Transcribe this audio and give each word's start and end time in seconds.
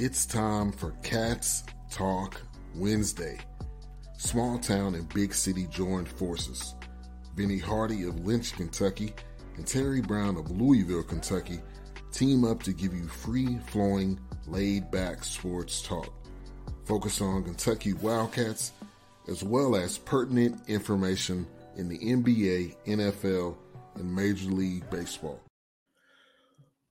It's 0.00 0.26
time 0.26 0.70
for 0.70 0.92
Cats 1.02 1.64
Talk 1.90 2.40
Wednesday. 2.76 3.36
Small 4.16 4.56
town 4.56 4.94
and 4.94 5.12
big 5.12 5.34
city 5.34 5.66
joined 5.72 6.06
forces. 6.08 6.76
Vinnie 7.34 7.58
Hardy 7.58 8.04
of 8.04 8.24
Lynch, 8.24 8.52
Kentucky, 8.52 9.12
and 9.56 9.66
Terry 9.66 10.00
Brown 10.00 10.36
of 10.36 10.52
Louisville, 10.52 11.02
Kentucky 11.02 11.58
team 12.12 12.44
up 12.44 12.62
to 12.62 12.72
give 12.72 12.94
you 12.94 13.08
free 13.08 13.58
flowing, 13.66 14.20
laid 14.46 14.88
back 14.92 15.24
sports 15.24 15.82
talk. 15.82 16.12
Focus 16.84 17.20
on 17.20 17.42
Kentucky 17.42 17.94
Wildcats 17.94 18.70
as 19.26 19.42
well 19.42 19.74
as 19.74 19.98
pertinent 19.98 20.60
information 20.68 21.44
in 21.74 21.88
the 21.88 21.98
NBA, 21.98 22.76
NFL, 22.86 23.56
and 23.96 24.14
Major 24.14 24.50
League 24.50 24.88
Baseball. 24.90 25.40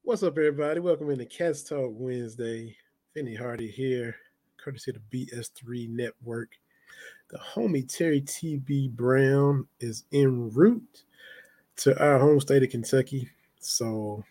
What's 0.01 0.23
up, 0.23 0.37
everybody? 0.37 0.81
Welcome 0.81 1.09
into 1.09 1.25
Cats 1.25 1.63
Talk 1.63 1.93
Wednesday. 1.93 2.75
Vinny 3.13 3.35
Hardy 3.35 3.69
here, 3.69 4.15
courtesy 4.57 4.91
of 4.91 4.97
the 5.09 5.25
BS3 5.25 5.89
Network. 5.89 6.49
The 7.29 7.37
homie 7.37 7.87
Terry 7.87 8.21
TB 8.21 8.91
Brown 8.91 9.67
is 9.79 10.05
en 10.13 10.51
route 10.51 11.03
to 11.77 11.99
our 12.03 12.19
home 12.19 12.39
state 12.39 12.63
of 12.63 12.69
Kentucky. 12.69 13.29
So, 13.59 14.23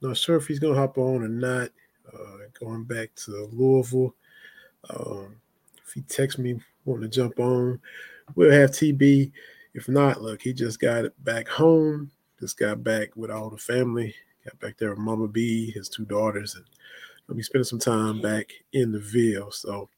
not 0.00 0.16
sure 0.16 0.36
if 0.36 0.46
he's 0.46 0.58
going 0.58 0.74
to 0.74 0.80
hop 0.80 0.98
on 0.98 1.22
or 1.22 1.28
not. 1.28 1.70
Uh, 2.12 2.34
going 2.60 2.84
back 2.84 3.14
to 3.16 3.48
Louisville. 3.52 4.14
Um, 4.90 5.36
if 5.84 5.92
he 5.92 6.02
texts 6.02 6.38
me 6.38 6.60
wanting 6.84 7.10
to 7.10 7.16
jump 7.16 7.38
on, 7.40 7.80
we'll 8.34 8.50
have 8.50 8.70
TB. 8.70 9.32
If 9.74 9.88
not, 9.88 10.22
look, 10.22 10.42
he 10.42 10.52
just 10.52 10.80
got 10.80 11.04
back 11.24 11.48
home. 11.48 12.10
Just 12.38 12.58
got 12.58 12.84
back 12.84 13.16
with 13.16 13.30
all 13.30 13.50
the 13.50 13.56
family. 13.56 14.14
Got 14.44 14.60
back 14.60 14.76
there 14.76 14.90
with 14.90 14.98
Mama 14.98 15.28
B, 15.28 15.70
his 15.70 15.88
two 15.88 16.04
daughters, 16.04 16.54
and 16.54 16.64
I'll 17.28 17.36
be 17.36 17.42
spending 17.42 17.64
some 17.64 17.78
time 17.78 18.20
back 18.20 18.52
in 18.72 18.92
the 18.92 19.00
Ville. 19.00 19.50
So 19.50 19.88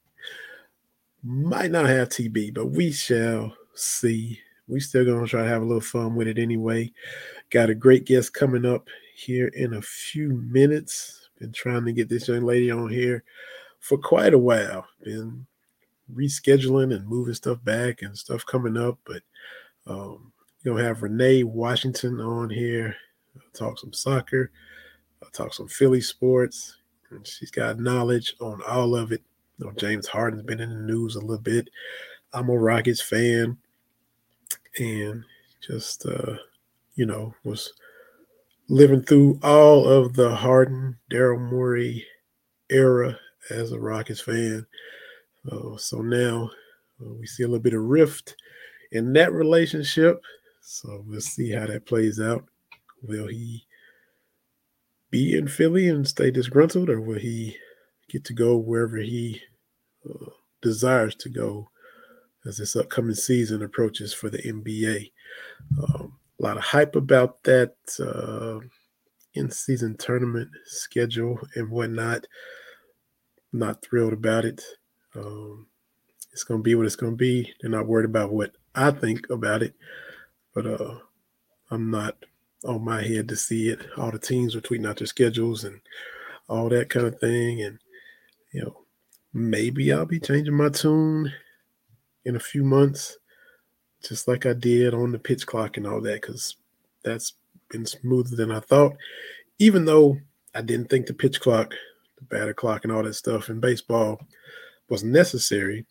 might 1.23 1.71
not 1.71 1.87
have 1.87 2.09
TB, 2.09 2.53
but 2.53 2.67
we 2.67 2.91
shall 2.91 3.53
see. 3.73 4.39
We 4.67 4.79
still 4.79 5.05
gonna 5.05 5.27
try 5.27 5.43
to 5.43 5.49
have 5.49 5.61
a 5.61 5.65
little 5.65 5.81
fun 5.81 6.15
with 6.15 6.27
it 6.27 6.37
anyway. 6.37 6.91
Got 7.49 7.69
a 7.69 7.75
great 7.75 8.05
guest 8.05 8.33
coming 8.33 8.65
up 8.65 8.87
here 9.15 9.47
in 9.47 9.73
a 9.73 9.81
few 9.81 10.29
minutes. 10.29 11.29
Been 11.39 11.51
trying 11.51 11.85
to 11.85 11.93
get 11.93 12.09
this 12.09 12.27
young 12.27 12.43
lady 12.43 12.71
on 12.71 12.89
here 12.89 13.23
for 13.79 13.97
quite 13.97 14.33
a 14.33 14.37
while. 14.37 14.85
Been 15.03 15.45
rescheduling 16.13 16.95
and 16.95 17.07
moving 17.07 17.33
stuff 17.33 17.63
back 17.63 18.01
and 18.01 18.17
stuff 18.17 18.45
coming 18.45 18.77
up, 18.77 18.97
but 19.05 19.21
um, 19.85 20.31
you're 20.61 20.75
gonna 20.75 20.87
have 20.87 21.03
Renee 21.03 21.43
Washington 21.43 22.19
on 22.19 22.49
here. 22.49 22.95
I'll 23.35 23.51
talk 23.53 23.79
some 23.79 23.93
soccer. 23.93 24.51
I'll 25.21 25.29
talk 25.31 25.53
some 25.53 25.67
Philly 25.67 26.01
sports. 26.01 26.76
She's 27.23 27.51
got 27.51 27.79
knowledge 27.79 28.35
on 28.39 28.61
all 28.63 28.95
of 28.95 29.11
it. 29.11 29.21
You 29.57 29.65
know, 29.65 29.71
James 29.73 30.07
Harden's 30.07 30.43
been 30.43 30.59
in 30.59 30.69
the 30.69 30.93
news 30.93 31.15
a 31.15 31.19
little 31.19 31.37
bit. 31.37 31.69
I'm 32.33 32.49
a 32.49 32.57
Rockets 32.57 33.01
fan, 33.01 33.57
and 34.77 35.23
just 35.65 36.05
uh, 36.05 36.35
you 36.95 37.05
know 37.05 37.33
was 37.43 37.73
living 38.69 39.01
through 39.01 39.39
all 39.43 39.87
of 39.87 40.13
the 40.13 40.35
Harden, 40.35 40.97
Daryl 41.09 41.39
Morey 41.49 42.05
era 42.69 43.17
as 43.49 43.71
a 43.71 43.79
Rockets 43.79 44.21
fan. 44.21 44.65
Uh, 45.49 45.77
so 45.77 46.01
now 46.01 46.49
uh, 47.01 47.13
we 47.13 47.25
see 47.25 47.43
a 47.43 47.47
little 47.47 47.61
bit 47.61 47.73
of 47.73 47.83
rift 47.83 48.35
in 48.91 49.13
that 49.13 49.31
relationship. 49.31 50.21
So 50.61 51.03
we'll 51.07 51.21
see 51.21 51.51
how 51.51 51.65
that 51.67 51.85
plays 51.85 52.19
out. 52.19 52.43
Will 53.03 53.27
he 53.27 53.65
be 55.09 55.37
in 55.37 55.47
Philly 55.47 55.87
and 55.87 56.07
stay 56.07 56.31
disgruntled, 56.31 56.89
or 56.89 57.01
will 57.01 57.19
he 57.19 57.57
get 58.09 58.25
to 58.25 58.33
go 58.33 58.57
wherever 58.57 58.97
he 58.97 59.41
uh, 60.07 60.31
desires 60.61 61.15
to 61.15 61.29
go 61.29 61.69
as 62.45 62.57
this 62.57 62.75
upcoming 62.75 63.15
season 63.15 63.61
approaches 63.61 64.13
for 64.13 64.29
the 64.29 64.39
NBA? 64.39 65.11
Um, 65.77 66.17
a 66.39 66.43
lot 66.43 66.57
of 66.57 66.63
hype 66.63 66.95
about 66.95 67.43
that 67.43 67.75
uh, 67.99 68.59
in 69.33 69.51
season 69.51 69.97
tournament 69.97 70.49
schedule 70.65 71.39
and 71.55 71.69
whatnot. 71.69 72.27
Not 73.53 73.81
thrilled 73.81 74.13
about 74.13 74.45
it. 74.45 74.61
Um, 75.15 75.67
it's 76.31 76.43
going 76.43 76.59
to 76.59 76.63
be 76.63 76.75
what 76.75 76.85
it's 76.85 76.95
going 76.95 77.13
to 77.13 77.17
be. 77.17 77.53
They're 77.61 77.71
not 77.71 77.87
worried 77.87 78.05
about 78.05 78.31
what 78.31 78.51
I 78.75 78.91
think 78.91 79.29
about 79.29 79.63
it, 79.63 79.73
but 80.53 80.67
uh, 80.67 80.99
I'm 81.71 81.89
not 81.89 82.17
on 82.67 82.83
my 82.83 83.01
head 83.01 83.29
to 83.29 83.35
see 83.35 83.69
it. 83.69 83.79
All 83.97 84.11
the 84.11 84.19
teams 84.19 84.55
are 84.55 84.61
tweeting 84.61 84.87
out 84.87 84.97
their 84.97 85.07
schedules 85.07 85.63
and 85.63 85.79
all 86.49 86.69
that 86.69 86.89
kind 86.89 87.07
of 87.07 87.19
thing. 87.19 87.61
And, 87.61 87.79
you 88.53 88.61
know, 88.61 88.83
maybe 89.33 89.91
I'll 89.91 90.05
be 90.05 90.19
changing 90.19 90.53
my 90.53 90.69
tune 90.69 91.31
in 92.25 92.35
a 92.35 92.39
few 92.39 92.63
months, 92.63 93.17
just 94.03 94.27
like 94.27 94.45
I 94.45 94.53
did 94.53 94.93
on 94.93 95.11
the 95.11 95.19
pitch 95.19 95.47
clock 95.47 95.77
and 95.77 95.87
all 95.87 96.01
that, 96.01 96.21
because 96.21 96.57
that's 97.03 97.33
been 97.69 97.85
smoother 97.85 98.35
than 98.35 98.51
I 98.51 98.59
thought. 98.59 98.95
Even 99.59 99.85
though 99.85 100.17
I 100.53 100.61
didn't 100.61 100.89
think 100.89 101.07
the 101.07 101.13
pitch 101.13 101.39
clock, 101.39 101.73
the 102.17 102.25
batter 102.25 102.53
clock, 102.53 102.83
and 102.83 102.91
all 102.91 103.03
that 103.03 103.13
stuff 103.13 103.49
in 103.49 103.59
baseball 103.59 104.19
was 104.89 105.03
necessary, 105.03 105.85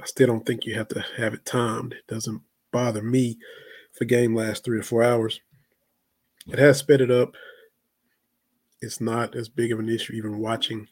I 0.00 0.06
still 0.06 0.28
don't 0.28 0.46
think 0.46 0.64
you 0.64 0.74
have 0.74 0.88
to 0.88 1.04
have 1.16 1.34
it 1.34 1.44
timed. 1.44 1.94
It 1.94 2.06
doesn't 2.06 2.42
bother 2.72 3.02
me 3.02 3.38
if 3.94 4.00
a 4.00 4.04
game 4.04 4.34
lasts 4.34 4.64
three 4.64 4.78
or 4.78 4.82
four 4.82 5.02
hours. 5.02 5.40
It 6.48 6.58
has 6.58 6.78
sped 6.78 7.00
it 7.00 7.10
up. 7.10 7.34
It's 8.80 9.00
not 9.00 9.34
as 9.34 9.48
big 9.48 9.72
of 9.72 9.78
an 9.78 9.88
issue 9.88 10.14
even 10.14 10.38
watching 10.38 10.88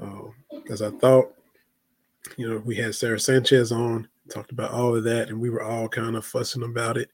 uh, 0.00 0.28
as 0.70 0.82
I 0.82 0.90
thought. 0.90 1.34
You 2.36 2.48
know, 2.48 2.62
we 2.64 2.76
had 2.76 2.94
Sarah 2.94 3.18
Sanchez 3.18 3.72
on, 3.72 4.08
talked 4.30 4.52
about 4.52 4.72
all 4.72 4.94
of 4.94 5.04
that, 5.04 5.28
and 5.28 5.40
we 5.40 5.50
were 5.50 5.62
all 5.62 5.88
kind 5.88 6.16
of 6.16 6.26
fussing 6.26 6.62
about 6.62 6.96
it. 6.96 7.10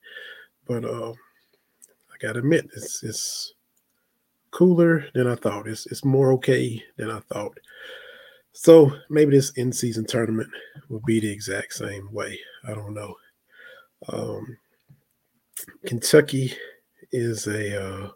But 0.66 0.84
uh, 0.84 1.12
I 1.12 2.16
gotta 2.20 2.40
admit, 2.40 2.68
it's 2.74 3.02
it's 3.02 3.54
cooler 4.50 5.06
than 5.14 5.26
I 5.26 5.36
thought. 5.36 5.68
It's 5.68 5.86
it's 5.86 6.04
more 6.04 6.32
okay 6.34 6.82
than 6.96 7.10
I 7.10 7.20
thought. 7.20 7.58
So 8.52 8.92
maybe 9.10 9.32
this 9.36 9.50
in 9.52 9.72
season 9.72 10.06
tournament 10.06 10.48
will 10.88 11.02
be 11.06 11.20
the 11.20 11.30
exact 11.30 11.72
same 11.74 12.12
way. 12.12 12.38
I 12.66 12.74
don't 12.74 12.94
know. 12.94 13.14
Um, 14.08 14.56
Kentucky 15.86 16.54
is 17.14 17.46
a 17.46 17.80
uh, 17.80 18.08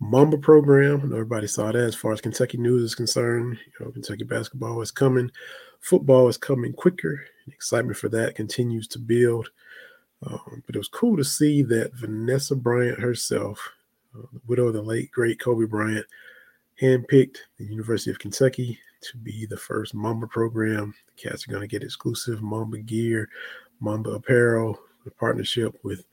Mamba 0.00 0.38
program. 0.38 1.12
Everybody 1.12 1.46
saw 1.46 1.66
that 1.66 1.76
as 1.76 1.94
far 1.94 2.12
as 2.12 2.20
Kentucky 2.20 2.58
news 2.58 2.82
is 2.82 2.94
concerned. 2.94 3.58
You 3.78 3.86
know, 3.86 3.92
Kentucky 3.92 4.24
basketball 4.24 4.82
is 4.82 4.90
coming. 4.90 5.30
Football 5.80 6.28
is 6.28 6.36
coming 6.36 6.72
quicker. 6.72 7.24
Excitement 7.46 7.96
for 7.96 8.08
that 8.10 8.34
continues 8.34 8.88
to 8.88 8.98
build. 8.98 9.50
Um, 10.26 10.64
but 10.66 10.74
it 10.74 10.78
was 10.78 10.88
cool 10.88 11.16
to 11.16 11.24
see 11.24 11.62
that 11.62 11.94
Vanessa 11.94 12.56
Bryant 12.56 12.98
herself, 12.98 13.60
uh, 14.16 14.26
the 14.32 14.40
widow 14.48 14.66
of 14.66 14.74
the 14.74 14.82
late, 14.82 15.12
great 15.12 15.38
Kobe 15.38 15.66
Bryant, 15.66 16.06
handpicked 16.82 17.38
the 17.56 17.64
University 17.64 18.10
of 18.10 18.18
Kentucky 18.18 18.78
to 19.00 19.16
be 19.18 19.46
the 19.46 19.56
first 19.56 19.94
Mamba 19.94 20.26
program. 20.26 20.92
The 21.06 21.28
cats 21.28 21.46
are 21.46 21.52
going 21.52 21.62
to 21.62 21.68
get 21.68 21.84
exclusive 21.84 22.42
Mamba 22.42 22.78
gear, 22.78 23.28
Mamba 23.80 24.10
apparel, 24.10 24.78
a 25.06 25.10
partnership 25.10 25.78
with 25.84 26.04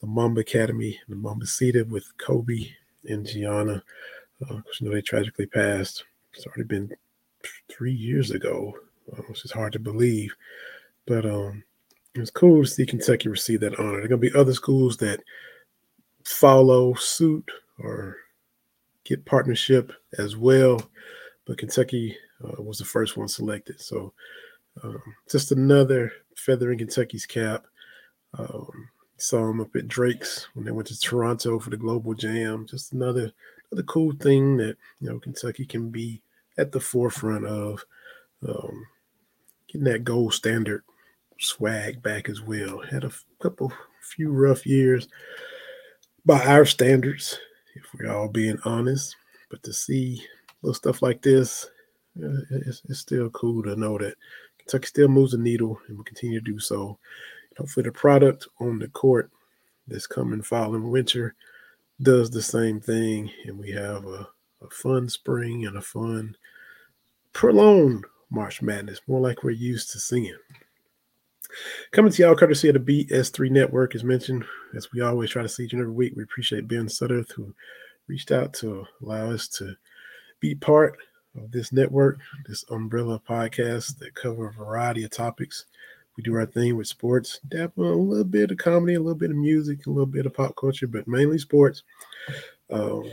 the 0.00 0.06
Mamba 0.06 0.40
Academy, 0.40 0.98
the 1.08 1.16
Mamba 1.16 1.46
seated 1.46 1.90
with 1.90 2.06
Kobe 2.18 2.68
and 3.08 3.26
Gianna. 3.26 3.82
Uh, 4.42 4.56
you 4.56 4.88
know, 4.88 4.94
they 4.94 5.00
tragically 5.00 5.46
passed. 5.46 6.04
It's 6.34 6.46
already 6.46 6.64
been 6.64 6.92
three 7.68 7.92
years 7.92 8.30
ago, 8.30 8.74
uh, 9.12 9.22
which 9.28 9.44
is 9.44 9.52
hard 9.52 9.72
to 9.72 9.78
believe. 9.78 10.34
But 11.06 11.24
um, 11.24 11.64
it 12.14 12.20
was 12.20 12.30
cool 12.30 12.62
to 12.62 12.68
see 12.68 12.84
Kentucky 12.84 13.28
receive 13.28 13.60
that 13.60 13.78
honor. 13.78 13.92
There 13.92 14.04
are 14.04 14.08
going 14.08 14.20
to 14.20 14.30
be 14.30 14.38
other 14.38 14.52
schools 14.54 14.96
that 14.98 15.20
follow 16.24 16.94
suit 16.94 17.50
or 17.78 18.16
get 19.04 19.24
partnership 19.24 19.92
as 20.18 20.36
well 20.36 20.80
but 21.46 21.58
Kentucky 21.58 22.16
uh, 22.44 22.62
was 22.62 22.78
the 22.78 22.84
first 22.84 23.16
one 23.16 23.28
selected. 23.28 23.80
So 23.80 24.12
um, 24.82 25.00
just 25.30 25.52
another 25.52 26.12
feather 26.36 26.72
in 26.72 26.78
Kentucky's 26.78 27.24
cap. 27.24 27.64
Um, 28.38 28.88
saw 29.18 29.46
them 29.46 29.60
up 29.60 29.74
at 29.76 29.88
Drake's 29.88 30.48
when 30.54 30.64
they 30.64 30.70
went 30.70 30.88
to 30.88 30.98
Toronto 30.98 31.58
for 31.58 31.70
the 31.70 31.76
Global 31.76 32.14
Jam. 32.14 32.66
Just 32.66 32.92
another 32.92 33.32
another 33.70 33.84
cool 33.84 34.12
thing 34.12 34.56
that 34.58 34.76
you 35.00 35.08
know 35.08 35.18
Kentucky 35.18 35.64
can 35.64 35.90
be 35.90 36.22
at 36.58 36.72
the 36.72 36.80
forefront 36.80 37.46
of 37.46 37.84
um, 38.46 38.86
getting 39.68 39.84
that 39.84 40.04
gold 40.04 40.34
standard 40.34 40.82
swag 41.38 42.02
back 42.02 42.28
as 42.28 42.40
well. 42.40 42.80
Had 42.80 43.04
a 43.04 43.12
couple 43.40 43.72
few 44.02 44.30
rough 44.30 44.66
years 44.66 45.08
by 46.24 46.44
our 46.44 46.64
standards, 46.64 47.38
if 47.74 47.84
we're 47.94 48.12
all 48.12 48.28
being 48.28 48.58
honest. 48.64 49.16
But 49.50 49.62
to 49.64 49.72
see 49.72 50.24
little 50.62 50.74
stuff 50.74 51.02
like 51.02 51.22
this, 51.22 51.68
it's, 52.16 52.82
it's 52.88 53.00
still 53.00 53.30
cool 53.30 53.62
to 53.64 53.76
know 53.76 53.98
that 53.98 54.14
Kentucky 54.58 54.86
still 54.86 55.08
moves 55.08 55.32
the 55.32 55.38
needle 55.38 55.80
and 55.86 55.96
will 55.96 56.04
continue 56.04 56.40
to 56.40 56.44
do 56.44 56.58
so. 56.58 56.98
Hopefully, 57.58 57.84
the 57.84 57.92
product 57.92 58.48
on 58.60 58.78
the 58.78 58.88
court 58.88 59.30
this 59.88 60.06
coming 60.06 60.42
fall 60.42 60.74
and 60.74 60.90
winter 60.90 61.34
does 62.02 62.30
the 62.30 62.42
same 62.42 62.80
thing, 62.80 63.30
and 63.46 63.58
we 63.58 63.70
have 63.70 64.04
a, 64.04 64.28
a 64.62 64.68
fun 64.70 65.08
spring 65.08 65.64
and 65.64 65.76
a 65.76 65.82
fun 65.82 66.36
prolonged 67.32 68.04
March 68.30 68.60
Madness, 68.60 69.00
more 69.06 69.20
like 69.20 69.42
we're 69.42 69.50
used 69.50 69.90
to 69.92 69.98
seeing. 69.98 70.36
Coming 71.92 72.12
to 72.12 72.22
y'all 72.22 72.34
courtesy 72.34 72.68
of 72.68 72.84
the 72.84 73.06
BS3 73.06 73.50
Network, 73.50 73.94
as 73.94 74.04
mentioned, 74.04 74.44
as 74.74 74.92
we 74.92 75.00
always 75.00 75.30
try 75.30 75.42
to 75.42 75.48
see 75.48 75.64
each 75.64 75.72
and 75.72 75.80
every 75.80 75.92
week. 75.92 76.14
We 76.16 76.24
appreciate 76.24 76.68
Ben 76.68 76.86
Sutterth, 76.86 77.32
who 77.32 77.54
reached 78.08 78.32
out 78.32 78.52
to 78.54 78.86
allow 79.02 79.30
us 79.30 79.48
to 79.48 79.76
be 80.40 80.54
part 80.54 80.98
of 81.36 81.50
this 81.52 81.72
network, 81.72 82.18
this 82.46 82.64
umbrella 82.70 83.20
podcast 83.28 83.98
that 83.98 84.14
cover 84.14 84.48
a 84.48 84.52
variety 84.52 85.04
of 85.04 85.10
topics. 85.10 85.66
We 86.16 86.22
do 86.22 86.34
our 86.34 86.46
thing 86.46 86.76
with 86.76 86.86
sports, 86.86 87.40
dabble 87.48 87.84
a 87.84 87.94
little 87.94 88.24
bit 88.24 88.50
of 88.50 88.56
comedy, 88.56 88.94
a 88.94 89.00
little 89.00 89.18
bit 89.18 89.30
of 89.30 89.36
music, 89.36 89.86
a 89.86 89.90
little 89.90 90.06
bit 90.06 90.26
of 90.26 90.34
pop 90.34 90.56
culture, 90.56 90.86
but 90.86 91.06
mainly 91.06 91.38
sports. 91.38 91.82
Um, 92.70 93.10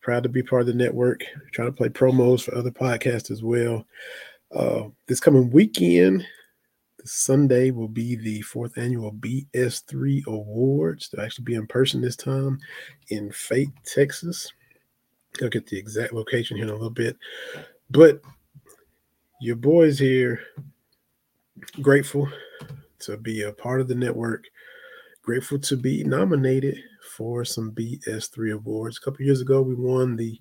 proud 0.00 0.22
to 0.24 0.28
be 0.28 0.42
part 0.42 0.62
of 0.62 0.66
the 0.66 0.74
network. 0.74 1.22
Trying 1.52 1.68
to 1.68 1.76
play 1.76 1.88
promos 1.88 2.42
for 2.42 2.54
other 2.54 2.70
podcasts 2.70 3.30
as 3.30 3.42
well. 3.42 3.84
Uh, 4.54 4.84
this 5.06 5.20
coming 5.20 5.50
weekend, 5.50 6.26
this 6.98 7.12
Sunday 7.12 7.70
will 7.70 7.88
be 7.88 8.16
the 8.16 8.40
fourth 8.42 8.78
annual 8.78 9.12
BS3 9.12 10.26
Awards. 10.26 11.08
They'll 11.08 11.24
actually 11.24 11.44
be 11.44 11.54
in 11.54 11.66
person 11.66 12.00
this 12.00 12.16
time 12.16 12.58
in 13.10 13.30
Fate, 13.32 13.70
Texas. 13.84 14.52
I'll 15.42 15.48
get 15.48 15.66
the 15.66 15.78
exact 15.78 16.12
location 16.12 16.56
here 16.56 16.66
in 16.66 16.70
a 16.70 16.74
little 16.74 16.90
bit. 16.90 17.16
But 17.90 18.20
your 19.40 19.56
boys 19.56 19.98
here, 19.98 20.40
grateful 21.80 22.28
to 23.00 23.16
be 23.16 23.42
a 23.42 23.52
part 23.52 23.80
of 23.80 23.88
the 23.88 23.94
network, 23.94 24.44
grateful 25.22 25.58
to 25.58 25.76
be 25.76 26.04
nominated 26.04 26.78
for 27.16 27.44
some 27.44 27.72
BS3 27.72 28.54
awards. 28.54 28.98
A 28.98 29.00
couple 29.00 29.24
years 29.24 29.40
ago, 29.40 29.62
we 29.62 29.74
won 29.74 30.16
the 30.16 30.38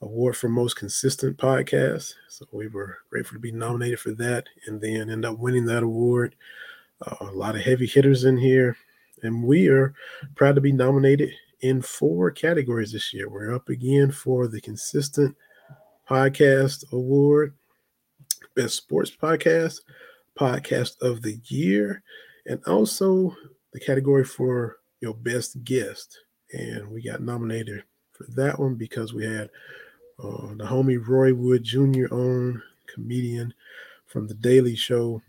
award 0.00 0.36
for 0.36 0.48
most 0.48 0.76
consistent 0.76 1.36
podcast. 1.36 2.14
So 2.28 2.46
we 2.52 2.68
were 2.68 2.98
grateful 3.10 3.36
to 3.36 3.40
be 3.40 3.52
nominated 3.52 4.00
for 4.00 4.12
that 4.12 4.46
and 4.66 4.80
then 4.80 5.10
end 5.10 5.24
up 5.24 5.38
winning 5.38 5.66
that 5.66 5.82
award. 5.82 6.34
Uh, 7.06 7.16
a 7.20 7.32
lot 7.32 7.54
of 7.54 7.62
heavy 7.62 7.86
hitters 7.86 8.24
in 8.24 8.36
here. 8.36 8.76
And 9.22 9.42
we 9.42 9.68
are 9.68 9.94
proud 10.34 10.54
to 10.56 10.60
be 10.60 10.72
nominated 10.72 11.30
in 11.60 11.82
four 11.82 12.30
categories 12.30 12.92
this 12.92 13.14
year. 13.14 13.28
We're 13.28 13.54
up 13.54 13.68
again 13.68 14.10
for 14.10 14.46
the 14.46 14.60
Consistent 14.60 15.34
Podcast 16.08 16.92
Award, 16.92 17.54
Best 18.54 18.76
Sports 18.76 19.10
Podcast, 19.10 19.80
Podcast 20.38 21.00
of 21.00 21.22
the 21.22 21.40
Year, 21.44 22.02
and 22.46 22.62
also 22.66 23.34
the 23.72 23.80
category 23.80 24.24
for 24.24 24.78
your 25.00 25.14
best 25.14 25.62
guest. 25.64 26.18
And 26.52 26.88
we 26.88 27.02
got 27.02 27.20
nominated 27.22 27.82
for 28.12 28.24
that 28.36 28.58
one 28.58 28.74
because 28.74 29.12
we 29.12 29.24
had 29.24 29.50
uh, 30.18 30.54
the 30.56 30.64
homie 30.64 31.04
Roy 31.04 31.34
Wood 31.34 31.64
Jr. 31.64 32.06
on, 32.10 32.62
comedian 32.86 33.52
from 34.06 34.26
The 34.26 34.34
Daily 34.34 34.76
Show, 34.76 35.20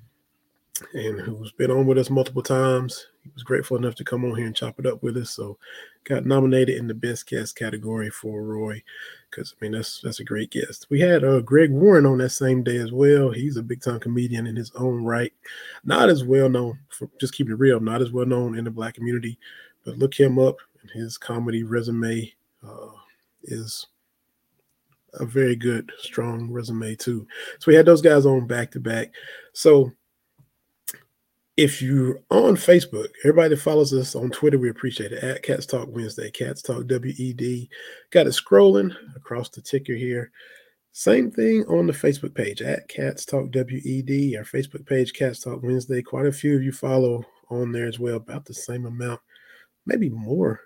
and 0.94 1.19
who's 1.19 1.51
been 1.51 1.71
on 1.71 1.86
with 1.86 1.98
us 1.98 2.10
multiple 2.10 2.44
times. 2.44 3.07
He 3.24 3.31
was 3.33 3.44
grateful 3.44 3.77
enough 3.77 3.95
to 3.95 4.03
come 4.03 4.24
on 4.24 4.36
here 4.36 4.45
and 4.45 4.56
chop 4.56 4.80
it 4.80 4.86
up 4.86 5.03
with 5.03 5.18
us. 5.18 5.31
So 5.31 5.57
got 6.03 6.25
nominated 6.25 6.77
in 6.77 6.88
the 6.88 6.94
best 6.94 7.27
guest 7.27 7.56
category 7.56 8.10
for 8.10 8.44
Roy 8.44 8.81
because 9.29 9.53
I 9.53 9.63
mean 9.63 9.74
that's 9.74 10.01
that's 10.01 10.19
a 10.19 10.24
great 10.25 10.51
guest. 10.51 10.88
We 10.89 11.00
had 11.00 11.24
uh, 11.24 11.41
Greg 11.41 11.71
Warren 11.71 12.06
on 12.06 12.18
that 12.19 12.29
same 12.29 12.63
day 12.63 12.77
as 12.77 12.91
well. 12.91 13.31
He's 13.31 13.57
a 13.57 13.63
big 13.63 13.81
time 13.81 14.00
comedian 14.00 14.47
in 14.47 14.56
his 14.56 14.71
own 14.75 15.03
right, 15.03 15.33
not 15.83 16.09
as 16.09 16.24
well 16.24 16.50
known 16.50 16.79
for 16.89 17.09
just 17.19 17.33
keeping 17.33 17.53
it 17.53 17.59
real, 17.59 17.79
not 17.79 18.01
as 18.01 18.12
well 18.12 18.25
known 18.25 18.57
in 18.57 18.63
the 18.63 18.71
black 18.71 18.95
community, 18.95 19.38
but 19.85 19.97
look 19.97 20.18
him 20.18 20.39
up 20.39 20.57
and 20.81 20.91
his 20.91 21.18
comedy 21.18 21.63
resume 21.63 22.31
uh, 22.68 22.91
is 23.44 23.88
a 25.13 25.25
very 25.25 25.56
good, 25.56 25.91
strong 26.00 26.50
resume 26.51 26.95
too. 26.95 27.27
So 27.59 27.71
we 27.71 27.75
had 27.75 27.85
those 27.85 28.01
guys 28.01 28.25
on 28.25 28.47
back 28.47 28.71
to 28.71 28.79
back. 28.79 29.13
So 29.53 29.91
if 31.57 31.81
you're 31.81 32.21
on 32.30 32.56
Facebook, 32.56 33.07
everybody 33.24 33.50
that 33.50 33.62
follows 33.62 33.92
us 33.92 34.15
on 34.15 34.30
Twitter, 34.30 34.59
we 34.59 34.69
appreciate 34.69 35.12
it. 35.12 35.24
At 35.24 35.42
Cats 35.42 35.65
Talk 35.65 35.89
Wednesday, 35.89 36.30
Cats 36.30 36.62
Talk 36.62 36.86
WED. 36.88 37.68
Got 38.12 38.27
it 38.27 38.33
scrolling 38.33 38.95
across 39.15 39.50
the 39.50 39.62
ticker 39.62 39.95
here. 39.95 40.31
Same 40.92 41.31
thing 41.31 41.65
on 41.65 41.88
the 41.88 41.94
Facebook 41.94 42.36
page 42.36 42.62
at 42.62 42.88
Cats 42.88 43.25
Talk 43.25 43.45
WED, 43.54 44.36
our 44.38 44.44
Facebook 44.44 44.86
page, 44.86 45.13
Cats 45.13 45.42
Talk 45.42 45.63
Wednesday. 45.63 46.04
Quite 46.04 46.27
a 46.27 46.31
few 46.31 46.56
of 46.56 46.62
you 46.62 46.71
follow 46.71 47.25
on 47.50 47.71
there 47.71 47.88
as 47.88 47.98
well, 47.98 48.18
about 48.18 48.45
the 48.45 48.53
same 48.53 48.86
amount, 48.86 49.19
maybe 49.88 50.10
more 50.10 50.60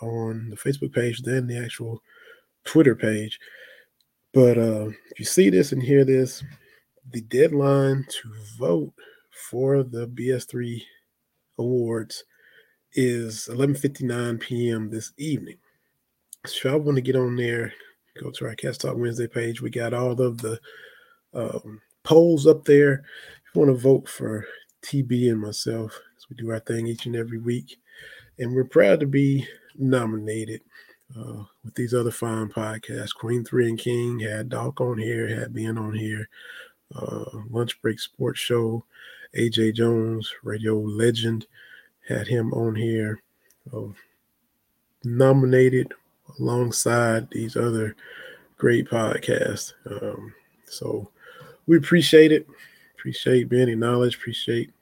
on 0.00 0.48
the 0.48 0.56
Facebook 0.56 0.94
page 0.94 1.20
than 1.22 1.46
the 1.46 1.58
actual 1.58 2.02
Twitter 2.64 2.94
page. 2.94 3.38
But 4.32 4.56
uh, 4.56 4.88
if 5.10 5.18
you 5.18 5.26
see 5.26 5.50
this 5.50 5.72
and 5.72 5.82
hear 5.82 6.06
this, 6.06 6.42
the 7.12 7.20
deadline 7.22 8.06
to 8.08 8.32
vote 8.58 8.92
for 9.50 9.82
the 9.82 10.06
BS3 10.08 10.82
awards 11.58 12.24
is 12.92 13.48
11:59 13.50 14.40
p.m. 14.40 14.90
this 14.90 15.12
evening. 15.16 15.58
So 16.46 16.72
I 16.72 16.76
want 16.76 16.96
to 16.96 17.02
get 17.02 17.16
on 17.16 17.36
there, 17.36 17.72
go 18.20 18.30
to 18.30 18.46
our 18.46 18.54
Cats 18.54 18.78
Talk 18.78 18.96
Wednesday 18.96 19.26
page. 19.26 19.60
We 19.60 19.70
got 19.70 19.94
all 19.94 20.20
of 20.20 20.38
the 20.38 20.60
um, 21.34 21.80
polls 22.02 22.46
up 22.46 22.64
there. 22.64 23.04
If 23.44 23.54
you 23.54 23.60
want 23.60 23.76
to 23.76 23.82
vote 23.82 24.08
for 24.08 24.46
TB 24.82 25.30
and 25.30 25.40
myself, 25.40 25.98
as 26.16 26.28
we 26.28 26.36
do 26.36 26.50
our 26.50 26.60
thing 26.60 26.86
each 26.86 27.06
and 27.06 27.16
every 27.16 27.38
week, 27.38 27.78
and 28.38 28.54
we're 28.54 28.64
proud 28.64 29.00
to 29.00 29.06
be 29.06 29.46
nominated 29.76 30.60
uh, 31.16 31.44
with 31.64 31.74
these 31.74 31.94
other 31.94 32.10
fine 32.10 32.48
podcasts. 32.48 33.14
Queen 33.14 33.44
Three 33.44 33.68
and 33.68 33.78
King 33.78 34.20
had 34.20 34.48
Doc 34.48 34.80
on 34.80 34.98
here, 34.98 35.28
had 35.28 35.54
Ben 35.54 35.78
on 35.78 35.94
here. 35.94 36.28
Uh, 36.94 37.24
Lunch 37.50 37.80
Break 37.82 37.98
Sports 37.98 38.38
Show, 38.38 38.84
AJ 39.36 39.74
Jones, 39.74 40.32
radio 40.42 40.78
legend, 40.78 41.46
had 42.08 42.26
him 42.26 42.52
on 42.52 42.74
here. 42.74 43.20
Uh, 43.74 43.88
nominated 45.06 45.92
alongside 46.38 47.28
these 47.30 47.56
other 47.56 47.94
great 48.58 48.88
podcasts. 48.88 49.72
Um, 49.90 50.34
so 50.66 51.10
we 51.66 51.76
appreciate 51.76 52.32
it. 52.32 52.46
Appreciate 52.94 53.48
being 53.48 53.68
acknowledged. 53.68 54.16
Appreciate 54.16 54.72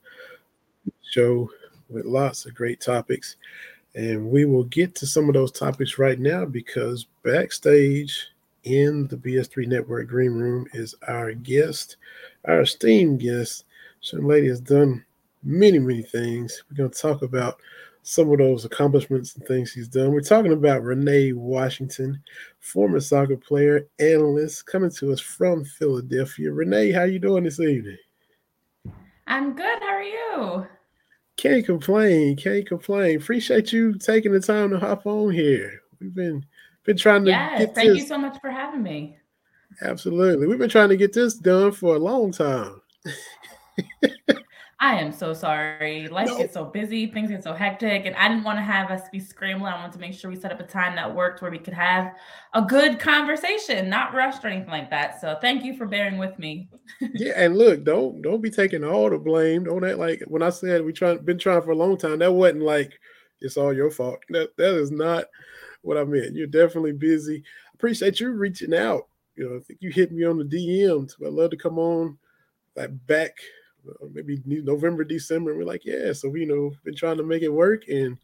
show 1.02 1.50
with 1.92 2.06
lots 2.06 2.46
of 2.46 2.56
great 2.56 2.82
topics. 2.82 3.36
And 3.94 4.30
we 4.30 4.46
will 4.46 4.64
get 4.66 4.96
to 4.96 5.08
some 5.08 5.28
of 5.28 5.34
those 5.34 5.52
topics 5.52 5.98
right 5.98 6.20
now 6.20 6.46
because 6.46 7.08
backstage 7.24 8.28
in 8.64 9.08
the 9.08 9.18
BS3 9.18 9.68
Network 9.68 10.08
Green 10.08 10.32
Room 10.32 10.68
is 10.74 10.96
our 11.08 11.34
guest, 11.34 11.98
our 12.46 12.62
esteemed 12.62 13.20
guest. 13.20 13.66
Young 14.02 14.28
lady 14.28 14.48
has 14.48 14.62
done 14.62 15.06
many, 15.44 15.80
many 15.80 16.04
things. 16.04 16.64
We're 16.70 16.78
going 16.78 16.92
to 16.92 17.00
talk 17.00 17.22
about 17.22 17.60
some 18.04 18.32
of 18.32 18.40
those 18.40 18.66
accomplishments 18.66 19.36
and 19.36 19.46
things 19.46 19.72
she's 19.72 19.88
done. 19.88 20.12
We're 20.12 20.22
talking 20.22 20.54
about 20.54 20.84
Renee 20.84 21.34
Washington, 21.34 22.22
former 22.60 23.00
soccer 23.00 23.38
player, 23.38 23.88
analyst, 24.00 24.66
coming 24.66 24.90
to 24.92 25.12
us 25.12 25.20
from 25.20 25.64
Philadelphia. 25.66 26.52
Renee, 26.52 26.92
how 26.92 27.04
you 27.04 27.20
doing 27.20 27.44
this 27.44 27.60
evening? 27.60 27.98
I'm 29.28 29.54
good. 29.54 29.80
How 29.82 29.88
are 29.88 30.04
you? 30.04 30.68
Can't 31.42 31.66
complain. 31.66 32.36
Can't 32.36 32.68
complain. 32.68 33.18
Appreciate 33.18 33.74
you 33.74 33.96
taking 33.96 34.32
the 34.32 34.40
time 34.40 34.70
to 34.70 34.78
hop 34.78 35.08
on 35.08 35.32
here. 35.32 35.82
We've 36.00 36.14
been 36.14 36.46
been 36.84 36.98
trying 36.98 37.26
to. 37.26 37.32
Yes, 37.32 37.72
thank 37.74 37.90
this. 37.90 37.98
you 37.98 38.06
so 38.06 38.20
much 38.20 38.40
for 38.40 38.52
having 38.52 38.84
me. 38.84 39.18
Absolutely, 39.82 40.46
we've 40.46 40.60
been 40.60 40.70
trying 40.70 40.90
to 40.90 40.98
get 40.98 41.14
this 41.14 41.34
done 41.34 41.72
for 41.72 41.96
a 41.96 42.00
long 42.00 42.32
time. 42.32 42.80
I 44.82 44.96
am 44.96 45.12
so 45.12 45.32
sorry. 45.36 46.08
Life 46.08 46.28
no. 46.28 46.40
gets 46.40 46.56
so 46.56 46.66
busy, 46.66 47.06
things 47.06 47.30
get 47.30 47.44
so 47.44 47.54
hectic, 47.54 48.08
and 48.08 48.16
I 48.16 48.28
didn't 48.28 48.44
want 48.44 48.58
to 48.58 48.64
have 48.64 48.90
us 48.90 49.08
be 49.12 49.20
scrambling. 49.20 49.72
I 49.72 49.76
wanted 49.76 49.94
to 49.94 50.00
make 50.00 50.16
sure 50.16 50.32
we 50.32 50.36
set 50.36 50.52
up 50.52 50.60
a 50.60 50.64
time 50.64 50.96
that 50.96 51.14
worked 51.14 51.44
where 51.44 51.52
we 51.52 51.60
could 51.60 51.76
have 51.76 52.16
a 52.56 52.64
good 52.64 53.00
conversation, 53.00 53.90
not 53.90 54.16
rushed 54.16 54.44
or 54.44 54.48
anything 54.48 54.72
like 54.72 54.90
that. 54.90 55.22
So 55.22 55.38
thank 55.40 55.64
you 55.64 55.78
for 55.78 55.86
bearing 55.86 56.18
with 56.18 56.40
me. 56.40 56.68
yeah, 57.14 57.34
and 57.36 57.56
look, 57.56 57.84
don't 57.84 58.24
don't 58.24 58.42
be 58.42 58.50
taking 58.50 58.84
all 58.84 59.12
the 59.12 59.20
blame. 59.20 59.66
Don't 59.66 59.86
act 59.86 60.00
like 60.00 60.24
when 60.26 60.42
I 60.42 60.50
said 60.50 60.84
we 60.84 60.94
trying 60.94 61.24
been 61.24 61.38
trying 61.38 61.62
for 61.62 61.72
a 61.72 61.76
long 61.76 61.96
time, 61.96 62.18
that 62.18 62.34
wasn't 62.34 62.64
like 62.64 63.00
it's 63.40 63.58
all 63.58 63.72
your 63.72 63.92
fault. 63.92 64.18
That 64.30 64.58
that 64.58 64.74
is 64.74 64.90
not 64.90 65.26
what 65.84 66.00
I 66.00 66.06
meant. 66.06 66.36
You're 66.36 66.48
definitely 66.48 66.94
busy. 66.94 67.44
Appreciate 67.76 68.20
you 68.20 68.32
reaching 68.32 68.74
out. 68.74 69.04
You 69.36 69.48
know, 69.48 69.58
I 69.58 69.60
think 69.60 69.78
you 69.84 69.92
hit 69.92 70.12
me 70.12 70.26
on 70.26 70.40
the 70.40 70.44
DMs. 70.44 71.14
I'd 71.24 71.34
love 71.34 71.52
to 71.52 71.58
come 71.58 71.78
on 71.78 72.18
like 72.76 72.90
back 73.06 73.38
Uh, 73.88 74.08
maybe 74.14 74.42
November, 74.46 75.04
December. 75.04 75.56
we're 75.56 75.64
like, 75.64 75.86
yeah. 75.86 76.14
So 76.14 76.30
we 76.30 76.42
you 76.42 76.46
know 76.48 76.72
been 76.84 76.96
trying 76.96 77.18
to 77.18 77.24
make 77.24 77.44
it 77.44 77.50
work, 77.50 77.88
and 77.88 78.18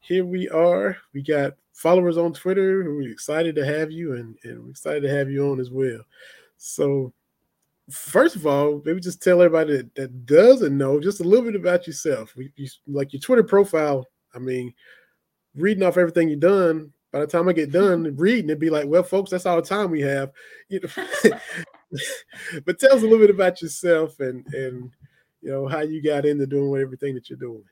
here 0.00 0.24
we 0.24 0.48
are. 0.48 0.96
We 1.12 1.22
got 1.22 1.54
followers 1.72 2.18
on 2.18 2.32
Twitter. 2.32 2.84
We're 2.84 3.10
excited 3.10 3.54
to 3.56 3.64
have 3.64 3.90
you, 3.90 4.14
and 4.14 4.36
and 4.44 4.64
we're 4.64 4.70
excited 4.70 5.02
to 5.02 5.10
have 5.10 5.30
you 5.30 5.50
on 5.50 5.60
as 5.60 5.70
well. 5.70 6.00
So 6.56 7.12
first 7.90 8.36
of 8.36 8.46
all, 8.46 8.82
maybe 8.84 9.00
just 9.00 9.22
tell 9.22 9.42
everybody 9.42 9.78
that, 9.78 9.94
that 9.94 10.26
doesn't 10.26 10.76
know 10.76 11.00
just 11.00 11.20
a 11.20 11.24
little 11.24 11.44
bit 11.44 11.56
about 11.56 11.86
yourself. 11.86 12.34
We, 12.36 12.52
you, 12.56 12.68
like 12.86 13.12
your 13.12 13.20
Twitter 13.20 13.42
profile. 13.42 14.06
I 14.34 14.38
mean, 14.38 14.74
reading 15.54 15.82
off 15.82 15.96
everything 15.96 16.28
you've 16.28 16.40
done. 16.40 16.92
By 17.10 17.20
the 17.20 17.26
time 17.26 17.48
I 17.48 17.54
get 17.54 17.72
done 17.72 18.14
reading, 18.16 18.46
it'd 18.46 18.58
be 18.58 18.70
like, 18.70 18.86
well, 18.86 19.02
folks, 19.02 19.30
that's 19.30 19.46
all 19.46 19.56
the 19.56 19.62
time 19.62 19.90
we 19.90 20.02
have. 20.02 20.30
You 20.68 20.80
know, 20.80 21.30
but 22.64 22.78
tell 22.78 22.94
us 22.94 23.02
a 23.02 23.06
little 23.06 23.18
bit 23.18 23.30
about 23.30 23.62
yourself 23.62 24.20
and 24.20 24.46
and 24.54 24.90
you 25.40 25.50
know 25.50 25.66
how 25.68 25.80
you 25.80 26.02
got 26.02 26.26
into 26.26 26.46
doing 26.46 26.80
everything 26.80 27.14
that 27.14 27.30
you're 27.30 27.38
doing. 27.38 27.64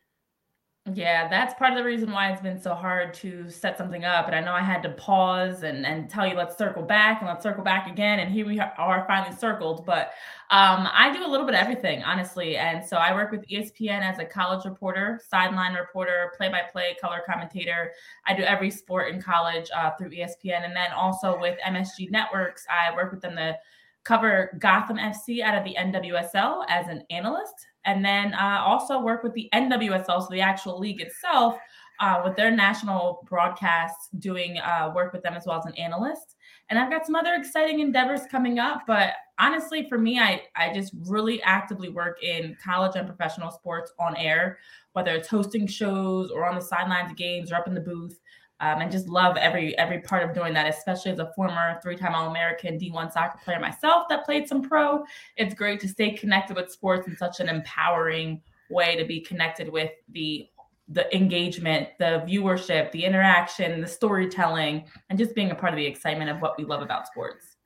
Yeah, 0.94 1.26
that's 1.26 1.52
part 1.54 1.73
of 1.73 1.78
the 1.78 1.82
reason 1.82 2.12
why 2.12 2.30
it's 2.30 2.40
been 2.40 2.61
so 2.61 2.73
hard 2.73 3.12
to 3.14 3.50
set 3.50 3.76
something 3.76 4.04
up. 4.04 4.26
And 4.28 4.37
I 4.37 4.40
know 4.40 4.52
I 4.52 4.62
had 4.62 4.85
to 4.85 4.90
pause 4.90 5.64
and, 5.64 5.85
and 5.85 6.08
tell 6.08 6.25
you, 6.25 6.37
let's 6.37 6.56
circle 6.56 6.85
back 6.85 7.20
and 7.20 7.28
let's 7.28 7.42
circle 7.42 7.64
back 7.64 7.90
again. 7.90 8.20
And 8.20 8.32
here 8.32 8.46
we 8.46 8.61
are 8.61 9.04
finally 9.08 9.35
circled. 9.35 9.85
But 9.85 10.12
um, 10.50 10.88
I 10.92 11.12
do 11.12 11.26
a 11.26 11.28
little 11.28 11.44
bit 11.44 11.56
of 11.56 11.61
everything, 11.61 12.04
honestly. 12.04 12.56
And 12.56 12.87
so 12.87 12.99
I 12.99 13.12
work 13.12 13.32
with 13.32 13.44
ESPN 13.49 14.02
as 14.02 14.20
a 14.20 14.25
college 14.25 14.64
reporter, 14.64 15.20
sideline 15.28 15.75
reporter, 15.75 16.32
play 16.37 16.50
by 16.50 16.62
play, 16.70 16.96
color 17.00 17.20
commentator. 17.28 17.90
I 18.25 18.37
do 18.37 18.44
every 18.44 18.70
sport 18.70 19.12
in 19.12 19.20
college 19.20 19.68
uh, 19.75 19.90
through 19.99 20.11
ESPN. 20.11 20.64
And 20.64 20.76
then 20.76 20.92
also 20.92 21.37
with 21.37 21.58
MSG 21.66 22.12
Networks, 22.12 22.64
I 22.70 22.94
work 22.94 23.11
with 23.11 23.23
them 23.23 23.35
to 23.35 23.58
cover 24.06 24.56
Gotham 24.60 24.98
FC 24.98 25.40
out 25.40 25.56
of 25.56 25.64
the 25.64 25.76
NWSL 25.78 26.64
as 26.68 26.86
an 26.88 27.02
analyst, 27.10 27.54
and 27.84 28.04
then 28.04 28.34
uh, 28.34 28.62
also 28.64 29.00
work 29.00 29.22
with 29.22 29.34
the 29.34 29.48
NWSL, 29.52 30.06
so 30.06 30.28
the 30.30 30.40
actual 30.40 30.78
league 30.78 31.00
itself, 31.00 31.56
uh, 31.98 32.20
with 32.25 32.36
their 32.36 32.50
national 32.50 33.25
broadcasts, 33.28 34.08
doing 34.18 34.58
uh, 34.58 34.92
work 34.94 35.12
with 35.12 35.22
them 35.22 35.34
as 35.34 35.44
well 35.46 35.58
as 35.58 35.66
an 35.66 35.75
analyst. 35.75 36.36
And 36.68 36.78
I've 36.78 36.90
got 36.90 37.06
some 37.06 37.14
other 37.14 37.34
exciting 37.34 37.80
endeavors 37.80 38.20
coming 38.30 38.58
up, 38.58 38.82
but 38.86 39.12
honestly, 39.38 39.86
for 39.88 39.98
me, 39.98 40.18
I 40.18 40.42
I 40.56 40.72
just 40.75 40.92
really 41.06 41.42
actively 41.42 41.88
work 41.88 42.22
in 42.22 42.56
college 42.62 42.96
and 42.96 43.06
professional 43.06 43.50
sports 43.50 43.92
on 43.98 44.16
air, 44.16 44.58
whether 44.92 45.12
it's 45.12 45.28
hosting 45.28 45.66
shows 45.66 46.30
or 46.30 46.46
on 46.46 46.54
the 46.54 46.60
sidelines 46.60 47.10
of 47.10 47.16
games 47.16 47.50
or 47.50 47.56
up 47.56 47.66
in 47.66 47.75
the 47.75 47.80
booth 47.80 48.18
um, 48.60 48.80
and 48.80 48.90
just 48.90 49.08
love 49.08 49.36
every 49.36 49.76
every 49.78 50.00
part 50.00 50.22
of 50.22 50.34
doing 50.34 50.54
that 50.54 50.66
especially 50.66 51.10
as 51.10 51.18
a 51.18 51.30
former 51.34 51.78
three-time 51.82 52.14
all-american 52.14 52.78
d1 52.78 53.12
soccer 53.12 53.38
player 53.44 53.60
myself 53.60 54.06
that 54.08 54.25
played 54.25 54.48
some 54.48 54.62
pro. 54.62 55.04
It's 55.36 55.54
great 55.54 55.80
to 55.80 55.88
stay 55.88 56.10
connected 56.12 56.56
with 56.56 56.70
sports 56.70 57.06
in 57.06 57.16
such 57.16 57.40
an 57.40 57.48
empowering 57.48 58.40
way 58.70 58.96
to 58.96 59.04
be 59.04 59.20
connected 59.20 59.68
with 59.68 59.90
the 60.08 60.48
the 60.88 61.14
engagement 61.14 61.88
the 61.98 62.25
viewership 62.28 62.92
the 62.92 63.04
interaction 63.04 63.80
the 63.80 63.86
storytelling 63.86 64.84
and 65.10 65.18
just 65.18 65.34
being 65.34 65.50
a 65.50 65.54
part 65.54 65.72
of 65.72 65.76
the 65.76 65.86
excitement 65.86 66.30
of 66.30 66.40
what 66.40 66.56
we 66.56 66.64
love 66.64 66.82
about 66.82 67.06
sports. 67.06 67.56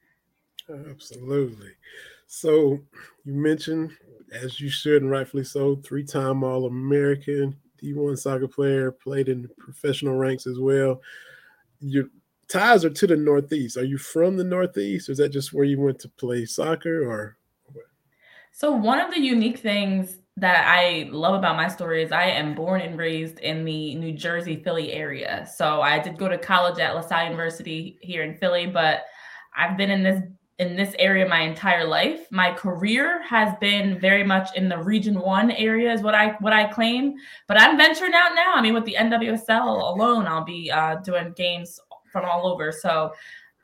Absolutely. 0.88 1.70
So 2.26 2.78
you 3.24 3.34
mentioned 3.34 3.92
as 4.32 4.60
you 4.60 4.70
should 4.70 5.02
and 5.02 5.10
rightfully 5.10 5.44
so 5.44 5.76
three-time 5.76 6.44
all-american 6.44 7.56
D1 7.82 8.18
soccer 8.18 8.48
player, 8.48 8.90
played 8.90 9.28
in 9.28 9.48
professional 9.58 10.16
ranks 10.16 10.46
as 10.46 10.58
well. 10.58 11.00
Your 11.80 12.04
ties 12.48 12.84
are 12.84 12.90
to 12.90 13.06
the 13.06 13.16
Northeast. 13.16 13.76
Are 13.76 13.84
you 13.84 13.98
from 13.98 14.36
the 14.36 14.44
Northeast? 14.44 15.08
Or 15.08 15.12
is 15.12 15.18
that 15.18 15.30
just 15.30 15.52
where 15.52 15.64
you 15.64 15.80
went 15.80 15.98
to 16.00 16.08
play 16.08 16.44
soccer 16.44 17.08
or? 17.08 17.36
So, 18.52 18.72
one 18.72 18.98
of 18.98 19.14
the 19.14 19.20
unique 19.20 19.58
things 19.58 20.16
that 20.36 20.66
I 20.66 21.08
love 21.12 21.34
about 21.34 21.56
my 21.56 21.68
story 21.68 22.02
is 22.02 22.12
I 22.12 22.24
am 22.24 22.54
born 22.54 22.80
and 22.80 22.98
raised 22.98 23.38
in 23.38 23.64
the 23.64 23.94
New 23.94 24.12
Jersey, 24.12 24.62
Philly 24.62 24.92
area. 24.92 25.48
So, 25.56 25.80
I 25.80 25.98
did 25.98 26.18
go 26.18 26.28
to 26.28 26.36
college 26.36 26.78
at 26.78 26.94
LaSalle 26.94 27.24
University 27.24 27.98
here 28.02 28.22
in 28.22 28.36
Philly, 28.36 28.66
but 28.66 29.04
I've 29.56 29.76
been 29.76 29.90
in 29.90 30.02
this 30.02 30.20
in 30.60 30.76
this 30.76 30.94
area 30.98 31.26
my 31.26 31.40
entire 31.40 31.86
life. 31.86 32.30
My 32.30 32.52
career 32.52 33.22
has 33.22 33.54
been 33.60 33.98
very 33.98 34.22
much 34.22 34.54
in 34.54 34.68
the 34.68 34.76
Region 34.76 35.18
One 35.18 35.50
area, 35.52 35.90
is 35.90 36.02
what 36.02 36.14
I 36.14 36.32
what 36.40 36.52
I 36.52 36.64
claim. 36.66 37.14
But 37.48 37.58
I'm 37.58 37.78
venturing 37.78 38.12
out 38.14 38.34
now. 38.34 38.52
I 38.54 38.60
mean, 38.60 38.74
with 38.74 38.84
the 38.84 38.94
NWSL 38.94 39.94
alone, 39.94 40.26
I'll 40.26 40.44
be 40.44 40.70
uh, 40.70 40.96
doing 40.96 41.32
games 41.32 41.80
from 42.12 42.26
all 42.26 42.46
over. 42.46 42.72
So, 42.72 43.14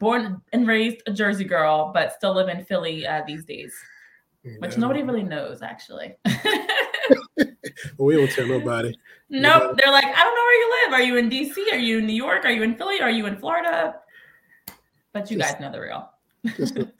born 0.00 0.40
and 0.54 0.66
raised 0.66 1.02
a 1.06 1.12
Jersey 1.12 1.44
girl, 1.44 1.92
but 1.92 2.14
still 2.14 2.34
live 2.34 2.48
in 2.48 2.64
Philly 2.64 3.06
uh, 3.06 3.22
these 3.26 3.44
days, 3.44 3.74
which 4.58 4.78
nobody 4.78 5.02
really 5.02 5.22
knows 5.22 5.60
actually. 5.60 6.16
we 7.98 8.16
don't 8.16 8.30
tell 8.30 8.46
nobody. 8.46 8.96
No, 9.28 9.58
nope. 9.58 9.78
they're 9.78 9.92
like, 9.92 10.06
I 10.06 10.24
don't 10.24 10.34
know 10.34 10.44
where 10.44 10.60
you 10.60 10.72
live. 10.82 10.92
Are 10.94 11.02
you 11.02 11.16
in 11.18 11.28
DC? 11.28 11.72
Are 11.72 11.78
you 11.78 11.98
in 11.98 12.06
New 12.06 12.14
York? 12.14 12.46
Are 12.46 12.52
you 12.52 12.62
in 12.62 12.74
Philly? 12.74 13.02
Are 13.02 13.10
you 13.10 13.26
in 13.26 13.36
Florida? 13.36 13.96
But 15.12 15.30
you 15.30 15.36
guys 15.38 15.60
know 15.60 15.70
the 15.70 15.80
real 15.80 16.10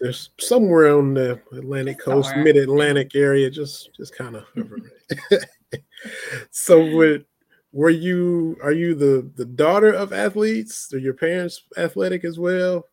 there's 0.01 0.31
somewhere 0.39 0.97
on 0.97 1.15
the 1.15 1.41
Atlantic 1.53 1.99
coast, 2.01 2.35
mid 2.37 2.57
Atlantic 2.57 3.15
area, 3.15 3.51
just 3.51 3.91
just 3.95 4.15
kind 4.15 4.37
of. 4.37 4.45
so, 6.51 6.97
with, 6.97 7.23
were 7.73 7.91
you? 7.91 8.57
Are 8.63 8.73
you 8.73 8.95
the 8.95 9.31
the 9.37 9.45
daughter 9.45 9.93
of 9.93 10.13
athletes? 10.13 10.93
Are 10.93 10.99
your 10.99 11.15
parents 11.15 11.63
athletic 11.77 12.25
as 12.25 12.39
well? 12.39 12.87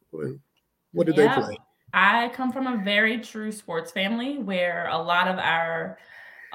What 0.92 1.08
did 1.08 1.18
yeah, 1.18 1.36
they 1.36 1.42
play? 1.42 1.58
I 1.94 2.30
come 2.30 2.52
from 2.52 2.68
a 2.68 2.84
very 2.84 3.20
true 3.20 3.52
sports 3.52 3.92
family 3.92 4.40
where 4.40 4.88
a 4.88 4.98
lot 4.98 5.28
of 5.28 5.38
our 5.38 5.98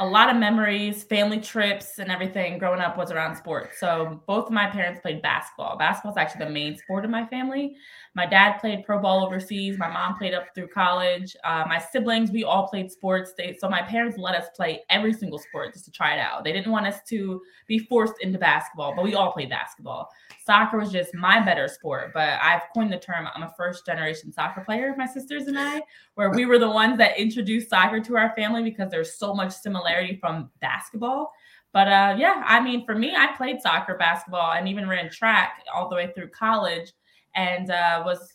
a 0.01 0.07
lot 0.07 0.31
of 0.31 0.37
memories, 0.37 1.03
family 1.03 1.41
trips, 1.41 1.99
and 1.99 2.09
everything 2.09 2.57
growing 2.57 2.81
up 2.81 2.97
was 2.97 3.11
around 3.11 3.35
sports. 3.35 3.81
So 3.81 4.23
both 4.27 4.47
of 4.47 4.53
my 4.53 4.71
parents 4.71 5.01
played 5.01 5.23
basketball. 5.23 5.77
Basketball 5.77 6.13
is 6.13 6.17
actually 6.17 6.45
the 6.45 6.53
main 6.53 6.77
sport 6.77 7.05
in 7.05 7.11
my 7.11 7.27
family. 7.27 7.75
My 8.15 8.25
dad 8.25 8.59
played 8.59 8.85
pro 8.85 9.01
ball 9.01 9.27
overseas. 9.27 9.77
My 9.77 9.89
mom 9.89 10.17
played 10.17 10.35
up 10.35 10.55
through 10.55 10.69
college. 10.69 11.37
Uh, 11.43 11.65
my 11.69 11.81
siblings, 11.81 12.31
we 12.31 12.45
all 12.45 12.69
played 12.69 12.93
sports. 12.93 13.33
They, 13.37 13.57
so 13.59 13.69
my 13.69 13.83
parents 13.83 14.17
let 14.19 14.37
us 14.37 14.47
play 14.55 14.83
every 14.89 15.13
single 15.13 15.39
sport 15.41 15.73
just 15.73 15.85
to 15.87 15.91
try 15.91 16.15
it 16.15 16.21
out. 16.21 16.45
They 16.45 16.53
didn't 16.53 16.71
want 16.71 16.87
us 16.87 17.01
to 17.09 17.43
be 17.67 17.81
forced 17.81 18.15
into 18.21 18.39
basketball, 18.39 18.95
but 18.95 19.03
we 19.05 19.15
all 19.15 19.33
played 19.33 19.51
basketball. 19.51 20.09
Soccer 20.47 20.79
was 20.79 20.93
just 20.93 21.13
my 21.13 21.41
better 21.41 21.69
sport, 21.69 22.13
but 22.15 22.39
I've 22.41 22.63
coined 22.73 22.93
the 22.93 22.99
term 22.99 23.29
I'm 23.35 23.43
a 23.43 23.53
first 23.57 23.85
generation 23.85 24.33
soccer 24.33 24.63
player, 24.63 24.95
my 24.97 25.07
sisters 25.07 25.47
and 25.47 25.59
I, 25.59 25.83
where 26.15 26.31
we 26.31 26.47
were 26.47 26.59
the 26.59 26.71
ones 26.71 26.97
that 26.99 27.19
introduced 27.19 27.69
soccer 27.69 28.01
to 28.01 28.17
our 28.17 28.33
family 28.35 28.63
because 28.63 28.91
there's 28.91 29.19
so 29.19 29.35
much 29.35 29.53
similarity 29.53 29.88
from 30.21 30.51
basketball. 30.61 31.33
But 31.73 31.89
uh, 31.89 32.17
yeah, 32.19 32.43
I 32.47 32.61
mean, 32.61 32.87
for 32.87 32.95
me, 32.95 33.15
I 33.15 33.29
played 33.37 33.61
soccer, 33.61 33.97
basketball, 33.97 34.53
and 34.53 34.67
even 34.69 34.89
ran 34.89 35.11
track 35.11 35.65
all 35.75 35.89
the 35.89 35.97
way 35.97 36.13
through 36.15 36.29
college 36.29 36.93
and 37.35 37.71
uh, 37.71 38.03
was 38.05 38.33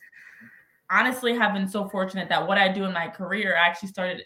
honestly 0.89 1.35
have 1.35 1.53
been 1.53 1.67
so 1.67 1.87
fortunate 1.89 2.29
that 2.29 2.47
what 2.47 2.57
I 2.57 2.71
do 2.71 2.85
in 2.85 2.93
my 2.93 3.07
career 3.07 3.57
I 3.57 3.65
actually 3.65 3.89
started 3.89 4.23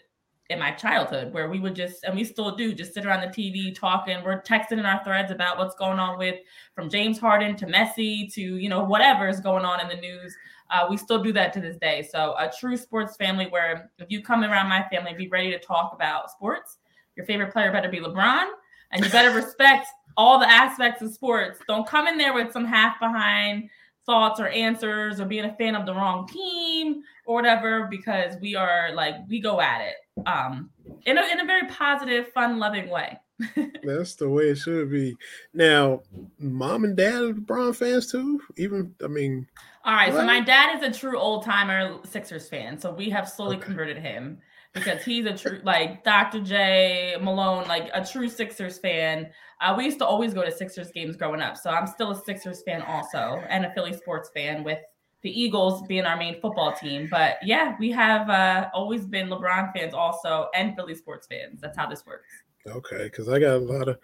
in 0.50 0.58
my 0.58 0.70
childhood 0.70 1.32
where 1.34 1.48
we 1.48 1.60
would 1.60 1.74
just 1.74 2.04
and 2.04 2.14
we 2.14 2.24
still 2.24 2.56
do 2.56 2.74
just 2.74 2.94
sit 2.94 3.04
around 3.04 3.20
the 3.20 3.28
TV 3.28 3.74
talking. 3.74 4.22
We're 4.24 4.40
texting 4.42 4.72
in 4.72 4.86
our 4.86 5.02
threads 5.04 5.30
about 5.30 5.58
what's 5.58 5.74
going 5.74 5.98
on 5.98 6.18
with 6.18 6.36
from 6.74 6.88
James 6.88 7.18
Harden 7.18 7.56
to 7.56 7.66
Messi 7.66 8.32
to 8.34 8.40
you 8.40 8.68
know 8.68 8.82
whatever 8.82 9.28
is 9.28 9.40
going 9.40 9.64
on 9.64 9.80
in 9.80 9.88
the 9.88 10.00
news. 10.00 10.36
Uh, 10.70 10.86
we 10.88 10.96
still 10.96 11.22
do 11.22 11.32
that 11.32 11.52
to 11.54 11.60
this 11.60 11.76
day. 11.78 12.06
So 12.10 12.34
a 12.38 12.50
true 12.58 12.76
sports 12.76 13.16
family 13.16 13.46
where 13.46 13.90
if 13.98 14.10
you 14.10 14.22
come 14.22 14.42
around 14.42 14.68
my 14.68 14.86
family 14.90 15.14
be 15.14 15.28
ready 15.28 15.50
to 15.50 15.58
talk 15.58 15.92
about 15.94 16.30
sports 16.30 16.78
your 17.18 17.26
favorite 17.26 17.52
player 17.52 17.70
better 17.70 17.90
be 17.90 18.00
LeBron 18.00 18.46
and 18.92 19.04
you 19.04 19.10
better 19.10 19.34
respect 19.34 19.88
all 20.16 20.38
the 20.38 20.48
aspects 20.48 21.02
of 21.02 21.12
sports 21.12 21.60
don't 21.68 21.86
come 21.86 22.06
in 22.06 22.16
there 22.16 22.32
with 22.32 22.50
some 22.52 22.64
half 22.64 22.98
behind 22.98 23.68
thoughts 24.06 24.40
or 24.40 24.48
answers 24.48 25.20
or 25.20 25.26
being 25.26 25.44
a 25.44 25.54
fan 25.56 25.74
of 25.74 25.84
the 25.84 25.92
wrong 25.92 26.26
team 26.26 27.02
or 27.26 27.34
whatever 27.34 27.86
because 27.90 28.36
we 28.40 28.54
are 28.54 28.92
like 28.94 29.16
we 29.28 29.40
go 29.40 29.60
at 29.60 29.82
it 29.82 30.26
um 30.26 30.70
in 31.04 31.18
a, 31.18 31.22
in 31.30 31.40
a 31.40 31.44
very 31.44 31.68
positive 31.68 32.32
fun 32.32 32.58
loving 32.58 32.88
way 32.88 33.18
That's 33.84 34.16
the 34.16 34.28
way 34.28 34.48
it 34.48 34.56
should 34.56 34.90
be. 34.90 35.16
Now, 35.54 36.02
mom 36.40 36.82
and 36.82 36.96
dad 36.96 37.14
are 37.14 37.32
LeBron 37.32 37.76
fans 37.76 38.10
too. 38.10 38.40
Even 38.56 38.92
I 39.00 39.06
mean, 39.06 39.46
all 39.84 39.94
right. 39.94 40.12
So 40.12 40.24
my 40.24 40.40
dad 40.40 40.76
is 40.76 40.82
a 40.82 40.98
true 40.98 41.16
old 41.16 41.44
timer 41.44 41.98
Sixers 42.04 42.48
fan. 42.48 42.80
So 42.80 42.92
we 42.92 43.08
have 43.10 43.28
slowly 43.28 43.56
okay. 43.56 43.66
converted 43.66 43.98
him 43.98 44.38
because 44.78 45.04
he's 45.04 45.26
a 45.26 45.36
true 45.36 45.60
like 45.64 46.04
Dr. 46.04 46.40
J 46.40 47.16
Malone, 47.20 47.66
like 47.68 47.90
a 47.94 48.04
true 48.04 48.28
Sixers 48.28 48.78
fan. 48.78 49.30
Uh, 49.60 49.74
we 49.76 49.84
used 49.84 49.98
to 49.98 50.06
always 50.06 50.34
go 50.34 50.44
to 50.44 50.52
Sixers 50.52 50.90
games 50.92 51.16
growing 51.16 51.40
up, 51.40 51.56
so 51.56 51.70
I'm 51.70 51.86
still 51.86 52.12
a 52.12 52.24
Sixers 52.24 52.62
fan 52.62 52.82
also, 52.82 53.42
and 53.48 53.64
a 53.64 53.72
Philly 53.74 53.92
sports 53.92 54.30
fan 54.34 54.64
with 54.64 54.78
the 55.22 55.30
Eagles 55.30 55.86
being 55.88 56.04
our 56.04 56.16
main 56.16 56.40
football 56.40 56.72
team. 56.72 57.08
But 57.10 57.38
yeah, 57.42 57.74
we 57.78 57.90
have 57.90 58.30
uh, 58.30 58.68
always 58.72 59.04
been 59.04 59.28
LeBron 59.28 59.72
fans 59.74 59.94
also, 59.94 60.48
and 60.54 60.76
Philly 60.76 60.94
sports 60.94 61.26
fans. 61.26 61.60
That's 61.60 61.76
how 61.76 61.86
this 61.86 62.06
works. 62.06 62.28
Okay, 62.66 63.04
because 63.04 63.28
I 63.28 63.38
got 63.38 63.56
a 63.56 63.58
lot 63.58 63.88
of 63.88 63.98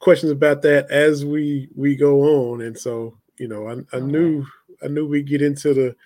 questions 0.00 0.32
about 0.32 0.62
that 0.62 0.90
as 0.90 1.24
we 1.24 1.68
we 1.74 1.96
go 1.96 2.50
on, 2.50 2.62
and 2.62 2.76
so 2.76 3.18
you 3.38 3.48
know, 3.48 3.68
I, 3.68 3.96
I 3.96 4.00
knew 4.00 4.44
I 4.82 4.88
knew 4.88 5.06
we'd 5.06 5.26
get 5.26 5.42
into 5.42 5.74
the 5.74 5.96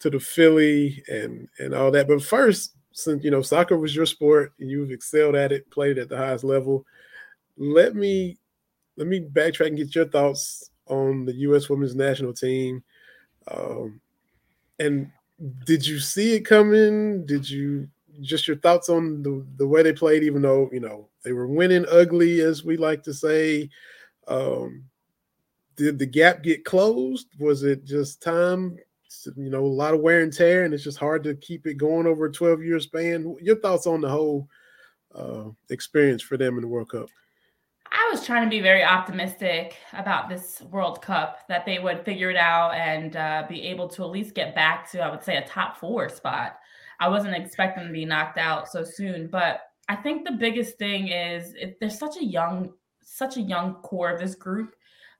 to 0.00 0.10
the 0.10 0.20
Philly 0.20 1.02
and 1.08 1.48
and 1.58 1.74
all 1.74 1.90
that, 1.90 2.08
but 2.08 2.22
first 2.22 2.74
since 2.98 3.22
you 3.22 3.30
know 3.30 3.42
soccer 3.42 3.78
was 3.78 3.94
your 3.94 4.06
sport 4.06 4.52
and 4.58 4.68
you've 4.68 4.90
excelled 4.90 5.36
at 5.36 5.52
it, 5.52 5.70
played 5.70 5.98
at 5.98 6.08
the 6.08 6.16
highest 6.16 6.42
level, 6.42 6.84
let 7.56 7.94
me 7.94 8.36
let 8.96 9.06
me 9.06 9.20
backtrack 9.20 9.68
and 9.68 9.76
get 9.76 9.94
your 9.94 10.08
thoughts 10.08 10.70
on 10.86 11.24
the 11.24 11.34
U.S. 11.34 11.68
Women's 11.68 11.94
National 11.94 12.32
Team. 12.32 12.82
Um, 13.48 14.00
and 14.80 15.12
did 15.64 15.86
you 15.86 16.00
see 16.00 16.34
it 16.34 16.40
coming? 16.40 17.24
Did 17.24 17.48
you 17.48 17.88
just 18.20 18.48
your 18.48 18.56
thoughts 18.56 18.88
on 18.88 19.22
the, 19.22 19.46
the 19.58 19.66
way 19.66 19.84
they 19.84 19.92
played, 19.92 20.24
even 20.24 20.42
though 20.42 20.68
you 20.72 20.80
know 20.80 21.08
they 21.22 21.32
were 21.32 21.46
winning 21.46 21.86
ugly, 21.88 22.40
as 22.40 22.64
we 22.64 22.76
like 22.76 23.04
to 23.04 23.14
say. 23.14 23.70
Um, 24.26 24.82
did 25.76 26.00
the 26.00 26.06
gap 26.06 26.42
get 26.42 26.64
closed? 26.64 27.28
Was 27.38 27.62
it 27.62 27.84
just 27.84 28.20
time 28.20 28.76
you 29.36 29.50
know, 29.50 29.64
a 29.64 29.66
lot 29.66 29.94
of 29.94 30.00
wear 30.00 30.20
and 30.20 30.32
tear, 30.32 30.64
and 30.64 30.74
it's 30.74 30.84
just 30.84 30.98
hard 30.98 31.24
to 31.24 31.34
keep 31.34 31.66
it 31.66 31.74
going 31.74 32.06
over 32.06 32.26
a 32.26 32.32
12 32.32 32.62
year 32.62 32.80
span. 32.80 33.36
Your 33.40 33.56
thoughts 33.56 33.86
on 33.86 34.00
the 34.00 34.08
whole 34.08 34.48
uh, 35.14 35.44
experience 35.70 36.22
for 36.22 36.36
them 36.36 36.56
in 36.56 36.62
the 36.62 36.68
World 36.68 36.90
Cup? 36.90 37.08
I 37.90 38.08
was 38.12 38.24
trying 38.24 38.44
to 38.44 38.50
be 38.50 38.60
very 38.60 38.84
optimistic 38.84 39.76
about 39.94 40.28
this 40.28 40.60
World 40.70 41.00
Cup 41.00 41.40
that 41.48 41.64
they 41.64 41.78
would 41.78 42.04
figure 42.04 42.30
it 42.30 42.36
out 42.36 42.74
and 42.74 43.16
uh, 43.16 43.44
be 43.48 43.62
able 43.62 43.88
to 43.88 44.02
at 44.02 44.10
least 44.10 44.34
get 44.34 44.54
back 44.54 44.90
to, 44.92 45.00
I 45.00 45.10
would 45.10 45.24
say, 45.24 45.36
a 45.36 45.46
top 45.46 45.78
four 45.78 46.08
spot. 46.08 46.58
I 47.00 47.08
wasn't 47.08 47.36
expecting 47.36 47.86
to 47.86 47.92
be 47.92 48.04
knocked 48.04 48.38
out 48.38 48.68
so 48.68 48.84
soon, 48.84 49.28
but 49.28 49.60
I 49.88 49.96
think 49.96 50.24
the 50.24 50.32
biggest 50.32 50.76
thing 50.78 51.08
is 51.08 51.54
it, 51.54 51.78
there's 51.80 51.98
such 51.98 52.18
a 52.18 52.24
young, 52.24 52.72
such 53.00 53.38
a 53.38 53.42
young 53.42 53.74
core 53.76 54.10
of 54.10 54.20
this 54.20 54.34
group 54.34 54.74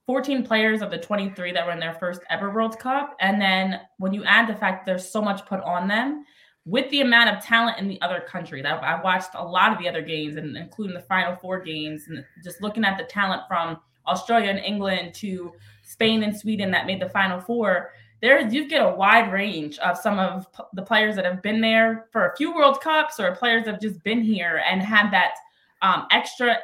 14 0.08 0.42
players 0.42 0.80
of 0.80 0.90
the 0.90 0.96
23 0.96 1.52
that 1.52 1.66
were 1.66 1.72
in 1.72 1.78
their 1.78 1.92
first 1.92 2.22
ever 2.30 2.50
World 2.50 2.78
Cup. 2.78 3.14
And 3.20 3.38
then 3.38 3.82
when 3.98 4.14
you 4.14 4.24
add 4.24 4.48
the 4.48 4.54
fact 4.54 4.86
there's 4.86 5.06
so 5.06 5.20
much 5.20 5.44
put 5.44 5.60
on 5.60 5.86
them, 5.86 6.24
with 6.64 6.90
the 6.90 7.02
amount 7.02 7.28
of 7.28 7.44
talent 7.44 7.78
in 7.78 7.88
the 7.88 8.00
other 8.00 8.20
countries, 8.20 8.64
I, 8.64 8.70
I 8.70 9.02
watched 9.02 9.32
a 9.34 9.44
lot 9.44 9.70
of 9.70 9.78
the 9.78 9.86
other 9.86 10.00
games, 10.00 10.36
and 10.36 10.56
including 10.56 10.94
the 10.94 11.02
Final 11.02 11.36
Four 11.36 11.60
games, 11.60 12.04
and 12.08 12.24
just 12.42 12.62
looking 12.62 12.86
at 12.86 12.96
the 12.96 13.04
talent 13.04 13.42
from 13.46 13.80
Australia 14.06 14.48
and 14.48 14.58
England 14.58 15.12
to 15.16 15.52
Spain 15.82 16.22
and 16.22 16.34
Sweden 16.34 16.70
that 16.70 16.86
made 16.86 17.02
the 17.02 17.10
Final 17.10 17.38
Four. 17.38 17.90
There, 18.22 18.40
you 18.48 18.66
get 18.66 18.80
a 18.80 18.94
wide 18.94 19.30
range 19.30 19.78
of 19.78 19.98
some 19.98 20.18
of 20.18 20.46
the 20.72 20.82
players 20.82 21.16
that 21.16 21.26
have 21.26 21.42
been 21.42 21.60
there 21.60 22.06
for 22.12 22.28
a 22.28 22.36
few 22.36 22.54
World 22.54 22.80
Cups, 22.80 23.20
or 23.20 23.36
players 23.36 23.66
that 23.66 23.72
have 23.72 23.82
just 23.82 24.02
been 24.04 24.22
here 24.22 24.62
and 24.66 24.80
had 24.80 25.10
that 25.10 25.34
um, 25.82 26.06
extra 26.10 26.56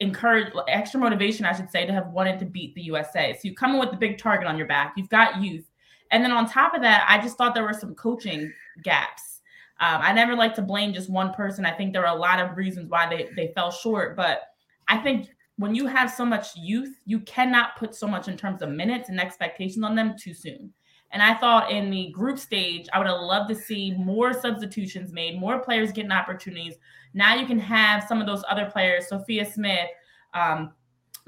encourage 0.00 0.52
extra 0.68 0.98
motivation, 0.98 1.44
I 1.44 1.52
should 1.52 1.70
say, 1.70 1.86
to 1.86 1.92
have 1.92 2.08
wanted 2.08 2.38
to 2.40 2.46
beat 2.46 2.74
the 2.74 2.82
USA. 2.82 3.34
So 3.34 3.40
you 3.44 3.54
come 3.54 3.74
in 3.74 3.80
with 3.80 3.90
the 3.90 3.96
big 3.96 4.18
target 4.18 4.48
on 4.48 4.56
your 4.56 4.66
back. 4.66 4.94
You've 4.96 5.08
got 5.08 5.42
youth, 5.42 5.70
and 6.10 6.24
then 6.24 6.32
on 6.32 6.48
top 6.48 6.74
of 6.74 6.82
that, 6.82 7.06
I 7.08 7.20
just 7.22 7.36
thought 7.36 7.54
there 7.54 7.64
were 7.64 7.72
some 7.72 7.94
coaching 7.94 8.52
gaps. 8.82 9.40
Um, 9.80 10.00
I 10.02 10.12
never 10.12 10.34
like 10.34 10.54
to 10.56 10.62
blame 10.62 10.92
just 10.92 11.08
one 11.08 11.32
person. 11.32 11.64
I 11.64 11.72
think 11.72 11.92
there 11.92 12.06
are 12.06 12.16
a 12.16 12.20
lot 12.20 12.40
of 12.40 12.56
reasons 12.56 12.90
why 12.90 13.08
they 13.08 13.28
they 13.36 13.52
fell 13.54 13.70
short, 13.70 14.16
but 14.16 14.42
I 14.88 14.98
think 14.98 15.28
when 15.56 15.74
you 15.74 15.86
have 15.86 16.10
so 16.10 16.24
much 16.24 16.56
youth, 16.56 16.96
you 17.04 17.20
cannot 17.20 17.76
put 17.76 17.94
so 17.94 18.06
much 18.06 18.28
in 18.28 18.36
terms 18.36 18.62
of 18.62 18.70
minutes 18.70 19.10
and 19.10 19.20
expectations 19.20 19.84
on 19.84 19.94
them 19.94 20.14
too 20.18 20.32
soon. 20.32 20.72
And 21.12 21.22
I 21.22 21.34
thought 21.34 21.70
in 21.70 21.90
the 21.90 22.10
group 22.10 22.38
stage, 22.38 22.86
I 22.92 22.98
would 22.98 23.08
have 23.08 23.20
loved 23.20 23.48
to 23.48 23.54
see 23.54 23.92
more 23.92 24.32
substitutions 24.32 25.12
made, 25.12 25.40
more 25.40 25.58
players 25.58 25.92
getting 25.92 26.12
opportunities. 26.12 26.74
Now 27.14 27.34
you 27.34 27.46
can 27.46 27.58
have 27.58 28.04
some 28.04 28.20
of 28.20 28.26
those 28.26 28.44
other 28.48 28.66
players, 28.66 29.08
Sophia 29.08 29.44
Smith, 29.44 29.88
um, 30.34 30.72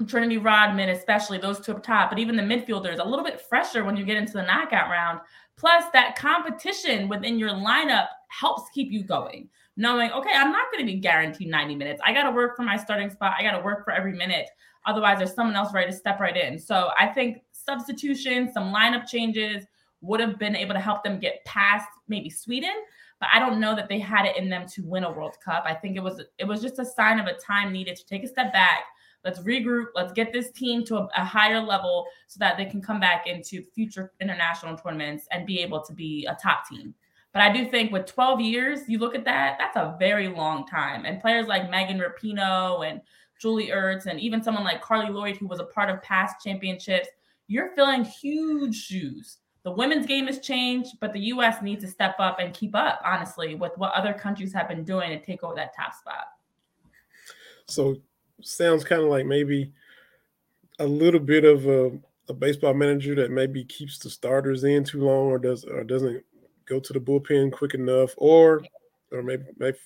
Trinity 0.07 0.37
Rodman, 0.37 0.89
especially 0.89 1.37
those 1.37 1.59
two 1.59 1.73
up 1.73 1.83
top, 1.83 2.09
but 2.09 2.19
even 2.19 2.35
the 2.35 2.43
midfielders, 2.43 2.99
a 2.99 3.07
little 3.07 3.25
bit 3.25 3.41
fresher 3.41 3.83
when 3.83 3.97
you 3.97 4.05
get 4.05 4.17
into 4.17 4.33
the 4.33 4.43
knockout 4.43 4.89
round. 4.89 5.19
Plus, 5.57 5.85
that 5.93 6.15
competition 6.15 7.07
within 7.07 7.37
your 7.37 7.51
lineup 7.51 8.07
helps 8.29 8.69
keep 8.73 8.91
you 8.91 9.03
going, 9.03 9.49
knowing, 9.77 10.11
okay, 10.11 10.31
I'm 10.33 10.51
not 10.51 10.71
going 10.71 10.85
to 10.85 10.91
be 10.91 10.99
guaranteed 10.99 11.49
90 11.49 11.75
minutes. 11.75 12.01
I 12.03 12.13
got 12.13 12.23
to 12.23 12.31
work 12.31 12.55
for 12.55 12.63
my 12.63 12.77
starting 12.77 13.09
spot. 13.09 13.35
I 13.37 13.43
got 13.43 13.51
to 13.51 13.63
work 13.63 13.83
for 13.83 13.91
every 13.91 14.13
minute. 14.13 14.49
Otherwise, 14.85 15.19
there's 15.19 15.33
someone 15.33 15.55
else 15.55 15.73
ready 15.73 15.91
to 15.91 15.95
step 15.95 16.19
right 16.19 16.35
in. 16.35 16.57
So 16.59 16.89
I 16.97 17.07
think 17.07 17.43
substitution, 17.51 18.51
some 18.51 18.73
lineup 18.73 19.07
changes 19.07 19.65
would 20.03 20.19
have 20.19 20.37
been 20.37 20.55
able 20.55 20.73
to 20.73 20.79
help 20.79 21.03
them 21.03 21.19
get 21.19 21.43
past 21.45 21.87
maybe 22.07 22.29
Sweden 22.29 22.75
but 23.23 23.29
I 23.33 23.39
don't 23.39 23.61
know 23.61 23.73
that 23.73 23.87
they 23.87 23.99
had 23.99 24.25
it 24.25 24.35
in 24.35 24.49
them 24.49 24.67
to 24.73 24.83
win 24.83 25.05
a 25.05 25.11
World 25.11 25.37
Cup. 25.43 25.63
I 25.65 25.73
think 25.73 25.95
it 25.95 26.03
was 26.03 26.21
it 26.37 26.43
was 26.43 26.61
just 26.61 26.77
a 26.77 26.83
sign 26.83 27.21
of 27.21 27.25
a 27.27 27.35
time 27.35 27.71
needed 27.71 27.95
to 27.95 28.05
take 28.05 28.25
a 28.25 28.27
step 28.27 28.51
back. 28.51 28.83
Let's 29.23 29.39
regroup. 29.39 29.85
Let's 29.95 30.11
get 30.11 30.33
this 30.33 30.51
team 30.51 30.83
to 30.87 30.97
a, 30.97 31.09
a 31.15 31.23
higher 31.23 31.61
level 31.61 32.05
so 32.27 32.37
that 32.39 32.57
they 32.57 32.65
can 32.65 32.81
come 32.81 32.99
back 32.99 33.25
into 33.25 33.63
future 33.73 34.11
international 34.19 34.75
tournaments 34.75 35.25
and 35.31 35.47
be 35.47 35.59
able 35.59 35.81
to 35.83 35.93
be 35.93 36.27
a 36.29 36.35
top 36.35 36.67
team. 36.67 36.93
But 37.31 37.43
I 37.43 37.53
do 37.53 37.65
think 37.65 37.93
with 37.93 38.07
12 38.07 38.41
years, 38.41 38.81
you 38.89 38.99
look 38.99 39.15
at 39.15 39.23
that, 39.23 39.55
that's 39.57 39.77
a 39.77 39.95
very 39.97 40.27
long 40.27 40.67
time. 40.67 41.05
And 41.05 41.21
players 41.21 41.47
like 41.47 41.69
Megan 41.69 42.01
Rapinoe 42.01 42.85
and 42.85 42.99
Julie 43.39 43.69
Ertz, 43.69 44.05
and 44.05 44.19
even 44.19 44.43
someone 44.43 44.65
like 44.65 44.83
Carli 44.83 45.09
Lloyd, 45.09 45.37
who 45.37 45.47
was 45.47 45.61
a 45.61 45.65
part 45.65 45.89
of 45.89 46.03
past 46.03 46.43
championships, 46.43 47.07
you're 47.47 47.73
filling 47.73 48.03
huge 48.03 48.75
shoes 48.75 49.37
the 49.63 49.71
women's 49.71 50.05
game 50.05 50.27
has 50.27 50.39
changed, 50.39 50.99
but 50.99 51.13
the 51.13 51.19
U.S. 51.19 51.61
needs 51.61 51.83
to 51.83 51.89
step 51.89 52.15
up 52.19 52.39
and 52.39 52.53
keep 52.53 52.75
up, 52.75 53.01
honestly, 53.05 53.55
with 53.55 53.71
what 53.77 53.93
other 53.93 54.13
countries 54.13 54.51
have 54.53 54.67
been 54.67 54.83
doing 54.83 55.09
to 55.09 55.25
take 55.25 55.43
over 55.43 55.55
that 55.55 55.73
top 55.75 55.93
spot. 55.93 56.25
So, 57.67 57.95
sounds 58.41 58.83
kind 58.83 59.01
of 59.01 59.07
like 59.07 59.25
maybe 59.25 59.71
a 60.79 60.85
little 60.85 61.19
bit 61.19 61.45
of 61.45 61.65
a, 61.65 61.91
a, 62.27 62.33
baseball 62.33 62.73
manager 62.73 63.15
that 63.15 63.31
maybe 63.31 63.63
keeps 63.63 63.97
the 63.97 64.09
starters 64.09 64.65
in 64.65 64.83
too 64.83 65.01
long, 65.01 65.27
or 65.27 65.39
does 65.39 65.63
or 65.63 65.85
doesn't 65.85 66.23
go 66.65 66.79
to 66.81 66.93
the 66.93 66.99
bullpen 66.99 67.53
quick 67.53 67.73
enough, 67.73 68.13
or 68.17 68.61
or 69.11 69.23
maybe, 69.23 69.43
maybe 69.57 69.77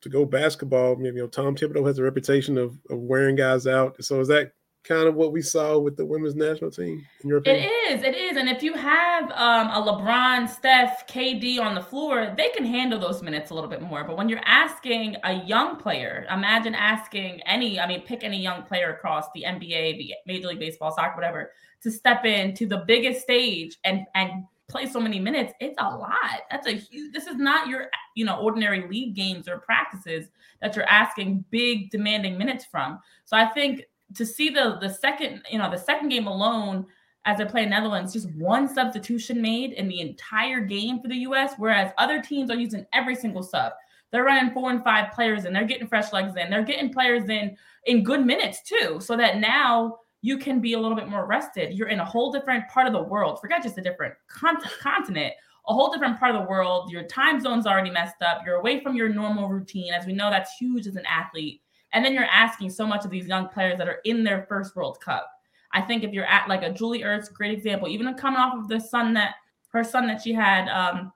to 0.00 0.08
go 0.08 0.24
basketball. 0.24 0.96
Maybe 0.96 1.16
you 1.16 1.22
know 1.22 1.28
Tom 1.28 1.54
Thibodeau 1.54 1.86
has 1.86 1.98
a 1.98 2.02
reputation 2.02 2.56
of, 2.56 2.78
of 2.88 2.98
wearing 2.98 3.36
guys 3.36 3.66
out. 3.66 4.02
So 4.02 4.20
is 4.20 4.28
that 4.28 4.52
kind 4.88 5.06
of 5.06 5.14
what 5.14 5.32
we 5.32 5.42
saw 5.42 5.78
with 5.78 5.96
the 5.96 6.04
women's 6.04 6.34
national 6.34 6.70
team 6.70 7.06
in 7.22 7.28
your 7.28 7.38
opinion? 7.38 7.64
It 7.64 7.92
is, 7.92 8.02
it 8.02 8.16
is. 8.16 8.36
And 8.38 8.48
if 8.48 8.62
you 8.62 8.72
have 8.72 9.24
um, 9.32 9.68
a 9.68 9.82
LeBron, 9.86 10.48
Steph, 10.48 11.06
KD 11.06 11.60
on 11.60 11.74
the 11.74 11.82
floor, 11.82 12.32
they 12.36 12.48
can 12.48 12.64
handle 12.64 12.98
those 12.98 13.22
minutes 13.22 13.50
a 13.50 13.54
little 13.54 13.68
bit 13.68 13.82
more. 13.82 14.02
But 14.04 14.16
when 14.16 14.28
you're 14.28 14.40
asking 14.44 15.16
a 15.24 15.44
young 15.44 15.76
player, 15.76 16.26
imagine 16.30 16.74
asking 16.74 17.40
any, 17.42 17.78
I 17.78 17.86
mean, 17.86 18.00
pick 18.02 18.24
any 18.24 18.40
young 18.40 18.62
player 18.62 18.90
across 18.90 19.26
the 19.34 19.44
NBA, 19.44 19.98
the 19.98 20.14
Major 20.26 20.48
League 20.48 20.58
Baseball, 20.58 20.90
soccer, 20.92 21.14
whatever, 21.14 21.52
to 21.82 21.90
step 21.90 22.24
into 22.24 22.66
the 22.66 22.78
biggest 22.78 23.20
stage 23.20 23.76
and 23.84 24.06
and 24.14 24.44
play 24.68 24.86
so 24.86 25.00
many 25.00 25.18
minutes, 25.18 25.52
it's 25.60 25.76
a 25.78 25.96
lot. 25.96 26.40
That's 26.50 26.66
a 26.66 26.72
huge 26.72 27.12
this 27.12 27.26
is 27.26 27.36
not 27.36 27.68
your 27.68 27.86
you 28.14 28.24
know 28.24 28.38
ordinary 28.38 28.86
league 28.88 29.14
games 29.14 29.48
or 29.48 29.58
practices 29.58 30.28
that 30.60 30.76
you're 30.76 30.88
asking 30.88 31.44
big 31.50 31.90
demanding 31.90 32.36
minutes 32.36 32.64
from. 32.64 33.00
So 33.24 33.36
I 33.36 33.46
think 33.46 33.84
to 34.14 34.24
see 34.24 34.48
the 34.48 34.78
the 34.80 34.88
second, 34.88 35.42
you 35.50 35.58
know, 35.58 35.70
the 35.70 35.78
second 35.78 36.08
game 36.08 36.26
alone 36.26 36.86
as 37.24 37.38
they 37.38 37.44
play 37.44 37.66
Netherlands, 37.66 38.12
just 38.12 38.30
one 38.32 38.72
substitution 38.72 39.42
made 39.42 39.72
in 39.72 39.88
the 39.88 40.00
entire 40.00 40.60
game 40.60 41.00
for 41.00 41.08
the 41.08 41.16
US, 41.16 41.52
whereas 41.58 41.92
other 41.98 42.22
teams 42.22 42.50
are 42.50 42.56
using 42.56 42.86
every 42.92 43.14
single 43.14 43.42
sub. 43.42 43.72
They're 44.10 44.24
running 44.24 44.52
four 44.52 44.70
and 44.70 44.82
five 44.82 45.12
players 45.12 45.44
and 45.44 45.54
they're 45.54 45.66
getting 45.66 45.86
fresh 45.86 46.12
legs 46.12 46.36
in. 46.36 46.48
They're 46.48 46.62
getting 46.62 46.92
players 46.92 47.28
in 47.28 47.56
in 47.84 48.02
good 48.02 48.24
minutes 48.24 48.62
too, 48.62 48.98
so 49.00 49.16
that 49.16 49.38
now 49.38 49.98
you 50.22 50.38
can 50.38 50.60
be 50.60 50.72
a 50.72 50.78
little 50.78 50.96
bit 50.96 51.08
more 51.08 51.26
rested. 51.26 51.74
You're 51.74 51.88
in 51.88 52.00
a 52.00 52.04
whole 52.04 52.32
different 52.32 52.68
part 52.68 52.86
of 52.86 52.92
the 52.92 53.02
world. 53.02 53.40
Forget 53.40 53.62
just 53.62 53.78
a 53.78 53.82
different 53.82 54.14
continent, 54.28 55.34
a 55.68 55.74
whole 55.74 55.92
different 55.92 56.18
part 56.18 56.34
of 56.34 56.42
the 56.42 56.48
world. 56.48 56.90
Your 56.90 57.04
time 57.04 57.40
zone's 57.40 57.66
already 57.66 57.90
messed 57.90 58.22
up. 58.22 58.40
You're 58.44 58.56
away 58.56 58.80
from 58.80 58.96
your 58.96 59.08
normal 59.08 59.48
routine. 59.48 59.92
As 59.92 60.06
we 60.06 60.12
know, 60.12 60.30
that's 60.30 60.56
huge 60.56 60.86
as 60.86 60.96
an 60.96 61.04
athlete. 61.06 61.62
And 61.92 62.04
then 62.04 62.12
you're 62.12 62.24
asking 62.24 62.70
so 62.70 62.86
much 62.86 63.04
of 63.04 63.10
these 63.10 63.26
young 63.26 63.48
players 63.48 63.78
that 63.78 63.88
are 63.88 64.00
in 64.04 64.24
their 64.24 64.46
first 64.48 64.76
World 64.76 65.00
Cup. 65.00 65.28
I 65.72 65.80
think 65.80 66.02
if 66.02 66.12
you're 66.12 66.24
at 66.24 66.48
like 66.48 66.62
a 66.62 66.72
Julie 66.72 67.02
Ertz, 67.02 67.32
great 67.32 67.52
example, 67.52 67.88
even 67.88 68.12
coming 68.14 68.40
off 68.40 68.56
of 68.56 68.68
the 68.68 68.80
son 68.80 69.14
that 69.14 69.34
her 69.68 69.84
son 69.84 70.06
that 70.06 70.22
she 70.22 70.32
had, 70.32 70.68
um, 70.68 71.12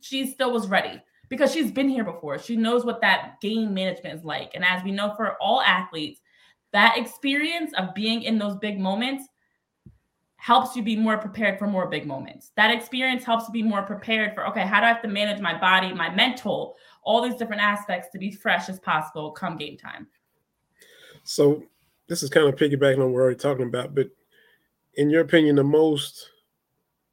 she 0.00 0.26
still 0.26 0.52
was 0.52 0.68
ready 0.68 1.02
because 1.28 1.52
she's 1.52 1.70
been 1.70 1.88
here 1.88 2.04
before. 2.04 2.38
She 2.38 2.56
knows 2.56 2.84
what 2.84 3.00
that 3.00 3.40
game 3.40 3.74
management 3.74 4.18
is 4.18 4.24
like. 4.24 4.52
And 4.54 4.64
as 4.64 4.84
we 4.84 4.92
know 4.92 5.14
for 5.16 5.36
all 5.40 5.60
athletes, 5.62 6.20
that 6.72 6.96
experience 6.96 7.72
of 7.76 7.94
being 7.94 8.22
in 8.22 8.38
those 8.38 8.56
big 8.56 8.78
moments 8.78 9.24
helps 10.36 10.74
you 10.74 10.82
be 10.82 10.96
more 10.96 11.18
prepared 11.18 11.58
for 11.58 11.66
more 11.66 11.86
big 11.86 12.06
moments. 12.06 12.50
That 12.56 12.74
experience 12.74 13.24
helps 13.24 13.46
you 13.46 13.52
be 13.52 13.62
more 13.62 13.82
prepared 13.82 14.34
for, 14.34 14.46
okay, 14.48 14.66
how 14.66 14.80
do 14.80 14.86
I 14.86 14.88
have 14.88 15.02
to 15.02 15.08
manage 15.08 15.40
my 15.40 15.58
body, 15.58 15.92
my 15.92 16.12
mental, 16.12 16.74
all 17.02 17.22
these 17.22 17.36
different 17.36 17.62
aspects 17.62 18.08
to 18.10 18.18
be 18.18 18.30
fresh 18.30 18.68
as 18.68 18.78
possible 18.78 19.30
come 19.30 19.56
game 19.56 19.76
time. 19.76 20.06
So 21.24 21.64
this 22.08 22.22
is 22.22 22.30
kind 22.30 22.48
of 22.48 22.56
piggybacking 22.56 22.98
on 22.98 23.04
what 23.04 23.12
we're 23.12 23.22
already 23.22 23.38
talking 23.38 23.66
about, 23.66 23.94
but 23.94 24.08
in 24.94 25.10
your 25.10 25.22
opinion, 25.22 25.56
the 25.56 25.64
most 25.64 26.30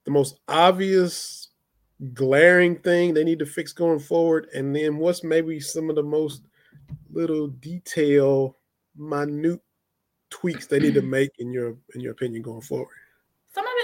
the 0.06 0.12
most 0.12 0.40
obvious 0.48 1.50
glaring 2.14 2.78
thing 2.78 3.14
they 3.14 3.24
need 3.24 3.40
to 3.40 3.46
fix 3.46 3.74
going 3.74 4.00
forward, 4.00 4.48
and 4.54 4.76
then 4.76 4.98
what's 4.98 5.24
maybe 5.24 5.60
some 5.60 5.90
of 5.90 5.96
the 5.96 6.04
most 6.04 6.44
little 7.12 7.48
detail, 7.48 8.58
minute 8.96 9.62
tweaks 10.30 10.68
they 10.68 10.80
need 10.80 10.94
to 10.94 11.02
make 11.02 11.32
in 11.40 11.52
your 11.52 11.78
in 11.96 12.02
your 12.02 12.12
opinion 12.12 12.42
going 12.42 12.62
forward? 12.62 12.88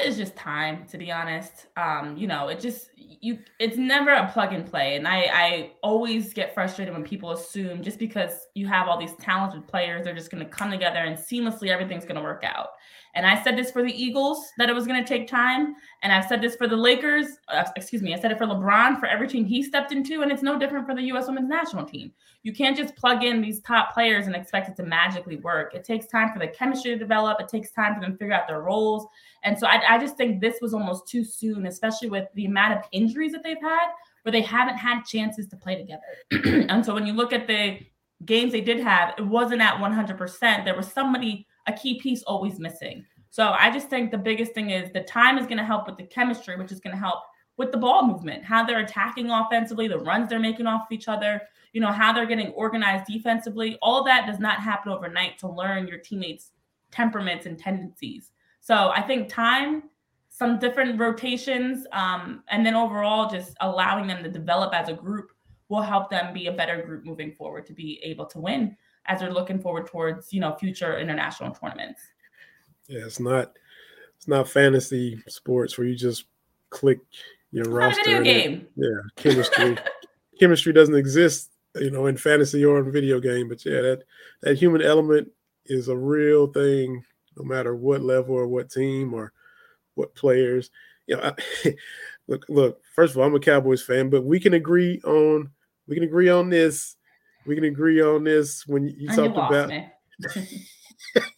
Is 0.05 0.17
just 0.17 0.35
time 0.35 0.85
to 0.87 0.97
be 0.97 1.11
honest. 1.11 1.67
Um 1.77 2.15
you 2.17 2.27
know 2.27 2.47
it 2.47 2.59
just 2.59 2.91
you 2.97 3.39
it's 3.59 3.77
never 3.77 4.11
a 4.11 4.29
plug 4.31 4.53
and 4.53 4.65
play. 4.65 4.95
And 4.95 5.07
i 5.07 5.19
i 5.33 5.71
always 5.81 6.33
get 6.33 6.53
frustrated 6.53 6.93
when 6.93 7.03
people 7.03 7.31
assume 7.31 7.81
just 7.81 7.99
because 7.99 8.47
you 8.53 8.67
have 8.67 8.87
all 8.87 8.99
these 8.99 9.15
talented 9.19 9.67
players 9.67 10.03
they're 10.03 10.15
just 10.15 10.31
going 10.31 10.43
to 10.43 10.49
come 10.49 10.71
together 10.71 10.99
and 10.99 11.17
seamlessly 11.17 11.69
everything's 11.69 12.05
going 12.05 12.15
to 12.15 12.21
work 12.21 12.43
out 12.43 12.69
and 13.15 13.25
I 13.25 13.41
said 13.41 13.57
this 13.57 13.71
for 13.71 13.81
the 13.81 14.03
Eagles 14.03 14.51
that 14.57 14.69
it 14.69 14.73
was 14.73 14.85
going 14.85 15.01
to 15.01 15.07
take 15.07 15.27
time. 15.27 15.75
And 16.03 16.11
I've 16.11 16.25
said 16.25 16.41
this 16.41 16.57
for 16.57 16.67
the 16.67 16.75
Lakers. 16.75 17.27
Uh, 17.47 17.63
excuse 17.77 18.01
me. 18.01 18.13
I 18.13 18.19
said 18.19 18.31
it 18.31 18.37
for 18.37 18.45
LeBron 18.45 18.99
for 18.99 19.05
every 19.05 19.29
team 19.29 19.45
he 19.45 19.63
stepped 19.63 19.93
into. 19.93 20.21
And 20.21 20.31
it's 20.31 20.43
no 20.43 20.59
different 20.59 20.85
for 20.85 20.93
the 20.93 21.01
U.S. 21.03 21.27
women's 21.27 21.47
national 21.47 21.85
team. 21.85 22.11
You 22.43 22.53
can't 22.53 22.75
just 22.75 22.93
plug 22.97 23.23
in 23.23 23.41
these 23.41 23.61
top 23.61 23.93
players 23.93 24.27
and 24.27 24.35
expect 24.35 24.67
it 24.67 24.75
to 24.75 24.83
magically 24.83 25.37
work. 25.37 25.73
It 25.73 25.85
takes 25.85 26.07
time 26.07 26.33
for 26.33 26.39
the 26.39 26.49
chemistry 26.49 26.91
to 26.91 26.97
develop, 26.97 27.39
it 27.39 27.47
takes 27.47 27.71
time 27.71 27.95
for 27.95 28.01
them 28.01 28.11
to 28.11 28.17
figure 28.17 28.33
out 28.33 28.47
their 28.47 28.61
roles. 28.61 29.07
And 29.43 29.57
so 29.57 29.65
I, 29.65 29.95
I 29.95 29.97
just 29.97 30.17
think 30.17 30.41
this 30.41 30.57
was 30.61 30.73
almost 30.73 31.07
too 31.07 31.23
soon, 31.23 31.65
especially 31.67 32.09
with 32.09 32.27
the 32.35 32.45
amount 32.45 32.77
of 32.77 32.83
injuries 32.91 33.31
that 33.31 33.43
they've 33.43 33.57
had 33.61 33.87
where 34.23 34.31
they 34.31 34.41
haven't 34.41 34.77
had 34.77 35.03
chances 35.05 35.47
to 35.47 35.55
play 35.55 35.75
together. 35.75 36.65
and 36.69 36.85
so 36.85 36.93
when 36.93 37.07
you 37.07 37.13
look 37.13 37.31
at 37.31 37.47
the 37.47 37.79
games 38.25 38.51
they 38.51 38.61
did 38.61 38.79
have, 38.79 39.13
it 39.17 39.25
wasn't 39.25 39.61
at 39.61 39.75
100%. 39.75 40.65
There 40.65 40.75
was 40.75 40.91
somebody 40.91 41.47
a 41.67 41.73
key 41.73 41.99
piece 41.99 42.23
always 42.23 42.59
missing. 42.59 43.05
So 43.29 43.49
I 43.49 43.69
just 43.69 43.89
think 43.89 44.11
the 44.11 44.17
biggest 44.17 44.53
thing 44.53 44.69
is 44.69 44.91
the 44.93 45.01
time 45.01 45.37
is 45.37 45.45
going 45.45 45.57
to 45.57 45.65
help 45.65 45.87
with 45.87 45.97
the 45.97 46.03
chemistry, 46.03 46.55
which 46.57 46.71
is 46.71 46.79
going 46.79 46.95
to 46.95 46.99
help 46.99 47.19
with 47.57 47.71
the 47.71 47.77
ball 47.77 48.05
movement, 48.05 48.43
how 48.43 48.65
they're 48.65 48.79
attacking 48.79 49.29
offensively, 49.29 49.87
the 49.87 49.99
runs 49.99 50.29
they're 50.29 50.39
making 50.39 50.67
off 50.67 50.83
of 50.83 50.91
each 50.91 51.07
other, 51.07 51.41
you 51.73 51.81
know, 51.81 51.91
how 51.91 52.13
they're 52.13 52.25
getting 52.25 52.51
organized 52.51 53.05
defensively. 53.07 53.77
All 53.81 54.03
that 54.05 54.25
does 54.25 54.39
not 54.39 54.59
happen 54.59 54.91
overnight 54.91 55.37
to 55.39 55.49
learn 55.49 55.87
your 55.87 55.97
teammates' 55.97 56.51
temperaments 56.91 57.45
and 57.45 57.57
tendencies. 57.57 58.31
So 58.61 58.91
I 58.95 59.01
think 59.01 59.29
time, 59.29 59.83
some 60.29 60.59
different 60.59 60.99
rotations, 60.99 61.85
um, 61.93 62.43
and 62.49 62.65
then 62.65 62.75
overall 62.75 63.29
just 63.29 63.55
allowing 63.61 64.07
them 64.07 64.23
to 64.23 64.29
develop 64.29 64.73
as 64.73 64.89
a 64.89 64.93
group 64.93 65.31
will 65.69 65.81
help 65.81 66.09
them 66.09 66.33
be 66.33 66.47
a 66.47 66.51
better 66.51 66.81
group 66.81 67.05
moving 67.05 67.31
forward 67.31 67.65
to 67.65 67.73
be 67.73 67.99
able 68.03 68.25
to 68.27 68.39
win 68.39 68.75
as 69.07 69.19
they're 69.19 69.33
looking 69.33 69.59
forward 69.59 69.87
towards 69.87 70.33
you 70.33 70.39
know 70.39 70.53
future 70.55 70.99
international 70.99 71.51
tournaments. 71.51 72.01
Yeah, 72.87 73.05
it's 73.05 73.19
not 73.19 73.57
it's 74.17 74.27
not 74.27 74.49
fantasy 74.49 75.21
sports 75.27 75.77
where 75.77 75.87
you 75.87 75.95
just 75.95 76.25
click 76.69 76.99
your 77.51 77.65
it's 77.65 77.69
roster. 77.69 78.03
video 78.03 78.23
game. 78.23 78.67
yeah, 78.75 78.99
chemistry. 79.15 79.77
chemistry 80.39 80.73
doesn't 80.73 80.95
exist, 80.95 81.51
you 81.75 81.91
know, 81.91 82.07
in 82.07 82.17
fantasy 82.17 82.63
or 82.65 82.79
in 82.79 82.91
video 82.91 83.19
game. 83.19 83.49
But 83.49 83.65
yeah, 83.65 83.81
that 83.81 84.03
that 84.41 84.57
human 84.57 84.81
element 84.81 85.29
is 85.65 85.87
a 85.87 85.95
real 85.95 86.47
thing, 86.47 87.03
no 87.37 87.43
matter 87.43 87.75
what 87.75 88.01
level 88.01 88.35
or 88.35 88.47
what 88.47 88.69
team 88.69 89.13
or 89.13 89.31
what 89.95 90.15
players. 90.15 90.69
You 91.07 91.17
know, 91.17 91.33
I, 91.65 91.75
look, 92.27 92.45
look. 92.49 92.81
First 92.93 93.13
of 93.13 93.19
all, 93.19 93.27
I'm 93.27 93.35
a 93.35 93.39
Cowboys 93.39 93.83
fan, 93.83 94.09
but 94.09 94.23
we 94.23 94.39
can 94.39 94.53
agree 94.53 95.01
on 95.03 95.49
we 95.87 95.95
can 95.95 96.03
agree 96.03 96.29
on 96.29 96.49
this 96.49 96.95
we 97.45 97.55
can 97.55 97.65
agree 97.65 98.01
on 98.01 98.23
this 98.23 98.65
when 98.67 98.87
you, 98.87 99.07
talked 99.09 99.37
about 99.37 99.71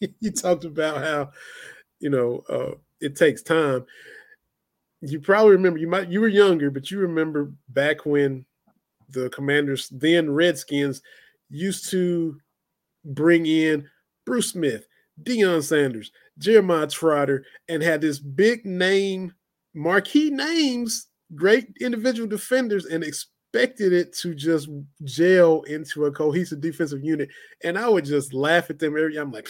you 0.20 0.30
talked 0.30 0.64
about 0.64 1.02
how 1.02 1.30
you 2.00 2.10
know 2.10 2.42
uh, 2.48 2.72
it 3.00 3.16
takes 3.16 3.42
time. 3.42 3.84
You 5.00 5.20
probably 5.20 5.52
remember 5.52 5.78
you 5.78 5.88
might 5.88 6.08
you 6.08 6.20
were 6.20 6.28
younger, 6.28 6.70
but 6.70 6.90
you 6.90 6.98
remember 6.98 7.52
back 7.68 8.04
when 8.04 8.44
the 9.10 9.30
Commanders, 9.30 9.88
then 9.90 10.30
Redskins, 10.30 11.02
used 11.50 11.90
to 11.90 12.38
bring 13.04 13.46
in 13.46 13.88
Bruce 14.26 14.50
Smith, 14.50 14.86
Deion 15.22 15.62
Sanders, 15.62 16.12
Jeremiah 16.38 16.86
Trotter, 16.86 17.44
and 17.68 17.82
had 17.82 18.00
this 18.00 18.18
big 18.18 18.66
name, 18.66 19.32
marquee 19.74 20.30
names, 20.30 21.06
great 21.34 21.68
individual 21.80 22.28
defenders, 22.28 22.86
and 22.86 23.02
expected 23.52 23.92
it 23.92 24.12
to 24.12 24.34
just 24.34 24.68
gel 25.04 25.62
into 25.62 26.04
a 26.04 26.12
cohesive 26.12 26.60
defensive 26.60 27.02
unit. 27.02 27.30
And 27.64 27.78
I 27.78 27.88
would 27.88 28.04
just 28.04 28.34
laugh 28.34 28.68
at 28.70 28.78
them 28.78 28.96
every 28.96 29.16
I'm 29.16 29.32
like, 29.32 29.48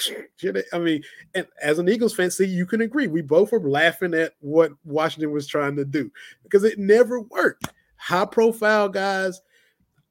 I 0.73 0.79
mean, 0.79 1.03
and 1.35 1.47
as 1.61 1.79
an 1.79 1.89
Eagles 1.89 2.15
fan, 2.15 2.31
see, 2.31 2.47
you 2.47 2.67
can 2.67 2.83
agree. 2.83 3.09
We 3.09 3.23
both 3.23 3.51
were 3.53 3.61
laughing 3.61 4.15
at 4.15 4.35
what 4.41 4.73
Washington 4.85 5.33
was 5.33 5.47
trying 5.47 5.77
to 5.77 5.85
do 5.85 6.11
because 6.43 6.65
it 6.65 6.79
never 6.79 7.21
worked. 7.21 7.69
High 7.97 8.27
profile 8.27 8.89
guys 8.89 9.41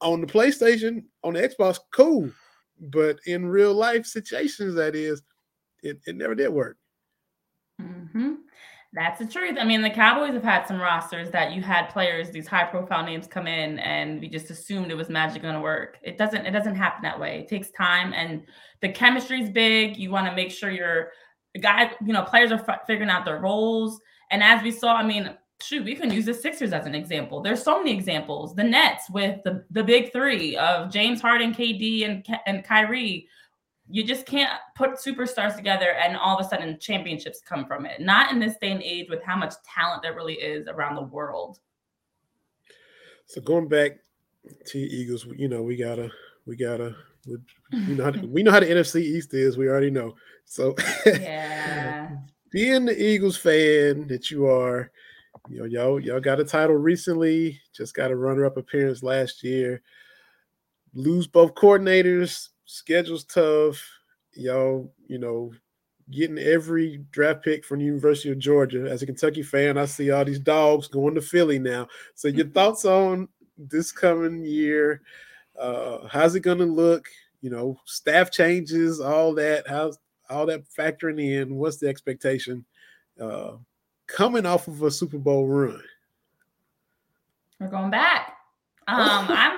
on 0.00 0.20
the 0.20 0.26
PlayStation, 0.26 1.04
on 1.24 1.34
the 1.34 1.48
Xbox, 1.48 1.78
cool. 1.90 2.30
But 2.80 3.18
in 3.26 3.46
real 3.46 3.74
life 3.74 4.06
situations, 4.06 4.74
that 4.74 4.94
is, 4.94 5.22
it, 5.82 5.98
it 6.06 6.16
never 6.16 6.34
did 6.34 6.50
work. 6.50 6.76
hmm 7.80 8.34
That's 8.94 9.18
the 9.18 9.26
truth. 9.26 9.58
I 9.60 9.64
mean, 9.64 9.82
the 9.82 9.90
Cowboys 9.90 10.32
have 10.32 10.42
had 10.42 10.66
some 10.66 10.80
rosters 10.80 11.30
that 11.30 11.52
you 11.52 11.60
had 11.60 11.90
players, 11.90 12.30
these 12.30 12.46
high 12.46 12.64
profile 12.64 13.04
names 13.04 13.26
come 13.26 13.46
in 13.46 13.78
and 13.80 14.18
we 14.18 14.28
just 14.28 14.48
assumed 14.48 14.90
it 14.90 14.96
was 14.96 15.10
magic 15.10 15.42
going 15.42 15.54
to 15.54 15.60
work. 15.60 15.98
It 16.02 16.16
doesn't, 16.16 16.46
it 16.46 16.52
doesn't 16.52 16.74
happen 16.74 17.02
that 17.02 17.20
way. 17.20 17.40
It 17.40 17.48
takes 17.48 17.70
time 17.70 18.14
and 18.14 18.46
the 18.80 18.88
chemistry 18.88 19.42
is 19.42 19.50
big. 19.50 19.98
You 19.98 20.10
want 20.10 20.26
to 20.26 20.34
make 20.34 20.50
sure 20.50 20.70
your 20.70 21.10
guys, 21.60 21.92
you 22.04 22.14
know, 22.14 22.22
players 22.22 22.50
are 22.50 22.64
f- 22.66 22.80
figuring 22.86 23.10
out 23.10 23.26
their 23.26 23.38
roles. 23.38 24.00
And 24.30 24.42
as 24.42 24.62
we 24.62 24.70
saw, 24.70 24.94
I 24.94 25.04
mean, 25.04 25.36
shoot, 25.60 25.84
we 25.84 25.94
can 25.94 26.10
use 26.10 26.24
the 26.24 26.32
Sixers 26.32 26.72
as 26.72 26.86
an 26.86 26.94
example. 26.94 27.42
There's 27.42 27.62
so 27.62 27.78
many 27.78 27.92
examples. 27.92 28.54
The 28.54 28.64
Nets 28.64 29.10
with 29.10 29.42
the, 29.44 29.64
the 29.70 29.84
big 29.84 30.12
three 30.12 30.56
of 30.56 30.90
James 30.90 31.20
Harden, 31.20 31.52
KD, 31.52 32.08
and, 32.08 32.26
and 32.46 32.64
Kyrie 32.64 33.28
you 33.90 34.04
just 34.04 34.26
can't 34.26 34.50
put 34.76 34.92
superstars 34.92 35.56
together 35.56 35.92
and 35.92 36.16
all 36.16 36.38
of 36.38 36.44
a 36.44 36.48
sudden 36.48 36.78
championships 36.78 37.40
come 37.40 37.66
from 37.66 37.86
it. 37.86 38.00
Not 38.00 38.30
in 38.30 38.38
this 38.38 38.56
day 38.60 38.72
and 38.72 38.82
age 38.82 39.08
with 39.08 39.22
how 39.22 39.36
much 39.36 39.54
talent 39.64 40.02
there 40.02 40.14
really 40.14 40.34
is 40.34 40.66
around 40.68 40.96
the 40.96 41.02
world. 41.02 41.58
So 43.26 43.40
going 43.40 43.68
back 43.68 43.98
to 44.66 44.78
Eagles, 44.78 45.26
you 45.36 45.48
know, 45.48 45.62
we 45.62 45.76
gotta, 45.76 46.10
we 46.46 46.56
gotta, 46.56 46.96
we, 47.26 47.94
know 47.94 48.04
how 48.04 48.10
to, 48.10 48.26
we 48.26 48.42
know 48.42 48.50
how 48.50 48.60
the 48.60 48.66
NFC 48.66 49.00
East 49.00 49.32
is. 49.34 49.56
We 49.56 49.68
already 49.68 49.90
know. 49.90 50.14
So 50.44 50.74
Yeah. 51.06 52.10
being 52.50 52.86
the 52.86 53.00
Eagles 53.00 53.36
fan 53.36 54.06
that 54.08 54.30
you 54.30 54.46
are, 54.46 54.90
you 55.48 55.60
know, 55.60 55.64
y'all 55.64 56.00
y'all 56.00 56.20
got 56.20 56.40
a 56.40 56.44
title 56.44 56.76
recently. 56.76 57.60
Just 57.74 57.94
got 57.94 58.10
a 58.10 58.16
runner-up 58.16 58.56
appearance 58.56 59.02
last 59.02 59.42
year. 59.42 59.82
Lose 60.94 61.26
both 61.26 61.54
coordinators. 61.54 62.48
Schedule's 62.68 63.24
tough. 63.24 63.82
Y'all, 64.34 64.92
you 65.06 65.18
know, 65.18 65.52
getting 66.10 66.38
every 66.38 66.98
draft 67.10 67.42
pick 67.42 67.64
from 67.64 67.78
the 67.78 67.86
University 67.86 68.30
of 68.30 68.38
Georgia. 68.38 68.90
As 68.90 69.00
a 69.00 69.06
Kentucky 69.06 69.42
fan, 69.42 69.78
I 69.78 69.86
see 69.86 70.10
all 70.10 70.24
these 70.24 70.38
dogs 70.38 70.86
going 70.86 71.14
to 71.14 71.22
Philly 71.22 71.58
now. 71.58 71.88
So 72.14 72.28
your 72.28 72.46
thoughts 72.48 72.84
on 72.84 73.28
this 73.56 73.90
coming 73.90 74.44
year? 74.44 75.00
Uh, 75.58 76.06
how's 76.08 76.34
it 76.34 76.40
going 76.40 76.58
to 76.58 76.66
look? 76.66 77.08
You 77.40 77.48
know, 77.48 77.80
staff 77.86 78.30
changes, 78.30 79.00
all 79.00 79.34
that. 79.36 79.66
How's 79.66 79.98
all 80.28 80.44
that 80.46 80.64
factoring 80.68 81.20
in? 81.20 81.56
What's 81.56 81.78
the 81.78 81.88
expectation 81.88 82.66
uh, 83.18 83.52
coming 84.06 84.44
off 84.44 84.68
of 84.68 84.82
a 84.82 84.90
Super 84.90 85.18
Bowl 85.18 85.46
run? 85.46 85.82
We're 87.58 87.68
going 87.68 87.90
back. 87.90 88.34
Um, 88.88 89.26
I'm 89.28 89.57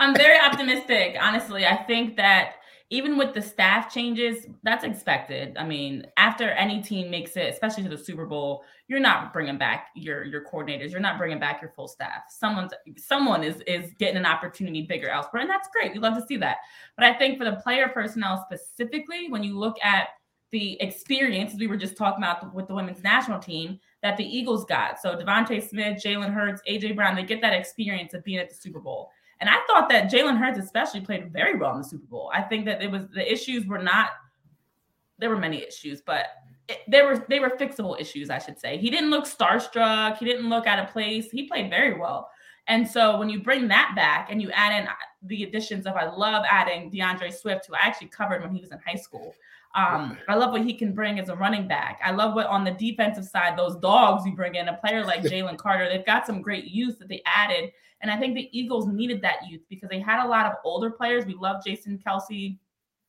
I'm 0.00 0.14
very 0.14 0.40
optimistic. 0.40 1.16
Honestly, 1.20 1.66
I 1.66 1.76
think 1.76 2.16
that 2.16 2.54
even 2.88 3.16
with 3.18 3.34
the 3.34 3.42
staff 3.42 3.92
changes, 3.92 4.46
that's 4.64 4.82
expected. 4.82 5.56
I 5.56 5.64
mean, 5.64 6.06
after 6.16 6.50
any 6.50 6.82
team 6.82 7.10
makes 7.10 7.36
it, 7.36 7.52
especially 7.52 7.84
to 7.84 7.88
the 7.90 7.98
Super 7.98 8.24
Bowl, 8.24 8.64
you're 8.88 8.98
not 8.98 9.32
bringing 9.32 9.58
back 9.58 9.88
your 9.94 10.24
your 10.24 10.44
coordinators. 10.44 10.90
You're 10.90 11.00
not 11.00 11.18
bringing 11.18 11.38
back 11.38 11.60
your 11.60 11.70
full 11.76 11.86
staff. 11.86 12.22
Someone's 12.30 12.72
someone 12.96 13.44
is 13.44 13.62
is 13.66 13.92
getting 13.98 14.16
an 14.16 14.26
opportunity 14.26 14.82
bigger 14.82 15.08
elsewhere, 15.08 15.42
and 15.42 15.50
that's 15.50 15.68
great. 15.68 15.92
We 15.92 15.98
love 16.00 16.14
to 16.14 16.26
see 16.26 16.38
that. 16.38 16.56
But 16.96 17.04
I 17.04 17.12
think 17.12 17.38
for 17.38 17.44
the 17.44 17.56
player 17.56 17.86
personnel 17.88 18.44
specifically, 18.50 19.28
when 19.28 19.44
you 19.44 19.56
look 19.56 19.76
at 19.84 20.08
the 20.50 20.80
experience 20.82 21.54
we 21.56 21.68
were 21.68 21.76
just 21.76 21.96
talking 21.96 22.24
about 22.24 22.52
with 22.52 22.66
the 22.66 22.74
women's 22.74 23.04
national 23.04 23.38
team 23.38 23.78
that 24.02 24.16
the 24.16 24.24
Eagles 24.24 24.64
got. 24.64 25.00
So 25.00 25.14
DeVonta 25.14 25.62
Smith, 25.62 26.02
Jalen 26.02 26.32
Hurts, 26.32 26.60
AJ 26.68 26.96
Brown, 26.96 27.14
they 27.14 27.22
get 27.22 27.40
that 27.42 27.52
experience 27.52 28.14
of 28.14 28.24
being 28.24 28.38
at 28.38 28.48
the 28.48 28.56
Super 28.56 28.80
Bowl. 28.80 29.10
And 29.40 29.48
I 29.48 29.56
thought 29.66 29.88
that 29.88 30.10
Jalen 30.10 30.38
Hurts 30.38 30.58
especially 30.58 31.00
played 31.00 31.32
very 31.32 31.56
well 31.56 31.72
in 31.72 31.78
the 31.78 31.88
Super 31.88 32.06
Bowl. 32.06 32.30
I 32.34 32.42
think 32.42 32.66
that 32.66 32.82
it 32.82 32.90
was 32.90 33.08
the 33.14 33.30
issues 33.30 33.66
were 33.66 33.82
not 33.82 34.10
there 35.18 35.30
were 35.30 35.38
many 35.38 35.62
issues, 35.62 36.00
but 36.00 36.26
it, 36.68 36.78
there 36.88 37.06
were 37.06 37.24
they 37.28 37.40
were 37.40 37.50
fixable 37.50 38.00
issues, 38.00 38.30
I 38.30 38.38
should 38.38 38.58
say. 38.58 38.78
He 38.78 38.90
didn't 38.90 39.10
look 39.10 39.26
starstruck. 39.26 40.18
He 40.18 40.24
didn't 40.24 40.48
look 40.48 40.66
out 40.66 40.78
of 40.78 40.90
place. 40.90 41.30
He 41.30 41.46
played 41.46 41.70
very 41.70 41.98
well. 41.98 42.30
And 42.66 42.86
so 42.86 43.18
when 43.18 43.28
you 43.28 43.42
bring 43.42 43.68
that 43.68 43.94
back 43.96 44.28
and 44.30 44.40
you 44.40 44.50
add 44.52 44.80
in 44.80 44.88
the 45.22 45.42
additions 45.44 45.86
of, 45.86 45.96
I 45.96 46.08
love 46.08 46.44
adding 46.48 46.90
D'Andre 46.90 47.30
Swift, 47.30 47.66
who 47.66 47.74
I 47.74 47.78
actually 47.80 48.08
covered 48.08 48.42
when 48.42 48.54
he 48.54 48.60
was 48.60 48.70
in 48.70 48.78
high 48.86 48.96
school. 48.96 49.34
Um, 49.74 50.18
I 50.28 50.34
love 50.34 50.52
what 50.52 50.62
he 50.62 50.74
can 50.74 50.92
bring 50.92 51.18
as 51.18 51.28
a 51.28 51.36
running 51.36 51.66
back. 51.66 52.00
I 52.04 52.10
love 52.10 52.34
what 52.34 52.46
on 52.46 52.64
the 52.64 52.72
defensive 52.72 53.24
side, 53.24 53.56
those 53.56 53.76
dogs 53.76 54.26
you 54.26 54.34
bring 54.34 54.56
in, 54.56 54.68
a 54.68 54.76
player 54.76 55.04
like 55.04 55.22
Jalen 55.24 55.58
Carter, 55.58 55.88
they've 55.88 56.06
got 56.06 56.26
some 56.26 56.42
great 56.42 56.66
youth 56.66 56.98
that 56.98 57.08
they 57.08 57.22
added. 57.24 57.70
And 58.02 58.10
I 58.10 58.18
think 58.18 58.34
the 58.34 58.48
Eagles 58.58 58.86
needed 58.86 59.20
that 59.22 59.46
youth 59.48 59.62
because 59.68 59.88
they 59.88 60.00
had 60.00 60.24
a 60.24 60.28
lot 60.28 60.46
of 60.46 60.54
older 60.64 60.90
players. 60.90 61.26
We 61.26 61.34
love 61.34 61.64
Jason 61.64 61.98
Kelce 62.04 62.58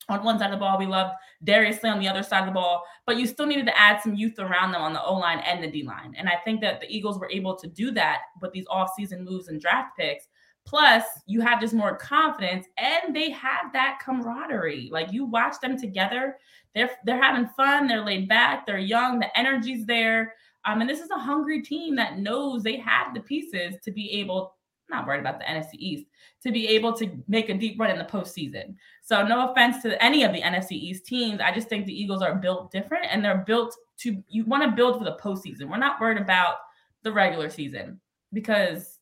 on 0.10 0.24
one 0.24 0.40
side 0.40 0.48
of 0.48 0.52
the 0.52 0.58
ball. 0.58 0.78
We 0.78 0.86
loved 0.86 1.14
Darius 1.44 1.80
Slay 1.80 1.90
on 1.90 2.00
the 2.00 2.08
other 2.08 2.24
side 2.24 2.42
of 2.42 2.48
the 2.48 2.52
ball, 2.52 2.84
but 3.06 3.18
you 3.18 3.28
still 3.28 3.46
needed 3.46 3.66
to 3.68 3.80
add 3.80 4.02
some 4.02 4.16
youth 4.16 4.40
around 4.40 4.72
them 4.72 4.82
on 4.82 4.94
the 4.94 5.04
O 5.04 5.14
line 5.14 5.40
and 5.40 5.64
the 5.64 5.70
D 5.70 5.84
line. 5.84 6.14
And 6.18 6.28
I 6.28 6.38
think 6.44 6.60
that 6.62 6.82
the 6.82 6.88
Eagles 6.90 7.20
were 7.20 7.30
able 7.32 7.56
to 7.56 7.68
do 7.68 7.92
that 7.92 8.22
with 8.42 8.52
these 8.52 8.66
off-season 8.70 9.24
moves 9.24 9.48
and 9.48 9.62
draft 9.62 9.96
picks. 9.98 10.28
Plus, 10.66 11.04
you 11.26 11.42
have 11.42 11.60
just 11.60 11.74
more 11.74 11.96
confidence, 11.96 12.68
and 12.78 13.16
they 13.16 13.32
have 13.32 13.74
that 13.74 14.00
camaraderie. 14.04 14.90
Like 14.92 15.12
you 15.12 15.26
watch 15.26 15.56
them 15.62 15.80
together, 15.80 16.38
they're 16.76 16.92
they're 17.04 17.22
having 17.22 17.48
fun, 17.48 17.88
they're 17.88 18.06
laid 18.06 18.28
back, 18.28 18.66
they're 18.66 18.78
young, 18.78 19.20
the 19.20 19.40
energy's 19.40 19.86
there. 19.86 20.36
Um, 20.66 20.82
and 20.82 20.90
this 20.90 21.00
is 21.00 21.10
a 21.10 21.18
hungry 21.18 21.62
team 21.64 21.96
that 21.96 22.20
knows 22.20 22.62
they 22.62 22.78
have 22.78 23.14
the 23.14 23.22
pieces 23.22 23.76
to 23.84 23.92
be 23.92 24.12
able 24.12 24.54
not 24.92 25.08
worried 25.08 25.22
about 25.22 25.40
the 25.40 25.46
NFC 25.46 25.74
East, 25.74 26.06
to 26.44 26.52
be 26.52 26.68
able 26.68 26.94
to 26.94 27.10
make 27.28 27.50
a 27.50 27.54
deep 27.54 27.80
run 27.80 27.90
in 27.90 27.98
the 27.98 28.04
postseason. 28.04 28.76
So, 29.02 29.26
no 29.26 29.52
offense 29.52 29.82
to 29.84 30.02
any 30.04 30.24
of 30.24 30.34
the 30.34 30.42
NFC 30.42 30.74
East 30.74 31.06
teams. 31.06 31.40
I 31.42 31.54
just 31.54 31.70
think 31.70 31.86
the 31.86 32.00
Eagles 32.00 32.22
are 32.22 32.36
built 32.36 32.72
different 32.72 33.06
and 33.10 33.24
they're 33.24 33.44
built 33.46 33.76
to, 34.02 34.24
you 34.28 34.46
want 34.46 34.64
to 34.64 34.76
build 34.76 34.98
for 34.98 35.04
the 35.04 35.18
postseason. 35.18 35.70
We're 35.70 35.78
not 35.78 36.00
worried 36.00 36.22
about 36.22 36.56
the 37.04 37.12
regular 37.12 37.50
season 37.50 38.00
because 38.34 39.00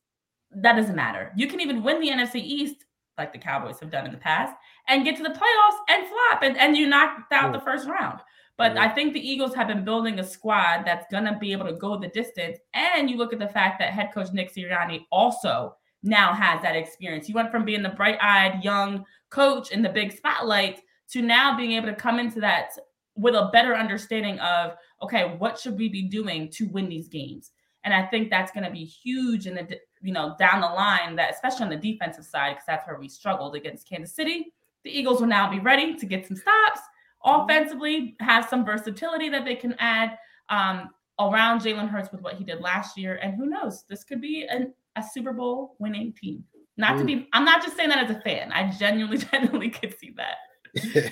that 0.52 0.76
doesn't 0.76 0.96
matter. 0.96 1.32
You 1.36 1.48
can 1.48 1.60
even 1.60 1.84
win 1.84 2.00
the 2.00 2.10
NFC 2.10 2.36
East 2.36 2.86
like 3.18 3.34
the 3.34 3.38
Cowboys 3.38 3.80
have 3.80 3.92
done 3.92 4.06
in 4.06 4.12
the 4.12 4.18
past 4.18 4.56
and 4.88 5.04
get 5.04 5.18
to 5.18 5.24
the 5.24 5.30
playoffs 5.30 5.80
and 5.90 6.08
flop 6.08 6.42
and, 6.42 6.58
and 6.58 6.76
you 6.76 6.88
knocked 6.88 7.32
out 7.34 7.52
the 7.52 7.60
first 7.60 7.88
round. 7.88 8.20
But 8.60 8.78
I 8.78 8.90
think 8.90 9.14
the 9.14 9.26
Eagles 9.26 9.56
have 9.56 9.70
been 9.70 9.86
building 9.86 10.20
a 10.20 10.24
squad 10.24 10.84
that's 10.84 11.06
going 11.10 11.24
to 11.24 11.38
be 11.40 11.54
able 11.54 11.66
to 11.68 11.72
go 11.72 11.98
the 11.98 12.10
distance. 12.10 12.58
And 12.74 13.10
you 13.10 13.16
look 13.16 13.32
at 13.32 13.40
the 13.40 13.48
fact 13.48 13.80
that 13.80 13.94
head 13.94 14.12
coach 14.14 14.34
Nick 14.34 14.54
Sirianni 14.54 15.06
also 15.14 15.78
now 16.04 16.34
has 16.34 16.62
that 16.62 16.76
experience. 16.76 17.26
He 17.26 17.32
went 17.32 17.52
from 17.52 17.64
being 17.64 17.82
the 17.82 17.88
bright 17.88 18.18
eyed 18.22 18.62
young 18.62 19.06
coach 19.30 19.72
in 19.72 19.82
the 19.82 19.88
big 19.88 20.12
spotlight 20.12 20.82
to 21.12 21.22
now 21.22 21.56
being 21.56 21.72
able 21.72 21.88
to 21.88 21.96
come 21.96 22.20
into 22.20 22.42
that 22.42 22.72
with 23.16 23.34
a 23.34 23.50
better 23.54 23.78
understanding 23.78 24.38
of, 24.40 24.76
okay, 25.02 25.36
what 25.38 25.58
should 25.58 25.78
we 25.78 25.88
be 25.88 26.02
doing 26.02 26.50
to 26.50 26.68
win 26.68 26.90
these 26.90 27.08
games? 27.08 27.52
And 27.86 27.94
I 27.94 28.08
think 28.08 28.30
that's 28.30 28.52
going 28.52 28.66
to 28.66 28.72
be 28.72 28.84
huge 28.84 29.48
in 29.48 29.56
the, 29.56 29.80
you 30.02 30.12
know, 30.12 30.36
down 30.38 30.60
the 30.60 30.68
line 30.68 31.16
that, 31.16 31.34
especially 31.34 31.64
on 31.64 31.70
the 31.70 31.78
defensive 31.78 32.26
side, 32.26 32.56
because 32.56 32.66
that's 32.68 32.86
where 32.86 33.00
we 33.00 33.08
struggled 33.08 33.56
against 33.56 33.88
Kansas 33.88 34.14
City. 34.14 34.52
The 34.84 34.90
Eagles 34.90 35.22
will 35.22 35.30
now 35.30 35.50
be 35.50 35.60
ready 35.60 35.96
to 35.96 36.06
get 36.06 36.28
some 36.28 36.36
stops 36.36 36.82
offensively, 37.24 38.16
have 38.20 38.48
some 38.48 38.66
versatility 38.66 39.30
that 39.30 39.46
they 39.46 39.56
can 39.56 39.76
add 39.80 40.18
um, 40.50 40.90
around 41.20 41.62
Jalen 41.62 41.90
Hurts 41.90 42.12
with 42.12 42.22
what 42.22 42.36
he 42.36 42.44
did 42.44 42.62
last 42.62 42.98
year. 42.98 43.20
And 43.22 43.36
who 43.36 43.46
knows, 43.46 43.84
this 43.90 44.04
could 44.04 44.22
be 44.22 44.46
an 44.50 44.74
a 44.96 45.04
Super 45.04 45.34
Bowl 45.34 45.76
winning 45.80 46.14
team. 46.14 46.44
Not 46.78 46.96
mm. 46.96 47.00
to 47.00 47.06
be, 47.06 47.30
I'm 47.34 47.46
not 47.46 47.64
just 47.64 47.76
saying 47.76 47.90
that 47.90 48.10
as 48.10 48.16
a 48.16 48.22
fan. 48.22 48.52
I 48.52 48.72
genuinely, 48.72 49.18
genuinely 49.32 49.70
could 49.70 49.98
see 49.98 50.16
that. 50.18 51.12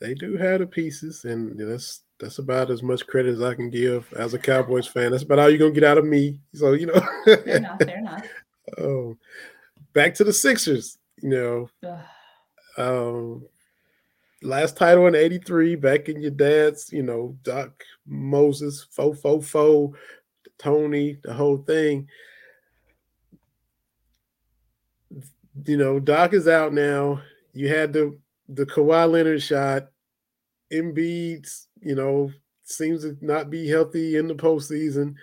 they 0.00 0.14
do 0.14 0.36
have 0.36 0.60
the 0.60 0.66
pieces, 0.66 1.24
and 1.24 1.58
that's 1.58 2.02
that's 2.18 2.38
about 2.38 2.70
as 2.70 2.82
much 2.82 3.06
credit 3.06 3.34
as 3.34 3.42
I 3.42 3.54
can 3.54 3.70
give 3.70 4.12
as 4.14 4.34
a 4.34 4.38
Cowboys 4.38 4.86
fan. 4.86 5.10
That's 5.10 5.22
about 5.22 5.38
all 5.38 5.50
you're 5.50 5.58
gonna 5.58 5.70
get 5.72 5.84
out 5.84 5.98
of 5.98 6.04
me. 6.04 6.40
So 6.54 6.72
you 6.72 6.86
know, 6.86 7.00
fair 7.24 7.56
enough, 7.56 7.78
fair 7.80 7.98
enough. 7.98 8.26
Oh, 8.78 9.16
back 9.92 10.14
to 10.14 10.24
the 10.24 10.32
Sixers. 10.32 10.98
You 11.22 11.68
know, 11.82 11.98
um, 12.76 13.46
last 14.42 14.76
title 14.76 15.06
in 15.06 15.14
'83. 15.14 15.76
Back 15.76 16.08
in 16.08 16.20
your 16.20 16.30
dad's, 16.30 16.92
you 16.92 17.02
know, 17.02 17.36
Doc 17.42 17.84
Moses, 18.06 18.86
fo 18.90 19.12
fo 19.12 19.40
fo, 19.40 19.94
Tony, 20.58 21.18
the 21.22 21.32
whole 21.32 21.58
thing. 21.58 22.08
you 25.64 25.76
know, 25.76 25.98
Doc 25.98 26.34
is 26.34 26.48
out 26.48 26.72
now. 26.72 27.22
You 27.54 27.68
had 27.68 27.92
the 27.92 28.18
the 28.48 28.66
Kawhi 28.66 29.10
Leonard 29.10 29.42
shot. 29.42 29.88
Embiid's, 30.72 31.68
you 31.80 31.94
know, 31.94 32.30
seems 32.64 33.02
to 33.02 33.16
not 33.20 33.50
be 33.50 33.68
healthy 33.68 34.16
in 34.16 34.26
the 34.26 34.34
postseason. 34.34 35.14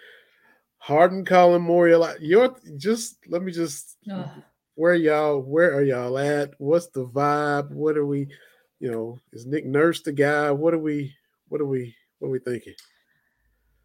Harden 0.77 1.25
calling 1.25 1.61
Morial. 1.61 2.15
You're 2.19 2.55
just 2.77 3.17
let 3.27 3.43
me 3.43 3.51
just 3.51 3.97
Ugh. 4.11 4.29
where 4.75 4.95
y'all, 4.95 5.41
where 5.41 5.73
are 5.75 5.83
y'all 5.83 6.17
at? 6.17 6.51
What's 6.57 6.87
the 6.87 7.05
vibe? 7.05 7.71
What 7.71 7.97
are 7.97 8.05
we, 8.05 8.27
you 8.83 8.91
know, 8.91 9.17
is 9.31 9.45
Nick 9.45 9.65
Nurse 9.65 10.01
the 10.01 10.11
guy? 10.11 10.51
What 10.51 10.73
are 10.73 10.77
we, 10.77 11.15
what 11.47 11.61
are 11.61 11.65
we, 11.65 11.95
what 12.19 12.27
are 12.27 12.31
we 12.31 12.39
thinking? 12.39 12.73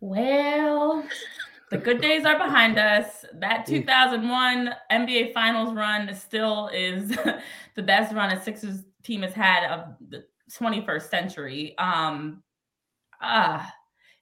Well, 0.01 1.05
the 1.71 1.79
good 1.79 2.01
days 2.01 2.25
are 2.25 2.37
behind 2.37 2.81
us. 2.81 3.25
That 3.35 3.65
2001 3.65 4.75
NBA 4.91 5.33
Finals 5.33 5.73
run 5.73 6.13
still 6.17 6.69
is 6.75 7.11
the 7.77 7.83
best 7.83 8.13
run 8.13 8.37
a 8.37 8.43
Sixers 8.43 8.83
team 9.05 9.23
has 9.23 9.33
had 9.33 9.71
of 9.71 9.95
the 10.09 10.25
21st 10.51 11.09
century. 11.09 11.79
Um, 11.79 12.43
uh, 13.23 13.65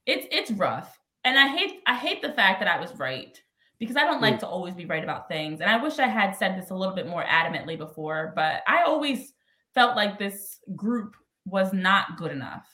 it's 0.04 0.26
it's 0.30 0.50
rough, 0.50 1.00
and 1.24 1.38
I 1.38 1.56
hate 1.56 1.80
I 1.86 1.94
hate 1.94 2.20
the 2.20 2.32
fact 2.32 2.60
that 2.60 2.68
I 2.68 2.78
was 2.78 2.94
right 2.98 3.40
because 3.78 3.96
I 3.96 4.04
don't 4.04 4.20
like 4.20 4.36
mm. 4.36 4.40
to 4.40 4.46
always 4.46 4.74
be 4.74 4.84
right 4.84 5.02
about 5.02 5.26
things, 5.28 5.62
and 5.62 5.70
I 5.70 5.82
wish 5.82 5.98
I 5.98 6.06
had 6.06 6.36
said 6.36 6.60
this 6.60 6.68
a 6.68 6.74
little 6.74 6.94
bit 6.94 7.06
more 7.06 7.24
adamantly 7.24 7.78
before. 7.78 8.32
But 8.36 8.62
I 8.66 8.82
always 8.82 9.32
felt 9.76 9.94
like 9.94 10.18
this 10.18 10.58
group 10.74 11.14
was 11.44 11.72
not 11.72 12.16
good 12.16 12.32
enough. 12.32 12.66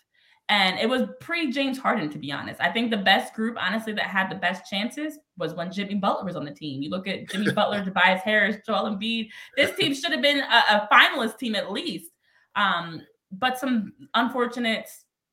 And 0.48 0.78
it 0.78 0.88
was 0.88 1.08
pre 1.20 1.50
James 1.50 1.78
Harden, 1.78 2.10
to 2.10 2.18
be 2.18 2.32
honest. 2.32 2.60
I 2.60 2.70
think 2.70 2.90
the 2.90 2.96
best 2.96 3.34
group, 3.34 3.56
honestly, 3.58 3.92
that 3.94 4.04
had 4.04 4.30
the 4.30 4.36
best 4.36 4.70
chances 4.70 5.18
was 5.38 5.54
when 5.54 5.72
Jimmy 5.72 5.94
Butler 5.94 6.24
was 6.24 6.36
on 6.36 6.44
the 6.44 6.54
team. 6.54 6.82
You 6.82 6.90
look 6.90 7.08
at 7.08 7.28
Jimmy 7.28 7.52
Butler, 7.54 7.84
Tobias 7.84 8.22
Harris, 8.22 8.56
Joel 8.66 8.90
Embiid. 8.90 9.28
This 9.56 9.74
team 9.76 9.94
should 9.96 10.12
have 10.12 10.22
been 10.22 10.40
a, 10.40 10.42
a 10.42 10.88
finalist 10.92 11.38
team 11.38 11.54
at 11.54 11.72
least. 11.72 12.10
Um, 12.54 13.02
but 13.30 13.58
some 13.58 13.92
unfortunate 14.14 14.88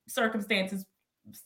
circumstances, 0.08 0.86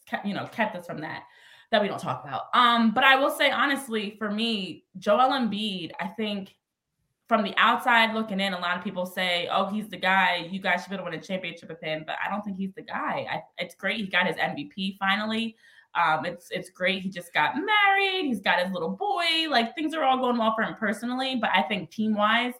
kept, 0.07 0.25
you 0.25 0.33
know, 0.33 0.47
kept 0.47 0.75
us 0.75 0.85
from 0.85 1.01
that 1.01 1.23
that 1.71 1.81
we 1.81 1.87
don't 1.87 1.99
talk 1.99 2.23
about. 2.23 2.43
Um, 2.53 2.93
but 2.93 3.03
I 3.03 3.15
will 3.15 3.31
say 3.31 3.49
honestly, 3.49 4.15
for 4.19 4.29
me, 4.29 4.85
Joel 4.99 5.31
Embiid, 5.31 5.91
I 5.99 6.07
think 6.09 6.53
from 7.33 7.43
the 7.43 7.55
outside 7.57 8.13
looking 8.13 8.39
in, 8.39 8.53
a 8.53 8.59
lot 8.59 8.77
of 8.77 8.83
people 8.83 9.07
say, 9.07 9.49
"Oh, 9.51 9.65
he's 9.65 9.89
the 9.89 9.97
guy. 9.97 10.47
You 10.51 10.59
guys 10.59 10.83
should 10.83 10.91
be 10.91 10.95
able 10.95 11.05
to 11.05 11.09
win 11.09 11.19
a 11.19 11.23
championship 11.23 11.67
with 11.67 11.81
him." 11.81 12.03
But 12.05 12.17
I 12.23 12.29
don't 12.29 12.43
think 12.43 12.57
he's 12.57 12.75
the 12.75 12.83
guy. 12.83 13.25
I, 13.27 13.41
it's 13.57 13.73
great 13.73 13.97
he 13.97 14.05
got 14.05 14.27
his 14.27 14.35
MVP 14.35 14.99
finally. 14.99 15.55
Um, 15.95 16.25
it's 16.25 16.49
it's 16.51 16.69
great 16.69 17.01
he 17.01 17.09
just 17.09 17.33
got 17.33 17.55
married. 17.55 18.25
He's 18.25 18.39
got 18.39 18.59
his 18.59 18.71
little 18.71 18.91
boy. 18.91 19.49
Like 19.49 19.73
things 19.73 19.95
are 19.95 20.03
all 20.03 20.19
going 20.19 20.37
well 20.37 20.53
for 20.55 20.61
him 20.61 20.75
personally. 20.75 21.37
But 21.41 21.49
I 21.55 21.63
think 21.63 21.89
team 21.89 22.13
wise, 22.13 22.53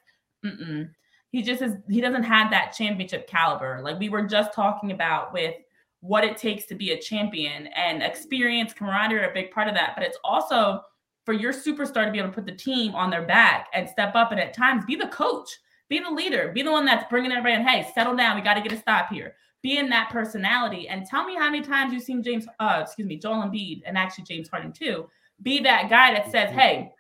he 1.29 1.43
just 1.43 1.61
is. 1.61 1.75
He 1.87 2.01
doesn't 2.01 2.23
have 2.23 2.49
that 2.49 2.73
championship 2.75 3.27
caliber. 3.27 3.79
Like 3.83 3.99
we 3.99 4.09
were 4.09 4.23
just 4.23 4.55
talking 4.55 4.91
about 4.91 5.33
with 5.33 5.53
what 5.99 6.23
it 6.23 6.35
takes 6.35 6.65
to 6.65 6.73
be 6.73 6.93
a 6.93 6.99
champion 6.99 7.67
and 7.67 8.01
experience, 8.01 8.73
camaraderie 8.73 9.23
are 9.23 9.29
a 9.29 9.33
big 9.35 9.51
part 9.51 9.67
of 9.67 9.75
that. 9.75 9.93
But 9.95 10.03
it's 10.03 10.17
also 10.23 10.81
for 11.25 11.33
your 11.33 11.53
superstar 11.53 12.05
to 12.05 12.11
be 12.11 12.19
able 12.19 12.29
to 12.29 12.35
put 12.35 12.45
the 12.45 12.55
team 12.55 12.93
on 12.95 13.09
their 13.09 13.25
back 13.25 13.67
and 13.73 13.87
step 13.87 14.15
up 14.15 14.31
and 14.31 14.39
at 14.39 14.53
times 14.53 14.85
be 14.85 14.95
the 14.95 15.07
coach, 15.07 15.49
be 15.89 15.99
the 15.99 16.09
leader, 16.09 16.51
be 16.53 16.61
the 16.61 16.71
one 16.71 16.85
that's 16.85 17.09
bringing 17.09 17.31
everybody 17.31 17.55
in. 17.55 17.67
Hey, 17.67 17.89
settle 17.93 18.15
down. 18.15 18.35
We 18.35 18.41
got 18.41 18.55
to 18.55 18.61
get 18.61 18.71
a 18.71 18.77
stop 18.77 19.09
here. 19.09 19.35
Be 19.61 19.77
in 19.77 19.89
that 19.89 20.09
personality 20.09 20.89
and 20.89 21.05
tell 21.05 21.25
me 21.25 21.35
how 21.35 21.49
many 21.49 21.63
times 21.63 21.93
you've 21.93 22.03
seen 22.03 22.21
James, 22.21 22.45
uh, 22.59 22.81
excuse 22.83 23.07
me, 23.07 23.17
Joel 23.17 23.43
Embiid 23.43 23.83
and 23.85 23.97
actually 23.97 24.25
James 24.25 24.49
Harden 24.49 24.73
too. 24.73 25.09
Be 25.41 25.61
that 25.61 25.89
guy 25.89 26.13
that 26.13 26.29
says, 26.29 26.51
"Hey, 26.51 26.91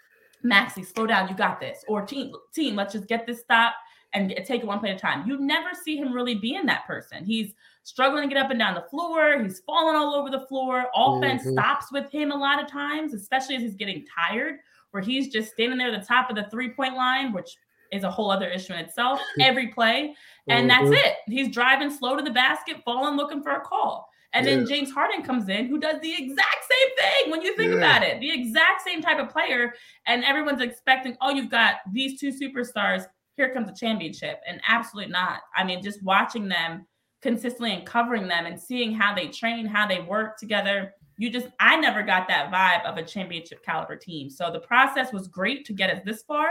Maxey, 0.43 0.83
slow 0.83 1.05
down. 1.05 1.27
You 1.27 1.35
got 1.35 1.59
this." 1.59 1.83
Or 1.87 2.05
team, 2.05 2.33
team, 2.53 2.75
let's 2.75 2.93
just 2.93 3.07
get 3.07 3.27
this 3.27 3.41
stop 3.41 3.75
and 4.13 4.33
take 4.45 4.61
it 4.61 4.67
one 4.67 4.79
play 4.79 4.91
at 4.91 4.97
a 4.97 4.99
time. 4.99 5.27
You 5.27 5.39
never 5.39 5.69
see 5.73 5.97
him 5.97 6.13
really 6.13 6.35
being 6.35 6.65
that 6.67 6.85
person. 6.85 7.25
He's 7.25 7.53
struggling 7.83 8.27
to 8.27 8.33
get 8.33 8.43
up 8.43 8.49
and 8.49 8.59
down 8.59 8.73
the 8.73 8.85
floor. 8.89 9.41
He's 9.41 9.59
falling 9.59 9.95
all 9.95 10.15
over 10.15 10.29
the 10.29 10.45
floor. 10.47 10.85
Offense 10.95 11.43
mm-hmm. 11.43 11.53
stops 11.53 11.91
with 11.91 12.09
him 12.11 12.31
a 12.31 12.35
lot 12.35 12.61
of 12.61 12.69
times, 12.69 13.13
especially 13.13 13.55
as 13.55 13.61
he's 13.61 13.75
getting 13.75 14.05
tired, 14.05 14.55
where 14.91 15.03
he's 15.03 15.29
just 15.29 15.51
standing 15.51 15.77
there 15.77 15.93
at 15.93 15.99
the 15.99 16.07
top 16.07 16.29
of 16.29 16.35
the 16.35 16.47
three 16.49 16.69
point 16.69 16.95
line, 16.95 17.33
which 17.33 17.55
is 17.91 18.03
a 18.03 18.11
whole 18.11 18.31
other 18.31 18.49
issue 18.49 18.73
in 18.73 18.79
itself 18.79 19.19
every 19.39 19.67
play. 19.67 20.15
And 20.47 20.69
mm-hmm. 20.69 20.91
that's 20.91 21.05
it. 21.05 21.15
He's 21.27 21.53
driving 21.53 21.91
slow 21.91 22.15
to 22.15 22.23
the 22.23 22.31
basket, 22.31 22.77
falling, 22.83 23.15
looking 23.15 23.43
for 23.43 23.51
a 23.51 23.61
call. 23.61 24.09
And 24.33 24.47
yeah. 24.47 24.55
then 24.55 24.65
James 24.65 24.91
Harden 24.91 25.21
comes 25.21 25.47
in, 25.47 25.67
who 25.67 25.79
does 25.79 26.01
the 26.01 26.11
exact 26.11 26.65
same 26.71 26.95
thing 26.97 27.31
when 27.31 27.43
you 27.43 27.55
think 27.55 27.71
yeah. 27.71 27.77
about 27.77 28.03
it, 28.03 28.19
the 28.19 28.31
exact 28.31 28.81
same 28.81 28.99
type 29.01 29.19
of 29.19 29.29
player. 29.29 29.73
And 30.07 30.23
everyone's 30.23 30.61
expecting, 30.61 31.15
oh, 31.21 31.29
you've 31.29 31.51
got 31.51 31.75
these 31.91 32.19
two 32.19 32.31
superstars. 32.31 33.05
Here 33.37 33.53
comes 33.53 33.69
a 33.69 33.73
championship. 33.73 34.41
And 34.47 34.59
absolutely 34.67 35.11
not. 35.11 35.41
I 35.55 35.63
mean, 35.63 35.83
just 35.83 36.01
watching 36.01 36.47
them 36.47 36.87
consistently 37.23 37.71
and 37.73 37.85
covering 37.85 38.27
them 38.27 38.45
and 38.45 38.59
seeing 38.59 38.93
how 38.93 39.15
they 39.15 39.27
train, 39.27 39.65
how 39.65 39.87
they 39.87 40.01
work 40.01 40.37
together. 40.37 40.93
You 41.17 41.31
just, 41.31 41.47
I 41.59 41.77
never 41.77 42.03
got 42.03 42.27
that 42.27 42.51
vibe 42.51 42.85
of 42.85 42.97
a 42.97 43.03
championship 43.03 43.63
caliber 43.65 43.95
team. 43.95 44.29
So 44.29 44.51
the 44.51 44.59
process 44.59 45.11
was 45.11 45.27
great 45.27 45.65
to 45.65 45.73
get 45.73 45.89
us 45.89 46.01
this 46.05 46.21
far, 46.23 46.47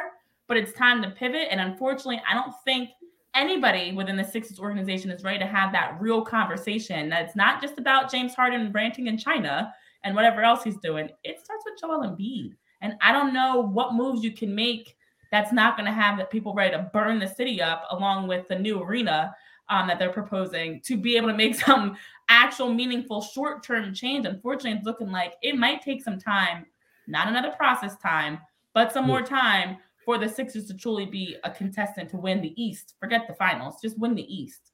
but 0.48 0.56
it's 0.56 0.72
time 0.72 1.02
to 1.02 1.10
pivot. 1.10 1.48
And 1.50 1.60
unfortunately, 1.60 2.22
I 2.28 2.34
don't 2.34 2.54
think 2.64 2.90
anybody 3.34 3.92
within 3.92 4.16
the 4.16 4.24
Sixers 4.24 4.58
organization 4.58 5.10
is 5.10 5.22
ready 5.22 5.38
to 5.38 5.46
have 5.46 5.72
that 5.72 5.96
real 6.00 6.22
conversation. 6.22 7.08
That's 7.08 7.36
not 7.36 7.60
just 7.60 7.78
about 7.78 8.10
James 8.10 8.34
Harden 8.34 8.72
ranting 8.72 9.06
in 9.06 9.18
China 9.18 9.72
and 10.04 10.16
whatever 10.16 10.42
else 10.42 10.64
he's 10.64 10.78
doing. 10.78 11.10
It 11.22 11.40
starts 11.44 11.64
with 11.64 11.80
Joel 11.80 12.08
Embiid. 12.08 12.54
And 12.80 12.94
I 13.00 13.12
don't 13.12 13.32
know 13.32 13.60
what 13.60 13.94
moves 13.94 14.24
you 14.24 14.32
can 14.32 14.54
make 14.54 14.96
that's 15.32 15.52
not 15.52 15.76
going 15.76 15.86
to 15.86 15.92
have 15.92 16.18
that 16.18 16.30
people 16.30 16.52
ready 16.52 16.76
to 16.76 16.90
burn 16.92 17.18
the 17.18 17.26
city 17.26 17.60
up 17.60 17.84
along 17.90 18.28
with 18.28 18.46
the 18.48 18.58
new 18.58 18.80
arena 18.80 19.34
um, 19.68 19.88
that 19.88 19.98
they're 19.98 20.12
proposing 20.12 20.80
to 20.82 20.96
be 20.96 21.16
able 21.16 21.28
to 21.28 21.36
make 21.36 21.54
some 21.66 21.96
actual 22.28 22.72
meaningful 22.72 23.20
short-term 23.20 23.94
change. 23.94 24.26
Unfortunately, 24.26 24.72
it's 24.72 24.86
looking 24.86 25.10
like 25.10 25.34
it 25.42 25.56
might 25.56 25.82
take 25.82 26.02
some 26.02 26.18
time, 26.18 26.66
not 27.06 27.28
another 27.28 27.50
process 27.50 27.96
time, 27.96 28.38
but 28.74 28.92
some 28.92 29.06
more 29.06 29.22
time 29.22 29.76
for 30.04 30.18
the 30.18 30.28
Sixers 30.28 30.66
to 30.66 30.74
truly 30.74 31.06
be 31.06 31.36
a 31.44 31.50
contestant 31.50 32.10
to 32.10 32.16
win 32.16 32.40
the 32.40 32.60
East. 32.62 32.94
Forget 33.00 33.26
the 33.28 33.34
finals, 33.34 33.80
just 33.80 33.98
win 33.98 34.14
the 34.14 34.34
East. 34.34 34.72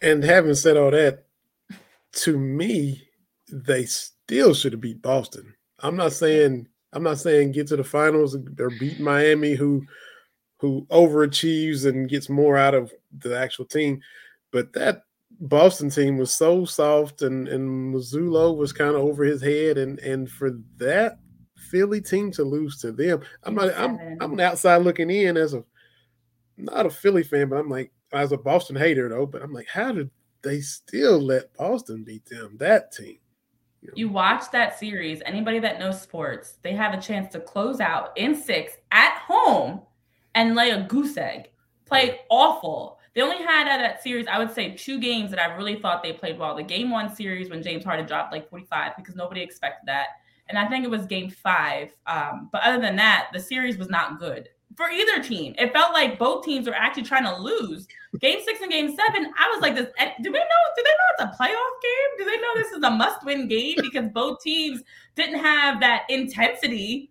And 0.00 0.22
having 0.22 0.54
said 0.54 0.76
all 0.76 0.92
that, 0.92 1.24
to 2.12 2.38
me, 2.38 3.08
they 3.50 3.84
still 3.84 4.54
should 4.54 4.72
have 4.72 4.80
beat 4.80 5.02
Boston. 5.02 5.54
I'm 5.80 5.96
not 5.96 6.12
saying 6.12 6.68
I'm 6.92 7.02
not 7.02 7.18
saying 7.18 7.52
get 7.52 7.66
to 7.68 7.76
the 7.76 7.84
finals 7.84 8.34
or 8.34 8.70
beat 8.78 8.98
Miami, 8.98 9.54
who 9.54 9.84
who 10.58 10.86
overachieves 10.90 11.86
and 11.86 12.08
gets 12.08 12.28
more 12.28 12.56
out 12.56 12.74
of 12.74 12.92
the 13.18 13.38
actual 13.38 13.64
team, 13.64 14.00
but 14.50 14.72
that 14.72 15.02
Boston 15.40 15.90
team 15.90 16.18
was 16.18 16.34
so 16.34 16.64
soft 16.64 17.22
and 17.22 17.48
and 17.48 17.94
Mazzulla 17.94 18.56
was 18.56 18.72
kind 18.72 18.94
of 18.94 19.02
over 19.02 19.24
his 19.24 19.40
head 19.40 19.78
and 19.78 19.98
and 20.00 20.28
for 20.28 20.50
that 20.78 21.18
Philly 21.70 22.00
team 22.00 22.30
to 22.32 22.44
lose 22.44 22.80
to 22.80 22.92
them. 22.92 23.22
I'm 23.44 23.54
not. 23.54 23.76
I'm. 23.76 23.98
I'm 24.20 24.32
an 24.32 24.40
outside 24.40 24.78
looking 24.78 25.10
in 25.10 25.36
as 25.36 25.54
a 25.54 25.64
not 26.56 26.86
a 26.86 26.90
Philly 26.90 27.22
fan, 27.22 27.48
but 27.48 27.58
I'm 27.58 27.68
like 27.68 27.92
as 28.12 28.32
a 28.32 28.38
Boston 28.38 28.76
hater 28.76 29.08
though. 29.08 29.26
But 29.26 29.42
I'm 29.42 29.52
like, 29.52 29.68
how 29.68 29.92
did 29.92 30.10
they 30.42 30.60
still 30.60 31.20
let 31.20 31.54
Boston 31.54 32.04
beat 32.04 32.26
them? 32.26 32.56
That 32.58 32.92
team. 32.92 33.18
You, 33.82 33.88
know? 33.88 33.94
you 33.94 34.08
watch 34.08 34.50
that 34.52 34.78
series. 34.78 35.22
Anybody 35.24 35.58
that 35.60 35.78
knows 35.78 36.00
sports, 36.00 36.54
they 36.62 36.72
have 36.72 36.94
a 36.94 37.00
chance 37.00 37.32
to 37.32 37.40
close 37.40 37.80
out 37.80 38.16
in 38.16 38.34
six 38.34 38.72
at 38.90 39.18
home 39.26 39.82
and 40.38 40.54
lay 40.54 40.70
a 40.70 40.82
goose 40.82 41.16
egg. 41.16 41.50
Played 41.84 42.18
awful. 42.30 42.98
They 43.14 43.22
only 43.22 43.38
had 43.38 43.66
out 43.66 43.80
of 43.80 43.86
that 43.86 44.02
series, 44.02 44.26
I 44.26 44.38
would 44.38 44.52
say, 44.52 44.74
two 44.74 45.00
games 45.00 45.30
that 45.30 45.40
I 45.40 45.56
really 45.56 45.80
thought 45.80 46.02
they 46.02 46.12
played 46.12 46.38
well. 46.38 46.54
The 46.54 46.62
game 46.62 46.90
one 46.90 47.14
series 47.14 47.50
when 47.50 47.62
James 47.62 47.84
Harden 47.84 48.06
dropped 48.06 48.32
like 48.32 48.48
45 48.48 48.92
because 48.96 49.16
nobody 49.16 49.42
expected 49.42 49.86
that 49.86 50.08
and 50.48 50.58
I 50.58 50.66
think 50.68 50.84
it 50.84 50.90
was 50.90 51.06
game 51.06 51.30
five. 51.30 51.90
Um, 52.06 52.48
but 52.52 52.62
other 52.62 52.80
than 52.80 52.96
that, 52.96 53.28
the 53.32 53.40
series 53.40 53.76
was 53.76 53.88
not 53.88 54.18
good 54.18 54.48
for 54.76 54.88
either 54.90 55.22
team. 55.22 55.54
It 55.58 55.72
felt 55.72 55.92
like 55.92 56.18
both 56.18 56.44
teams 56.44 56.66
were 56.66 56.74
actually 56.74 57.02
trying 57.02 57.24
to 57.24 57.36
lose. 57.36 57.86
Game 58.20 58.38
six 58.44 58.60
and 58.60 58.70
game 58.70 58.94
seven, 58.96 59.32
I 59.38 59.50
was 59.50 59.60
like, 59.60 59.74
"This 59.74 59.86
do 59.86 60.32
they 60.32 60.38
know? 60.38 60.62
Do 60.76 60.84
they 60.84 60.90
know 60.90 61.08
it's 61.10 61.22
a 61.22 61.42
playoff 61.42 61.82
game? 61.82 62.18
Do 62.18 62.24
they 62.24 62.38
know 62.38 62.54
this 62.54 62.72
is 62.72 62.82
a 62.82 62.90
must-win 62.90 63.48
game 63.48 63.76
because 63.80 64.08
both 64.08 64.40
teams 64.40 64.82
didn't 65.14 65.40
have 65.40 65.80
that 65.80 66.04
intensity 66.08 67.10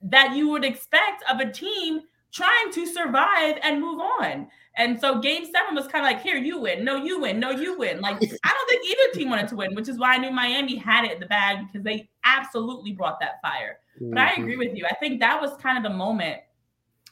that 0.00 0.34
you 0.34 0.48
would 0.48 0.64
expect 0.64 1.24
of 1.30 1.40
a 1.40 1.50
team 1.50 2.02
trying 2.32 2.72
to 2.72 2.86
survive 2.86 3.56
and 3.62 3.80
move 3.80 4.00
on. 4.00 4.48
And 4.76 5.00
so 5.00 5.18
game 5.18 5.44
seven 5.44 5.74
was 5.74 5.86
kind 5.88 6.04
of 6.04 6.12
like, 6.12 6.22
here, 6.22 6.36
you 6.36 6.60
win. 6.60 6.84
No, 6.84 6.96
you 6.96 7.20
win. 7.20 7.40
No, 7.40 7.50
you 7.50 7.76
win. 7.76 8.00
Like, 8.00 8.16
I 8.44 8.54
don't 8.54 8.68
think 8.68 8.86
either 8.86 9.18
team 9.18 9.30
wanted 9.30 9.48
to 9.48 9.56
win, 9.56 9.74
which 9.74 9.88
is 9.88 9.98
why 9.98 10.14
I 10.14 10.18
knew 10.18 10.30
Miami 10.30 10.76
had 10.76 11.04
it 11.04 11.12
in 11.12 11.20
the 11.20 11.26
bag 11.26 11.66
because 11.66 11.84
they 11.84 12.08
absolutely 12.24 12.92
brought 12.92 13.18
that 13.20 13.40
fire. 13.42 13.78
Mm-hmm. 14.00 14.10
But 14.10 14.18
I 14.18 14.32
agree 14.32 14.52
mm-hmm. 14.52 14.58
with 14.58 14.76
you. 14.76 14.86
I 14.88 14.94
think 14.94 15.20
that 15.20 15.40
was 15.40 15.56
kind 15.60 15.76
of 15.76 15.90
the 15.90 15.96
moment 15.96 16.40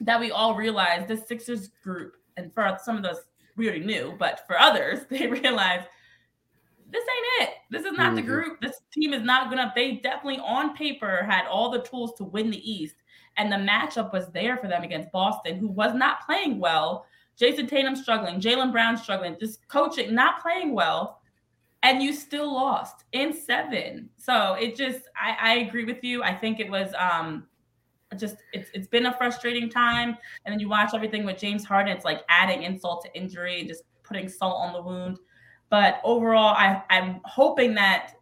that 0.00 0.20
we 0.20 0.31
all 0.31 0.55
realized 0.55 1.09
this 1.09 1.26
Sixers 1.26 1.68
group, 1.83 2.14
and 2.37 2.52
for 2.52 2.79
some 2.83 2.96
of 2.96 3.02
those 3.02 3.18
we 3.57 3.68
already 3.68 3.85
knew, 3.85 4.14
but 4.18 4.46
for 4.46 4.59
others, 4.59 5.00
they 5.11 5.26
realized 5.26 5.87
this 6.88 7.02
ain't 7.02 7.48
it. 7.48 7.55
This 7.70 7.85
is 7.85 7.96
not 7.96 8.09
mm-hmm. 8.09 8.16
the 8.16 8.22
group. 8.22 8.61
This 8.61 8.81
team 8.92 9.12
is 9.12 9.22
not 9.22 9.50
gonna. 9.50 9.72
They 9.74 9.96
definitely 9.96 10.38
on 10.38 10.76
paper 10.76 11.24
had 11.24 11.46
all 11.46 11.70
the 11.70 11.83
tools 11.83 12.14
to 12.18 12.24
win 12.24 12.50
the 12.50 12.70
East, 12.70 12.96
and 13.37 13.53
the 13.53 13.57
matchup 13.57 14.12
was 14.12 14.29
there 14.29 14.57
for 14.57 14.68
them 14.68 14.83
against 14.83 15.12
Boston, 15.12 15.59
who 15.59 15.68
was 15.68 15.94
not 15.94 16.25
playing 16.27 16.59
well 16.59 17.07
Jayson 17.38 17.68
Tatum 17.68 17.94
struggling, 17.94 18.40
Jaylen 18.40 18.72
Brown 18.72 18.96
struggling, 18.96 19.37
just 19.38 19.66
coaching, 19.68 20.14
not 20.14 20.40
playing 20.40 20.72
well, 20.72 21.20
and 21.83 22.03
you 22.03 22.12
still 22.12 22.53
lost 22.53 23.05
in 23.12 23.33
seven. 23.33 24.09
So 24.16 24.55
it 24.55 24.75
just, 24.75 25.03
I, 25.20 25.37
I 25.40 25.55
agree 25.59 25.85
with 25.85 26.03
you. 26.03 26.22
I 26.22 26.35
think 26.35 26.61
it 26.61 26.70
was 26.70 26.92
um 26.99 27.46
just 28.16 28.37
it's 28.53 28.70
it's 28.72 28.87
been 28.88 29.07
a 29.07 29.16
frustrating 29.16 29.68
time. 29.68 30.16
And 30.44 30.53
then 30.53 30.61
you 30.61 30.68
watch 30.68 30.94
everything 30.94 31.25
with 31.25 31.38
James 31.38 31.64
Harden, 31.64 31.94
it's 31.94 32.05
like 32.05 32.22
adding 32.29 32.62
insult 32.62 33.05
to 33.05 33.14
injury 33.14 33.61
and 33.61 33.68
just 33.68 33.83
putting 34.03 34.29
salt 34.29 34.57
on 34.62 34.72
the 34.72 34.81
wound. 34.81 35.18
But 35.68 36.01
overall, 36.05 36.55
I, 36.55 36.83
I'm 36.90 37.20
hoping 37.25 37.75
that, 37.75 38.12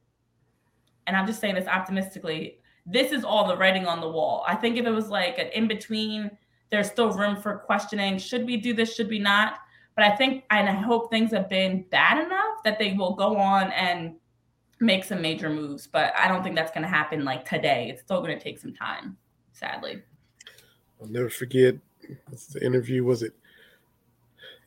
and 1.06 1.14
I'm 1.14 1.26
just 1.26 1.40
saying 1.40 1.54
this 1.56 1.68
optimistically, 1.68 2.58
this 2.86 3.12
is 3.12 3.24
all 3.24 3.46
the 3.46 3.56
writing 3.56 3.86
on 3.86 4.00
the 4.00 4.08
wall. 4.08 4.44
I 4.46 4.54
think 4.54 4.76
if 4.76 4.86
it 4.86 4.90
was 4.90 5.08
like 5.08 5.38
an 5.38 5.48
in 5.48 5.68
between 5.68 6.30
there's 6.70 6.90
still 6.90 7.12
room 7.12 7.36
for 7.36 7.58
questioning. 7.58 8.18
Should 8.18 8.46
we 8.46 8.56
do 8.56 8.74
this? 8.74 8.94
Should 8.94 9.08
we 9.08 9.18
not? 9.18 9.58
But 9.94 10.04
i 10.04 10.16
think 10.16 10.44
and 10.50 10.68
i 10.68 10.72
hope 10.72 11.08
things 11.08 11.30
have 11.30 11.48
been 11.48 11.84
bad 11.90 12.24
enough 12.24 12.64
that 12.64 12.80
they 12.80 12.94
will 12.94 13.14
go 13.14 13.36
on 13.36 13.70
and 13.70 14.16
make 14.80 15.04
some 15.04 15.22
major 15.22 15.48
moves. 15.48 15.86
But 15.86 16.12
i 16.18 16.26
don't 16.26 16.42
think 16.42 16.56
that's 16.56 16.72
going 16.72 16.82
to 16.82 16.88
happen 16.88 17.24
like 17.24 17.48
today. 17.48 17.88
It's 17.90 18.02
still 18.02 18.20
going 18.20 18.36
to 18.36 18.42
take 18.42 18.58
some 18.58 18.74
time 18.74 19.16
sadly. 19.52 20.02
I'll 21.00 21.08
never 21.08 21.30
forget 21.30 21.76
the 22.52 22.64
interview? 22.64 23.04
Was 23.04 23.22
it 23.22 23.34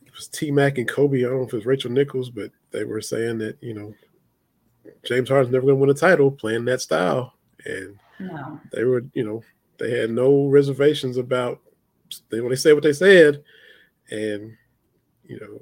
it 0.06 0.14
was 0.16 0.28
t-mac 0.28 0.78
and 0.78 0.88
kobe. 0.88 1.18
I 1.18 1.28
don't 1.28 1.36
know 1.36 1.46
if 1.46 1.52
it 1.52 1.56
was 1.56 1.66
rachel 1.66 1.90
nichols 1.90 2.30
but 2.30 2.50
they 2.70 2.84
were 2.84 3.00
saying 3.00 3.38
that 3.38 3.58
you 3.60 3.74
know 3.74 3.94
james 5.04 5.28
harden's 5.28 5.52
never 5.52 5.66
going 5.66 5.76
to 5.76 5.80
win 5.80 5.90
a 5.90 5.94
title 5.94 6.30
playing 6.30 6.64
that 6.64 6.80
style. 6.80 7.34
And 7.66 7.98
no. 8.20 8.60
they 8.72 8.84
were 8.84 9.04
you 9.14 9.24
know 9.24 9.42
they 9.78 9.98
had 9.98 10.10
no 10.10 10.46
reservations 10.46 11.16
about 11.16 11.60
they 12.30 12.40
when 12.40 12.50
they 12.50 12.56
said 12.56 12.74
what 12.74 12.82
they 12.82 12.92
said, 12.92 13.42
and 14.10 14.56
you 15.24 15.38
know, 15.40 15.60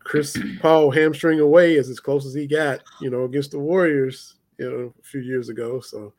Chris 0.00 0.36
Paul 0.60 0.90
hamstring 0.90 1.40
away 1.40 1.74
is 1.74 1.88
as 1.88 2.00
close 2.00 2.26
as 2.26 2.34
he 2.34 2.46
got, 2.46 2.82
you 3.00 3.10
know, 3.10 3.24
against 3.24 3.50
the 3.50 3.58
Warriors, 3.58 4.36
you 4.58 4.70
know, 4.70 4.94
a 4.98 5.02
few 5.02 5.20
years 5.20 5.48
ago. 5.48 5.80
So, 5.80 6.12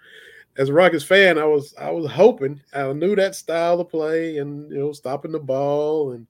as 0.58 0.70
a 0.70 0.74
Rockets 0.74 1.04
fan, 1.04 1.38
I 1.38 1.46
was 1.46 1.74
I 1.80 1.92
was 1.92 2.12
hoping 2.12 2.60
I 2.74 2.92
knew 2.94 3.16
that 3.16 3.36
style 3.36 3.80
of 3.80 3.90
play 3.90 4.38
and 4.40 4.70
you 4.72 4.80
know 4.80 4.92
stopping 4.92 5.32
the 5.32 5.40
ball 5.40 6.14
and 6.14 6.26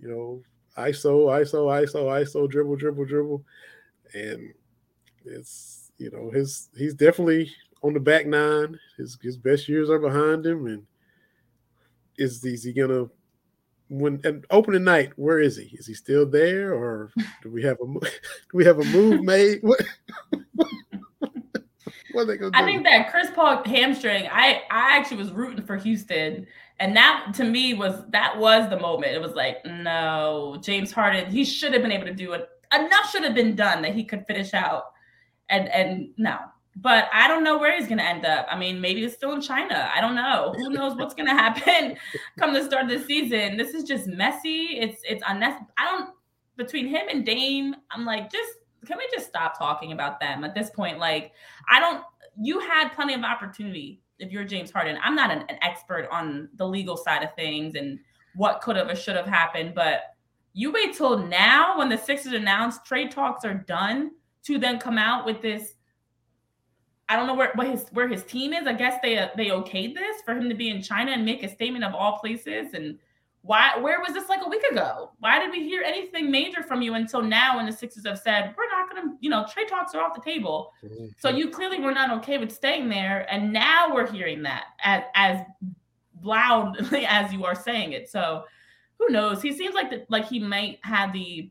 you 0.00 0.08
know 0.08 0.42
ISO 0.78 1.26
ISO 1.26 1.66
ISO 1.66 2.04
ISO 2.06 2.48
dribble 2.48 2.76
dribble 2.76 3.04
dribble, 3.04 3.44
and 4.14 4.52
it's 5.26 5.92
you 5.98 6.10
know 6.10 6.30
his 6.30 6.70
he's 6.76 6.94
definitely 6.94 7.50
on 7.82 7.94
the 7.94 8.00
back 8.00 8.26
nine. 8.26 8.78
His 8.96 9.18
his 9.22 9.36
best 9.36 9.68
years 9.68 9.90
are 9.90 9.98
behind 9.98 10.46
him, 10.46 10.66
and 10.66 10.86
is 12.18 12.44
is 12.44 12.64
he 12.64 12.72
gonna 12.72 13.06
when 13.88 14.20
and 14.24 14.44
opening 14.50 14.84
night? 14.84 15.12
Where 15.16 15.40
is 15.40 15.56
he? 15.56 15.76
Is 15.76 15.86
he 15.86 15.94
still 15.94 16.26
there, 16.26 16.74
or 16.74 17.12
do 17.42 17.50
we 17.50 17.62
have 17.62 17.78
a 17.80 17.86
do 18.00 18.10
we 18.54 18.64
have 18.64 18.80
a 18.80 18.84
move 18.84 19.22
made? 19.22 19.58
What, 19.62 19.80
what 22.12 22.22
are 22.22 22.24
they 22.24 22.36
gonna 22.36 22.50
do? 22.50 22.58
I 22.58 22.64
think 22.64 22.84
that 22.84 23.10
Chris 23.10 23.30
Paul 23.34 23.62
hamstring. 23.64 24.26
I 24.30 24.62
I 24.70 24.96
actually 24.96 25.18
was 25.18 25.32
rooting 25.32 25.64
for 25.64 25.76
Houston, 25.76 26.46
and 26.80 26.96
that 26.96 27.32
to 27.34 27.44
me 27.44 27.74
was 27.74 28.04
that 28.10 28.36
was 28.38 28.68
the 28.70 28.80
moment. 28.80 29.12
It 29.12 29.20
was 29.20 29.32
like 29.32 29.64
no, 29.64 30.58
James 30.62 30.92
Harden. 30.92 31.30
He 31.30 31.44
should 31.44 31.72
have 31.72 31.82
been 31.82 31.92
able 31.92 32.06
to 32.06 32.14
do 32.14 32.32
it. 32.32 32.48
Enough 32.74 33.10
should 33.10 33.22
have 33.22 33.34
been 33.34 33.54
done 33.54 33.82
that 33.82 33.94
he 33.94 34.02
could 34.02 34.26
finish 34.26 34.52
out, 34.54 34.86
and 35.48 35.68
and 35.68 36.08
no, 36.16 36.36
but 36.76 37.08
I 37.12 37.26
don't 37.26 37.42
know 37.42 37.58
where 37.58 37.74
he's 37.76 37.88
going 37.88 37.98
to 37.98 38.04
end 38.04 38.26
up. 38.26 38.46
I 38.50 38.58
mean, 38.58 38.80
maybe 38.80 39.02
it's 39.02 39.14
still 39.14 39.32
in 39.32 39.40
China. 39.40 39.90
I 39.94 40.00
don't 40.00 40.14
know. 40.14 40.54
Who 40.56 40.70
knows 40.70 40.94
what's 40.96 41.14
going 41.14 41.26
to 41.34 41.34
happen 41.34 41.96
come 42.38 42.52
the 42.52 42.62
start 42.62 42.84
of 42.84 42.90
the 42.90 43.04
season? 43.06 43.56
This 43.56 43.74
is 43.74 43.84
just 43.84 44.06
messy. 44.06 44.78
It's 44.78 45.00
it's 45.04 45.22
unnecessary. 45.26 45.68
I 45.78 45.84
don't 45.86 46.10
between 46.56 46.86
him 46.86 47.08
and 47.10 47.24
Dame. 47.24 47.74
I'm 47.90 48.04
like, 48.04 48.30
just 48.30 48.50
can 48.86 48.98
we 48.98 49.08
just 49.12 49.26
stop 49.26 49.58
talking 49.58 49.92
about 49.92 50.20
them 50.20 50.44
at 50.44 50.54
this 50.54 50.70
point? 50.70 50.98
Like, 50.98 51.32
I 51.68 51.80
don't. 51.80 52.02
You 52.38 52.60
had 52.60 52.90
plenty 52.90 53.14
of 53.14 53.22
opportunity 53.22 54.02
if 54.18 54.30
you're 54.30 54.44
James 54.44 54.70
Harden. 54.70 54.98
I'm 55.02 55.14
not 55.14 55.30
an, 55.30 55.44
an 55.48 55.56
expert 55.62 56.08
on 56.10 56.48
the 56.56 56.66
legal 56.66 56.96
side 56.96 57.22
of 57.22 57.34
things 57.34 57.74
and 57.74 57.98
what 58.34 58.60
could 58.60 58.76
have 58.76 58.88
or 58.88 58.94
should 58.94 59.16
have 59.16 59.26
happened, 59.26 59.74
but 59.74 60.02
you 60.52 60.72
wait 60.72 60.94
till 60.94 61.18
now 61.18 61.78
when 61.78 61.88
the 61.88 61.98
Sixers 61.98 62.32
announced 62.32 62.84
trade 62.84 63.10
talks 63.10 63.44
are 63.44 63.54
done 63.54 64.12
to 64.44 64.58
then 64.58 64.78
come 64.78 64.98
out 64.98 65.24
with 65.24 65.42
this. 65.42 65.74
I 67.08 67.16
don't 67.16 67.26
know 67.26 67.34
where 67.34 67.52
what 67.54 67.68
his 67.68 67.86
where 67.92 68.08
his 68.08 68.24
team 68.24 68.52
is. 68.52 68.66
I 68.66 68.72
guess 68.72 69.00
they 69.02 69.28
they 69.36 69.46
okayed 69.46 69.94
this 69.94 70.22
for 70.24 70.34
him 70.34 70.48
to 70.48 70.54
be 70.54 70.70
in 70.70 70.82
China 70.82 71.12
and 71.12 71.24
make 71.24 71.42
a 71.42 71.48
statement 71.48 71.84
of 71.84 71.94
all 71.94 72.18
places. 72.18 72.74
And 72.74 72.98
why? 73.42 73.78
Where 73.78 74.00
was 74.00 74.12
this 74.12 74.28
like 74.28 74.40
a 74.44 74.48
week 74.48 74.64
ago? 74.64 75.12
Why 75.20 75.38
did 75.38 75.52
we 75.52 75.62
hear 75.62 75.82
anything 75.82 76.30
major 76.30 76.64
from 76.64 76.82
you 76.82 76.94
until 76.94 77.22
now? 77.22 77.56
When 77.56 77.66
the 77.66 77.72
Sixers 77.72 78.06
have 78.06 78.18
said 78.18 78.54
we're 78.58 78.68
not 78.68 78.90
going 78.90 79.08
to, 79.08 79.16
you 79.20 79.30
know, 79.30 79.46
trade 79.48 79.68
talks 79.68 79.94
are 79.94 80.02
off 80.02 80.14
the 80.14 80.20
table. 80.20 80.72
Mm-hmm. 80.84 81.06
So 81.18 81.28
you 81.28 81.50
clearly 81.50 81.78
were 81.78 81.92
not 81.92 82.10
okay 82.18 82.38
with 82.38 82.50
staying 82.50 82.88
there, 82.88 83.26
and 83.30 83.52
now 83.52 83.94
we're 83.94 84.10
hearing 84.10 84.42
that 84.42 84.64
as 84.82 85.02
as 85.14 85.40
loudly 86.22 87.06
as 87.08 87.32
you 87.32 87.44
are 87.44 87.54
saying 87.54 87.92
it. 87.92 88.10
So 88.10 88.44
who 88.98 89.10
knows? 89.10 89.42
He 89.42 89.52
seems 89.52 89.74
like 89.74 89.90
the, 89.90 90.04
like 90.08 90.26
he 90.26 90.40
might 90.40 90.80
have 90.82 91.12
the 91.12 91.50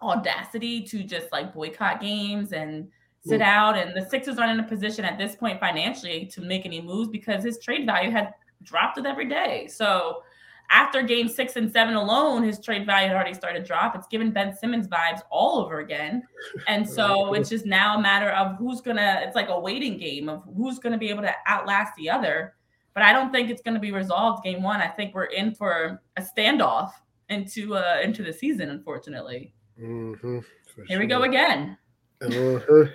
audacity 0.00 0.82
to 0.82 1.02
just 1.02 1.30
like 1.32 1.52
boycott 1.52 2.00
games 2.00 2.52
and 2.52 2.88
sit 3.28 3.40
out. 3.40 3.76
And 3.76 3.96
the 3.96 4.08
Sixers 4.08 4.38
aren't 4.38 4.58
in 4.58 4.64
a 4.64 4.68
position 4.68 5.04
at 5.04 5.18
this 5.18 5.36
point 5.36 5.60
financially 5.60 6.26
to 6.26 6.40
make 6.40 6.66
any 6.66 6.80
moves 6.80 7.08
because 7.08 7.44
his 7.44 7.58
trade 7.58 7.86
value 7.86 8.10
had 8.10 8.34
dropped 8.62 8.96
with 8.96 9.06
every 9.06 9.28
day. 9.28 9.68
So 9.68 10.22
after 10.70 11.02
game 11.02 11.28
six 11.28 11.56
and 11.56 11.70
seven 11.72 11.94
alone, 11.94 12.42
his 12.42 12.60
trade 12.60 12.84
value 12.84 13.08
had 13.08 13.16
already 13.16 13.34
started 13.34 13.60
to 13.60 13.64
drop. 13.64 13.96
It's 13.96 14.06
given 14.08 14.30
Ben 14.32 14.54
Simmons 14.54 14.86
vibes 14.86 15.20
all 15.30 15.58
over 15.58 15.80
again. 15.80 16.22
And 16.66 16.88
so 16.88 17.32
it's 17.34 17.48
just 17.48 17.64
now 17.64 17.98
a 17.98 18.02
matter 18.02 18.30
of 18.30 18.56
who's 18.56 18.80
gonna, 18.80 19.22
it's 19.24 19.34
like 19.34 19.48
a 19.48 19.58
waiting 19.58 19.98
game 19.98 20.28
of 20.28 20.44
who's 20.56 20.78
gonna 20.78 20.98
be 20.98 21.08
able 21.08 21.22
to 21.22 21.34
outlast 21.46 21.94
the 21.96 22.10
other 22.10 22.54
but 22.98 23.06
I 23.06 23.12
don't 23.12 23.30
think 23.30 23.48
it's 23.48 23.62
going 23.62 23.74
to 23.74 23.80
be 23.80 23.92
resolved 23.92 24.42
game 24.42 24.60
one. 24.60 24.80
I 24.80 24.88
think 24.88 25.14
we're 25.14 25.26
in 25.26 25.54
for 25.54 26.02
a 26.16 26.20
standoff 26.20 26.90
into 27.28 27.76
uh 27.76 28.00
into 28.02 28.24
the 28.24 28.32
season, 28.32 28.70
unfortunately. 28.70 29.54
Mm-hmm, 29.80 30.38
Here 30.38 30.84
sure. 30.88 30.98
we 30.98 31.06
go 31.06 31.22
again. 31.22 31.78
Uh-huh. 32.20 32.86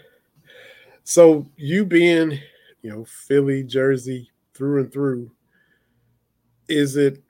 So 1.03 1.45
you 1.57 1.85
being, 1.85 2.39
you 2.81 2.89
know, 2.89 3.05
Philly, 3.05 3.63
Jersey 3.63 4.31
through 4.53 4.81
and 4.81 4.91
through, 4.93 5.31
is 6.67 6.95
it 6.95 7.21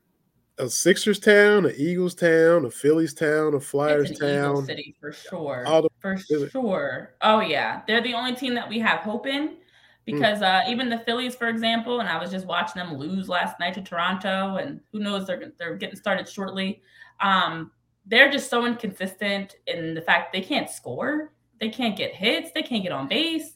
a 0.59 0.69
Sixers 0.69 1.19
town, 1.19 1.65
a 1.65 1.69
Eagles 1.69 2.13
town, 2.13 2.65
a 2.65 2.69
Phillies 2.69 3.13
town, 3.13 3.55
a 3.55 3.59
Flyers 3.59 4.17
town? 4.17 4.65
City 4.65 4.95
for 4.99 5.11
sure. 5.11 5.63
The, 5.65 5.89
for 5.99 6.17
sure. 6.17 7.15
Oh 7.21 7.39
yeah, 7.39 7.82
they're 7.88 8.03
the 8.03 8.13
only 8.13 8.36
team 8.36 8.53
that 8.55 8.69
we 8.69 8.80
have 8.80 8.99
hope 8.99 9.26
in 9.26 9.57
Mm. 10.03 10.05
because 10.05 10.39
mm. 10.39 10.67
uh, 10.67 10.69
even 10.69 10.89
the 10.89 10.99
Phillies, 10.99 11.36
for 11.36 11.47
example, 11.47 11.99
and 11.99 12.09
I 12.09 12.19
was 12.19 12.32
just 12.32 12.45
watching 12.45 12.82
them 12.82 12.97
lose 12.97 13.30
last 13.30 13.59
night 13.59 13.74
to 13.76 13.82
Toronto, 13.82 14.57
and 14.57 14.82
who 14.91 14.99
knows 14.99 15.26
they're 15.26 15.53
they're 15.57 15.76
getting 15.76 15.95
started 15.95 16.28
shortly. 16.28 16.82
Um, 17.19 17.71
they're 18.05 18.32
just 18.32 18.49
so 18.49 18.65
inconsistent 18.65 19.55
in 19.67 19.93
the 19.93 20.01
fact 20.01 20.34
they 20.34 20.41
can't 20.41 20.69
score, 20.69 21.34
they 21.59 21.69
can't 21.69 21.95
get 21.95 22.13
hits, 22.13 22.51
they 22.53 22.63
can't 22.63 22.84
get 22.84 22.91
on 22.91 23.07
base. 23.07 23.53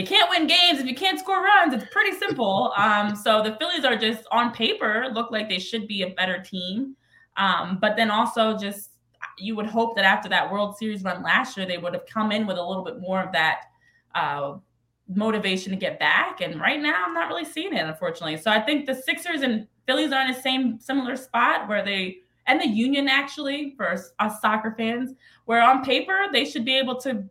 You 0.00 0.06
can't 0.06 0.30
win 0.30 0.46
games 0.46 0.80
if 0.80 0.86
you 0.86 0.94
can't 0.94 1.20
score 1.20 1.42
runs. 1.42 1.74
It's 1.74 1.84
pretty 1.92 2.16
simple. 2.16 2.72
Um, 2.74 3.14
so 3.14 3.42
the 3.42 3.54
Phillies 3.56 3.84
are 3.84 3.96
just 3.96 4.26
on 4.32 4.50
paper 4.52 5.08
look 5.12 5.30
like 5.30 5.48
they 5.50 5.58
should 5.58 5.86
be 5.86 6.02
a 6.02 6.10
better 6.10 6.40
team, 6.40 6.96
um, 7.36 7.76
but 7.82 7.96
then 7.96 8.10
also 8.10 8.56
just 8.56 8.92
you 9.36 9.54
would 9.56 9.66
hope 9.66 9.94
that 9.96 10.06
after 10.06 10.28
that 10.30 10.50
World 10.50 10.78
Series 10.78 11.02
run 11.02 11.22
last 11.22 11.54
year, 11.56 11.66
they 11.66 11.76
would 11.76 11.92
have 11.92 12.06
come 12.06 12.32
in 12.32 12.46
with 12.46 12.56
a 12.56 12.62
little 12.62 12.82
bit 12.82 12.98
more 12.98 13.22
of 13.22 13.32
that. 13.32 13.64
Uh, 14.14 14.54
motivation 15.12 15.70
to 15.70 15.76
get 15.76 15.98
back. 15.98 16.40
And 16.40 16.60
right 16.60 16.80
now, 16.80 17.04
I'm 17.04 17.14
not 17.14 17.28
really 17.28 17.44
seeing 17.44 17.72
it, 17.74 17.84
unfortunately. 17.84 18.36
So 18.36 18.50
I 18.50 18.60
think 18.60 18.86
the 18.86 18.94
Sixers 18.94 19.42
and 19.42 19.66
Phillies 19.86 20.12
are 20.12 20.22
in 20.22 20.32
the 20.32 20.40
same 20.40 20.78
similar 20.78 21.16
spot 21.16 21.68
where 21.68 21.84
they, 21.84 22.18
and 22.46 22.60
the 22.60 22.68
Union 22.68 23.08
actually, 23.08 23.74
for 23.76 23.90
us, 23.90 24.12
soccer 24.40 24.72
fans, 24.78 25.14
where 25.46 25.62
on 25.62 25.84
paper 25.84 26.26
they 26.32 26.44
should 26.44 26.64
be 26.64 26.78
able 26.78 26.94
to 27.00 27.24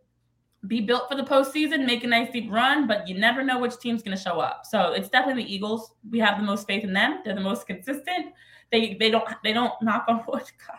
be 0.66 0.80
built 0.80 1.08
for 1.08 1.16
the 1.16 1.22
postseason, 1.22 1.86
make 1.86 2.04
a 2.04 2.06
nice 2.06 2.30
deep 2.30 2.50
run, 2.50 2.86
but 2.86 3.08
you 3.08 3.18
never 3.18 3.42
know 3.42 3.58
which 3.58 3.78
team's 3.78 4.02
going 4.02 4.16
to 4.16 4.22
show 4.22 4.40
up. 4.40 4.66
So 4.66 4.92
it's 4.92 5.08
definitely 5.08 5.44
the 5.44 5.54
Eagles. 5.54 5.92
We 6.10 6.18
have 6.18 6.38
the 6.38 6.44
most 6.44 6.66
faith 6.66 6.84
in 6.84 6.92
them. 6.92 7.20
They're 7.24 7.34
the 7.34 7.40
most 7.40 7.66
consistent. 7.66 8.34
They 8.70 8.96
they 9.00 9.10
don't 9.10 9.24
they 9.42 9.52
don't 9.52 9.72
knock 9.82 10.04
on 10.08 10.22
wood. 10.28 10.42
God, 10.66 10.78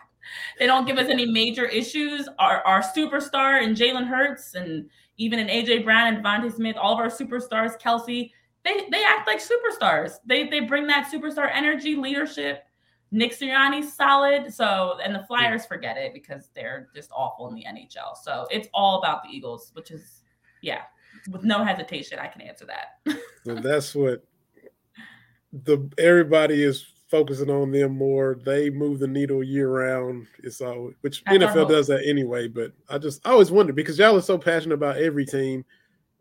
they 0.58 0.66
don't 0.66 0.86
give 0.86 0.98
us 0.98 1.08
any 1.08 1.26
major 1.26 1.66
issues. 1.66 2.28
Our 2.38 2.62
our 2.62 2.80
superstar 2.80 3.62
and 3.62 3.76
Jalen 3.76 4.06
Hurts 4.06 4.54
and 4.54 4.88
even 5.18 5.38
in 5.38 5.48
AJ 5.48 5.84
Brown 5.84 6.14
and 6.14 6.24
DeVonta 6.24 6.54
Smith, 6.54 6.76
all 6.76 6.94
of 6.94 6.98
our 6.98 7.08
superstars, 7.08 7.80
Kelce, 7.80 8.30
they 8.64 8.88
they 8.90 9.04
act 9.04 9.26
like 9.26 9.40
superstars. 9.40 10.14
They 10.24 10.48
they 10.48 10.60
bring 10.60 10.86
that 10.86 11.10
superstar 11.12 11.50
energy, 11.52 11.96
leadership. 11.96 12.64
Nick 13.12 13.38
Sirianni's 13.38 13.92
solid. 13.92 14.52
So 14.52 14.98
and 15.04 15.14
the 15.14 15.22
Flyers 15.24 15.66
forget 15.66 15.96
it 15.96 16.12
because 16.12 16.48
they're 16.54 16.88
just 16.94 17.10
awful 17.14 17.48
in 17.48 17.54
the 17.54 17.64
NHL. 17.64 18.16
So 18.20 18.48
it's 18.50 18.68
all 18.74 18.98
about 18.98 19.22
the 19.22 19.28
Eagles, 19.28 19.70
which 19.74 19.90
is 19.90 20.22
yeah, 20.62 20.82
with 21.30 21.44
no 21.44 21.62
hesitation, 21.62 22.18
I 22.18 22.26
can 22.26 22.40
answer 22.40 22.66
that. 22.66 23.16
well, 23.44 23.60
that's 23.60 23.94
what 23.94 24.24
the 25.52 25.88
everybody 25.98 26.62
is 26.62 26.86
focusing 27.10 27.50
on 27.50 27.70
them 27.70 27.96
more. 27.96 28.38
They 28.42 28.70
move 28.70 28.98
the 28.98 29.06
needle 29.06 29.44
year 29.44 29.68
round. 29.70 30.26
It's 30.42 30.62
all 30.62 30.92
which 31.02 31.22
That's 31.24 31.36
NFL 31.36 31.68
does 31.68 31.86
that 31.88 32.06
anyway. 32.06 32.48
But 32.48 32.72
I 32.88 32.98
just 32.98 33.20
I 33.26 33.30
always 33.32 33.50
wonder 33.50 33.72
because 33.72 33.98
y'all 33.98 34.16
are 34.16 34.22
so 34.22 34.38
passionate 34.38 34.76
about 34.76 34.96
every 34.96 35.26
team, 35.26 35.64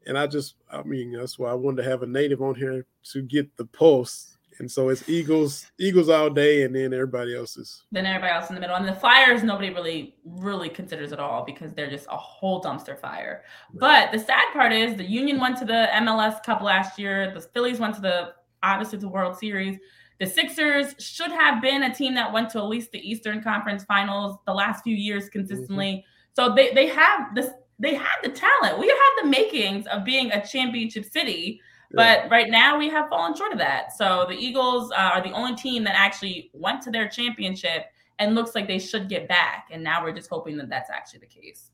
and 0.06 0.18
I 0.18 0.28
just 0.28 0.56
I 0.70 0.84
mean 0.84 1.14
that's 1.14 1.40
why 1.40 1.50
I 1.50 1.56
wanted 1.56 1.84
to 1.84 1.90
have 1.90 2.04
a 2.04 2.08
native 2.08 2.42
on 2.42 2.56
here 2.56 2.86
to 3.14 3.22
get 3.22 3.56
the 3.56 3.66
pulse. 3.66 4.31
And 4.62 4.70
so 4.70 4.90
it's 4.90 5.10
Eagles, 5.10 5.66
Eagles 5.80 6.08
all 6.08 6.30
day, 6.30 6.64
and 6.64 6.76
then 6.76 6.94
everybody 6.94 7.36
else 7.36 7.58
is. 7.58 7.84
Then 7.92 8.06
everybody 8.06 8.32
else 8.32 8.50
in 8.50 8.56
the 8.56 8.62
middle, 8.62 8.76
and 8.76 8.88
the 8.88 8.94
Flyers 8.94 9.44
nobody 9.44 9.72
really 9.72 10.16
really 10.24 10.70
considers 10.70 11.12
at 11.12 11.20
all 11.20 11.44
because 11.44 11.74
they're 11.74 11.90
just 11.90 12.06
a 12.12 12.16
whole 12.16 12.62
dumpster 12.62 12.98
fire. 12.98 13.44
Right. 13.74 14.12
But 14.12 14.18
the 14.18 14.24
sad 14.24 14.54
part 14.54 14.72
is 14.72 14.96
the 14.96 15.04
Union 15.04 15.40
went 15.40 15.58
to 15.58 15.66
the 15.66 15.88
MLS 15.94 16.44
Cup 16.44 16.62
last 16.62 17.00
year. 17.00 17.34
The 17.34 17.42
Phillies 17.42 17.80
went 17.80 17.96
to 17.96 18.02
the 18.02 18.34
obviously 18.62 19.00
the 19.00 19.10
World 19.10 19.36
Series. 19.36 19.80
The 20.20 20.28
Sixers 20.28 20.94
should 21.00 21.32
have 21.32 21.64
been 21.64 21.82
a 21.82 21.94
team 21.94 22.14
that 22.14 22.32
went 22.32 22.52
to 22.52 22.60
at 22.60 22.66
least 22.66 22.92
the 22.92 23.00
Eastern 23.00 23.42
Conference 23.42 23.84
Finals 23.86 24.38
the 24.46 24.54
last 24.54 24.84
few 24.84 24.96
years 24.96 25.28
consistently. 25.28 26.06
Mm-hmm. 26.06 26.34
So 26.34 26.54
they 26.54 26.72
they 26.76 26.86
have 26.86 27.34
this 27.34 27.50
they 27.80 27.96
had 27.96 28.18
the 28.22 28.30
talent. 28.30 28.78
We 28.78 28.88
have 28.88 29.24
the 29.24 29.28
makings 29.28 29.88
of 29.88 30.06
being 30.06 30.32
a 30.32 30.46
championship 30.46 31.06
city, 31.06 31.60
but 31.94 32.30
right 32.30 32.50
now 32.50 32.78
we 32.78 32.90
have 32.90 33.10
fallen 33.10 33.36
short 33.36 33.52
of 33.52 33.58
that. 33.60 33.96
So 33.98 34.26
the 34.28 34.36
Eagles 34.36 34.92
uh, 34.92 35.12
are 35.14 35.22
the 35.22 35.32
only 35.32 35.56
team 35.56 35.84
that 35.84 35.96
actually 35.96 36.50
went 36.54 36.82
to 36.84 36.92
their 36.92 37.08
championship 37.08 37.86
and 38.20 38.36
looks 38.36 38.56
like 38.56 38.68
they 38.68 38.80
should 38.80 39.10
get 39.10 39.28
back. 39.28 39.68
And 39.72 39.84
now 39.84 40.04
we're 40.04 40.14
just 40.14 40.30
hoping 40.30 40.58
that 40.58 40.70
that's 40.70 40.90
actually 40.90 41.20
the 41.20 41.26
case. 41.28 41.72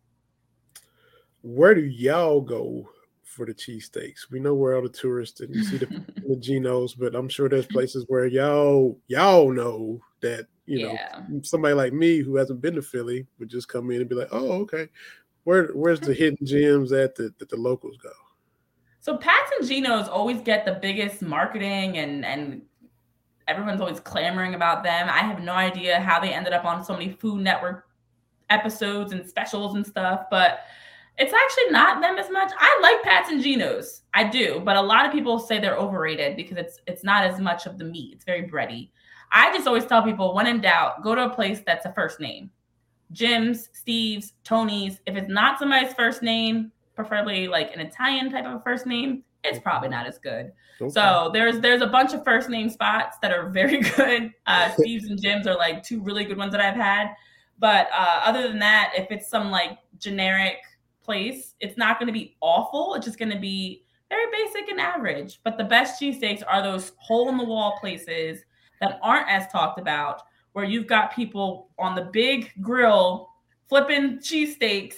Where 1.42 1.76
do 1.76 1.86
y'all 1.86 2.42
go 2.42 2.90
for 3.38 3.46
the 3.46 3.54
cheesesteaks. 3.54 4.32
We 4.32 4.40
know 4.40 4.56
where 4.56 4.76
all 4.76 4.82
the 4.82 4.90
tourists 4.90 5.42
and 5.42 5.54
you 5.54 5.64
see 5.64 5.78
the, 5.78 5.86
the 6.28 6.36
Genos, 6.36 6.98
but 6.98 7.14
I'm 7.14 7.30
sure 7.30 7.48
there's 7.48 7.68
places 7.68 8.04
where 8.08 8.26
y'all 8.26 8.98
y'all 9.08 9.52
know 9.52 10.02
that 10.22 10.48
you 10.66 10.80
yeah. 10.80 11.22
know 11.30 11.42
somebody 11.44 11.76
like 11.76 11.94
me 11.94 12.20
who 12.20 12.36
hasn't 12.36 12.62
been 12.62 12.76
to 12.76 12.82
Philly 12.82 13.28
would 13.38 13.50
just 13.50 13.68
come 13.68 13.92
in 13.92 14.02
and 14.02 14.10
be 14.10 14.16
like, 14.16 14.30
oh 14.32 14.52
okay, 14.64 14.90
where 15.44 15.68
where's 15.74 16.00
the 16.00 16.14
hidden 16.16 16.46
gems 16.46 16.92
at 16.92 17.16
that, 17.16 17.38
that 17.38 17.50
the 17.50 17.58
locals 17.58 17.98
go? 17.98 18.12
So 19.08 19.16
Pat's 19.16 19.54
and 19.58 19.70
Geno's 19.70 20.10
always 20.10 20.42
get 20.42 20.66
the 20.66 20.74
biggest 20.74 21.22
marketing 21.22 21.98
and 21.98 22.26
and 22.26 22.62
everyone's 23.48 23.80
always 23.80 24.02
clamoring 24.02 24.54
about 24.54 24.84
them. 24.84 25.08
I 25.10 25.20
have 25.20 25.42
no 25.42 25.54
idea 25.54 26.02
how 26.02 26.20
they 26.20 26.34
ended 26.34 26.52
up 26.52 26.66
on 26.66 26.84
so 26.84 26.92
many 26.92 27.14
Food 27.14 27.42
Network 27.42 27.86
episodes 28.50 29.14
and 29.14 29.26
specials 29.26 29.76
and 29.76 29.88
stuff, 29.88 30.26
but 30.30 30.60
it's 31.18 31.32
actually 31.32 31.72
not 31.72 32.02
them 32.02 32.18
as 32.18 32.30
much. 32.30 32.52
I 32.60 32.80
like 32.82 33.02
Pat's 33.02 33.30
and 33.30 33.42
Geno's. 33.42 34.02
I 34.14 34.26
do, 34.26 34.62
but 34.66 34.76
a 34.76 34.82
lot 34.82 35.06
of 35.06 35.14
people 35.14 35.40
say 35.40 35.58
they're 35.58 35.78
overrated 35.78 36.36
because 36.36 36.58
it's 36.58 36.82
it's 36.86 37.06
not 37.06 37.24
as 37.24 37.40
much 37.40 37.66
of 37.66 37.78
the 37.78 37.86
meat. 37.86 38.12
It's 38.14 38.26
very 38.26 38.44
bready. 38.44 38.90
I 39.32 39.54
just 39.54 39.68
always 39.68 39.86
tell 39.86 40.04
people 40.04 40.36
when 40.36 40.48
in 40.48 40.60
doubt, 40.60 41.02
go 41.02 41.16
to 41.16 41.28
a 41.28 41.34
place 41.34 41.62
that's 41.66 41.86
a 41.86 41.94
first 41.94 42.20
name. 42.20 42.52
Jim's, 43.14 43.70
Steve's, 43.72 44.34
Tony's. 44.44 45.00
If 45.06 45.16
it's 45.16 45.30
not 45.30 45.60
somebody's 45.60 45.94
first 45.94 46.22
name, 46.22 46.74
preferably 46.98 47.48
like 47.48 47.74
an 47.74 47.80
Italian 47.80 48.30
type 48.30 48.46
of 48.46 48.56
a 48.56 48.60
first 48.60 48.86
name, 48.86 49.24
it's 49.46 49.60
probably 49.60 49.88
not 49.88 50.06
as 50.06 50.18
good. 50.18 50.52
Okay. 50.82 50.92
So 50.92 51.30
there's 51.32 51.62
there's 51.62 51.82
a 51.82 51.88
bunch 51.88 52.14
of 52.14 52.26
first 52.26 52.50
name 52.50 52.70
spots 52.70 53.18
that 53.22 53.32
are 53.32 53.50
very 53.50 53.80
good. 53.96 54.34
Uh, 54.46 54.72
Steve's 54.78 55.06
and 55.06 55.22
Jim's 55.22 55.48
are 55.48 55.56
like 55.56 55.82
two 55.84 56.02
really 56.02 56.26
good 56.26 56.38
ones 56.38 56.52
that 56.52 56.60
I've 56.60 56.76
had. 56.76 57.14
But 57.58 57.88
uh, 57.94 58.22
other 58.26 58.48
than 58.48 58.60
that, 58.60 58.92
if 58.96 59.10
it's 59.10 59.30
some 59.30 59.50
like 59.50 59.80
generic 59.98 60.58
place. 61.08 61.56
It's 61.60 61.78
not 61.78 62.00
going 62.00 62.08
to 62.08 62.14
be 62.14 62.36
awful. 62.42 62.94
It's 62.94 63.06
just 63.06 63.18
going 63.18 63.32
to 63.32 63.40
be 63.40 63.84
very 64.10 64.26
basic 64.32 64.70
and 64.70 64.80
average. 64.80 65.40
But 65.44 65.58
the 65.58 65.64
best 65.64 66.00
cheesesteaks 66.00 66.44
are 66.48 66.62
those 66.62 66.92
hole 66.98 67.30
in 67.30 67.38
the 67.38 67.46
wall 67.46 67.78
places 67.80 68.44
that 68.82 69.00
aren't 69.02 69.28
as 69.28 69.48
talked 69.48 69.80
about, 69.80 70.22
where 70.52 70.66
you've 70.66 70.86
got 70.86 71.16
people 71.16 71.70
on 71.80 71.96
the 71.96 72.10
big 72.14 72.52
grill 72.62 73.30
flipping 73.70 74.20
cheesesteaks 74.20 74.96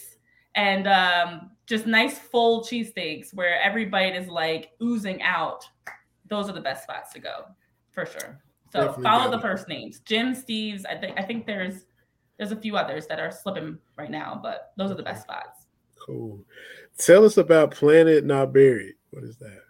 and 0.55 0.87
um, 0.87 1.51
just 1.69 1.85
nice 1.85 2.17
full 2.17 2.61
cheesesteaks 2.61 3.31
where 3.33 3.61
every 3.61 3.85
bite 3.85 4.15
is 4.15 4.27
like 4.27 4.71
oozing 4.81 5.21
out. 5.21 5.63
Those 6.27 6.49
are 6.49 6.53
the 6.53 6.61
best 6.61 6.83
spots 6.83 7.13
to 7.13 7.19
go 7.19 7.45
for 7.91 8.07
sure. 8.07 8.41
So 8.73 8.79
Definitely 8.79 9.03
follow 9.03 9.31
the 9.31 9.39
first 9.39 9.67
names. 9.67 9.99
Jim, 9.99 10.33
Steve's. 10.33 10.83
I 10.85 10.95
think 10.95 11.19
I 11.19 11.21
think 11.21 11.45
there's 11.45 11.85
there's 12.37 12.51
a 12.51 12.55
few 12.55 12.75
others 12.75 13.05
that 13.07 13.19
are 13.19 13.31
slipping 13.31 13.77
right 13.97 14.09
now, 14.09 14.39
but 14.41 14.71
those 14.77 14.89
are 14.89 14.95
the 14.95 15.03
best 15.03 15.23
spots. 15.23 15.67
Cool. 16.05 16.43
Tell 16.97 17.23
us 17.23 17.37
about 17.37 17.71
Planted 17.71 18.25
Not 18.25 18.51
Buried. 18.51 18.95
What 19.11 19.23
is 19.23 19.37
that? 19.37 19.61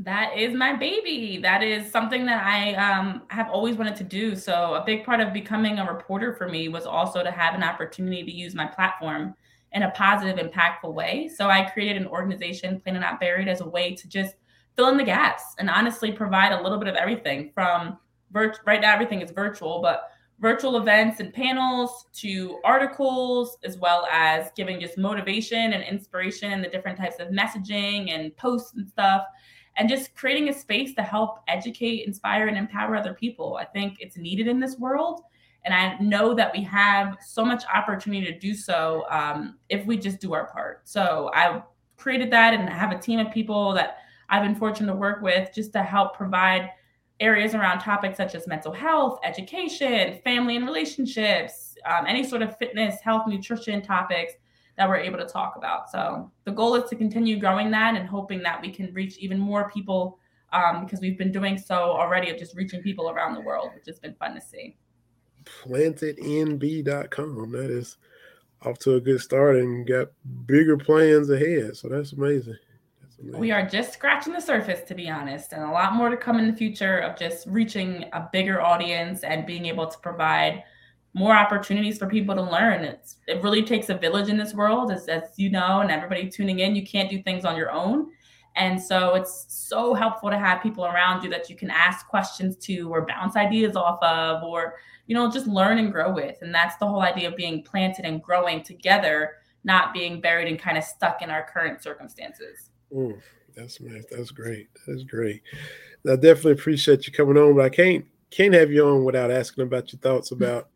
That 0.00 0.36
is 0.36 0.54
my 0.54 0.74
baby. 0.74 1.38
That 1.38 1.62
is 1.62 1.90
something 1.90 2.24
that 2.26 2.44
I 2.44 2.74
um, 2.74 3.22
have 3.28 3.50
always 3.50 3.76
wanted 3.76 3.96
to 3.96 4.04
do. 4.04 4.36
So, 4.36 4.74
a 4.74 4.84
big 4.84 5.04
part 5.04 5.20
of 5.20 5.32
becoming 5.32 5.78
a 5.78 5.92
reporter 5.92 6.34
for 6.34 6.48
me 6.48 6.68
was 6.68 6.86
also 6.86 7.22
to 7.22 7.30
have 7.30 7.54
an 7.54 7.62
opportunity 7.62 8.22
to 8.22 8.32
use 8.32 8.54
my 8.54 8.66
platform 8.66 9.34
in 9.72 9.82
a 9.82 9.90
positive, 9.90 10.38
impactful 10.38 10.92
way. 10.92 11.30
So, 11.34 11.48
I 11.48 11.68
created 11.70 12.00
an 12.00 12.08
organization, 12.08 12.80
Planted 12.80 13.00
Not 13.00 13.20
Buried, 13.20 13.48
as 13.48 13.60
a 13.60 13.68
way 13.68 13.94
to 13.94 14.08
just 14.08 14.36
fill 14.76 14.88
in 14.88 14.96
the 14.96 15.04
gaps 15.04 15.42
and 15.58 15.68
honestly 15.68 16.12
provide 16.12 16.52
a 16.52 16.62
little 16.62 16.78
bit 16.78 16.88
of 16.88 16.94
everything 16.94 17.50
from 17.52 17.98
virt- 18.32 18.58
right 18.66 18.80
now, 18.80 18.92
everything 18.92 19.20
is 19.20 19.30
virtual, 19.30 19.80
but 19.82 20.10
virtual 20.40 20.76
events 20.76 21.20
and 21.20 21.32
panels 21.32 22.06
to 22.12 22.60
articles, 22.64 23.58
as 23.64 23.76
well 23.76 24.06
as 24.10 24.50
giving 24.56 24.78
just 24.80 24.96
motivation 24.96 25.72
and 25.72 25.82
inspiration 25.82 26.52
and 26.52 26.62
the 26.62 26.68
different 26.68 26.96
types 26.96 27.16
of 27.18 27.28
messaging 27.28 28.10
and 28.10 28.36
posts 28.36 28.74
and 28.74 28.88
stuff, 28.88 29.24
and 29.76 29.88
just 29.88 30.14
creating 30.14 30.48
a 30.48 30.52
space 30.52 30.94
to 30.94 31.02
help 31.02 31.40
educate, 31.48 32.06
inspire, 32.06 32.46
and 32.46 32.56
empower 32.56 32.94
other 32.94 33.14
people. 33.14 33.56
I 33.60 33.64
think 33.64 33.96
it's 34.00 34.16
needed 34.16 34.46
in 34.46 34.60
this 34.60 34.78
world. 34.78 35.22
And 35.68 35.74
I 35.74 36.02
know 36.02 36.32
that 36.32 36.50
we 36.54 36.62
have 36.62 37.18
so 37.20 37.44
much 37.44 37.62
opportunity 37.72 38.24
to 38.24 38.38
do 38.38 38.54
so 38.54 39.04
um, 39.10 39.58
if 39.68 39.84
we 39.84 39.98
just 39.98 40.18
do 40.18 40.32
our 40.32 40.46
part. 40.46 40.88
So 40.88 41.30
I 41.34 41.62
created 41.98 42.30
that 42.30 42.54
and 42.54 42.66
have 42.70 42.90
a 42.90 42.98
team 42.98 43.18
of 43.18 43.30
people 43.30 43.74
that 43.74 43.98
I've 44.30 44.42
been 44.42 44.54
fortunate 44.54 44.90
to 44.90 44.98
work 44.98 45.20
with 45.20 45.50
just 45.54 45.74
to 45.74 45.82
help 45.82 46.16
provide 46.16 46.70
areas 47.20 47.54
around 47.54 47.80
topics 47.80 48.16
such 48.16 48.34
as 48.34 48.46
mental 48.46 48.72
health, 48.72 49.18
education, 49.24 50.18
family 50.24 50.56
and 50.56 50.64
relationships, 50.64 51.74
um, 51.84 52.06
any 52.06 52.24
sort 52.24 52.40
of 52.40 52.56
fitness, 52.56 52.98
health, 53.02 53.26
nutrition 53.26 53.82
topics 53.82 54.32
that 54.78 54.88
we're 54.88 54.96
able 54.96 55.18
to 55.18 55.26
talk 55.26 55.56
about. 55.56 55.90
So 55.90 56.32
the 56.44 56.52
goal 56.52 56.76
is 56.76 56.88
to 56.88 56.96
continue 56.96 57.38
growing 57.38 57.70
that 57.72 57.94
and 57.94 58.08
hoping 58.08 58.42
that 58.44 58.62
we 58.62 58.70
can 58.70 58.90
reach 58.94 59.18
even 59.18 59.38
more 59.38 59.70
people 59.70 60.18
um, 60.54 60.86
because 60.86 61.02
we've 61.02 61.18
been 61.18 61.32
doing 61.32 61.58
so 61.58 61.74
already 61.74 62.30
of 62.30 62.38
just 62.38 62.56
reaching 62.56 62.80
people 62.80 63.10
around 63.10 63.34
the 63.34 63.42
world, 63.42 63.72
which 63.74 63.84
has 63.86 63.98
been 63.98 64.14
fun 64.14 64.34
to 64.34 64.40
see. 64.40 64.78
Plantednb.com. 65.62 67.52
That 67.52 67.70
is 67.70 67.96
off 68.62 68.78
to 68.80 68.94
a 68.94 69.00
good 69.00 69.20
start 69.20 69.56
and 69.56 69.86
got 69.86 70.08
bigger 70.46 70.76
plans 70.76 71.30
ahead. 71.30 71.76
So 71.76 71.88
that's 71.88 72.12
amazing. 72.12 72.56
We 73.20 73.50
are 73.50 73.66
just 73.66 73.92
scratching 73.92 74.32
the 74.32 74.40
surface, 74.40 74.82
to 74.86 74.94
be 74.94 75.10
honest, 75.10 75.52
and 75.52 75.64
a 75.64 75.70
lot 75.70 75.94
more 75.94 76.08
to 76.08 76.16
come 76.16 76.38
in 76.38 76.46
the 76.46 76.56
future 76.56 76.98
of 76.98 77.18
just 77.18 77.48
reaching 77.48 78.04
a 78.12 78.28
bigger 78.32 78.62
audience 78.62 79.24
and 79.24 79.44
being 79.44 79.66
able 79.66 79.88
to 79.88 79.98
provide 79.98 80.62
more 81.14 81.34
opportunities 81.34 81.98
for 81.98 82.06
people 82.06 82.36
to 82.36 82.42
learn. 82.42 82.84
It's 82.84 83.16
it 83.26 83.42
really 83.42 83.64
takes 83.64 83.88
a 83.88 83.98
village 83.98 84.28
in 84.28 84.36
this 84.36 84.54
world, 84.54 84.92
as, 84.92 85.08
as 85.08 85.30
you 85.36 85.50
know, 85.50 85.80
and 85.80 85.90
everybody 85.90 86.28
tuning 86.28 86.60
in. 86.60 86.76
You 86.76 86.86
can't 86.86 87.10
do 87.10 87.20
things 87.22 87.44
on 87.44 87.56
your 87.56 87.72
own. 87.72 88.12
And 88.58 88.82
so 88.82 89.14
it's 89.14 89.46
so 89.48 89.94
helpful 89.94 90.30
to 90.30 90.38
have 90.38 90.62
people 90.62 90.84
around 90.84 91.22
you 91.22 91.30
that 91.30 91.48
you 91.48 91.54
can 91.54 91.70
ask 91.70 92.08
questions 92.08 92.56
to 92.56 92.92
or 92.92 93.06
bounce 93.06 93.36
ideas 93.36 93.76
off 93.76 94.02
of 94.02 94.42
or, 94.42 94.74
you 95.06 95.14
know, 95.14 95.30
just 95.30 95.46
learn 95.46 95.78
and 95.78 95.92
grow 95.92 96.12
with. 96.12 96.36
And 96.42 96.52
that's 96.52 96.76
the 96.76 96.86
whole 96.86 97.02
idea 97.02 97.28
of 97.28 97.36
being 97.36 97.62
planted 97.62 98.04
and 98.04 98.20
growing 98.20 98.64
together, 98.64 99.36
not 99.62 99.94
being 99.94 100.20
buried 100.20 100.48
and 100.48 100.58
kind 100.58 100.76
of 100.76 100.82
stuck 100.82 101.22
in 101.22 101.30
our 101.30 101.46
current 101.48 101.82
circumstances. 101.82 102.70
Mm, 102.92 103.20
that's 103.54 103.80
nice. 103.80 104.04
That's 104.10 104.32
great. 104.32 104.68
That's 104.86 105.04
great. 105.04 105.42
I 106.08 106.16
definitely 106.16 106.52
appreciate 106.52 107.06
you 107.06 107.12
coming 107.12 107.36
on, 107.36 107.54
but 107.54 107.64
I 107.64 107.68
can't 107.68 108.04
can't 108.30 108.54
have 108.54 108.70
you 108.70 108.84
on 108.84 109.04
without 109.04 109.30
asking 109.30 109.64
about 109.64 109.92
your 109.92 110.00
thoughts 110.00 110.32
about 110.32 110.68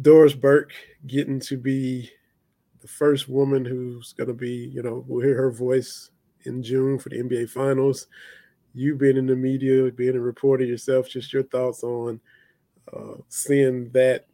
Doris 0.00 0.34
Burke 0.34 0.72
getting 1.06 1.40
to 1.40 1.56
be 1.56 2.10
the 2.80 2.88
first 2.88 3.28
woman 3.28 3.64
who's 3.64 4.12
going 4.12 4.28
to 4.28 4.34
be, 4.34 4.70
you 4.74 4.82
know, 4.82 5.04
we'll 5.06 5.24
hear 5.24 5.36
her 5.36 5.50
voice 5.50 6.10
in 6.44 6.62
June 6.62 6.98
for 6.98 7.08
the 7.08 7.22
NBA 7.22 7.50
Finals. 7.50 8.06
You 8.74 8.94
being 8.94 9.16
in 9.16 9.26
the 9.26 9.36
media, 9.36 9.90
being 9.90 10.16
a 10.16 10.20
reporter 10.20 10.64
yourself, 10.64 11.08
just 11.08 11.32
your 11.32 11.42
thoughts 11.42 11.82
on 11.82 12.20
uh, 12.92 13.16
seeing 13.28 13.90
that 13.90 14.26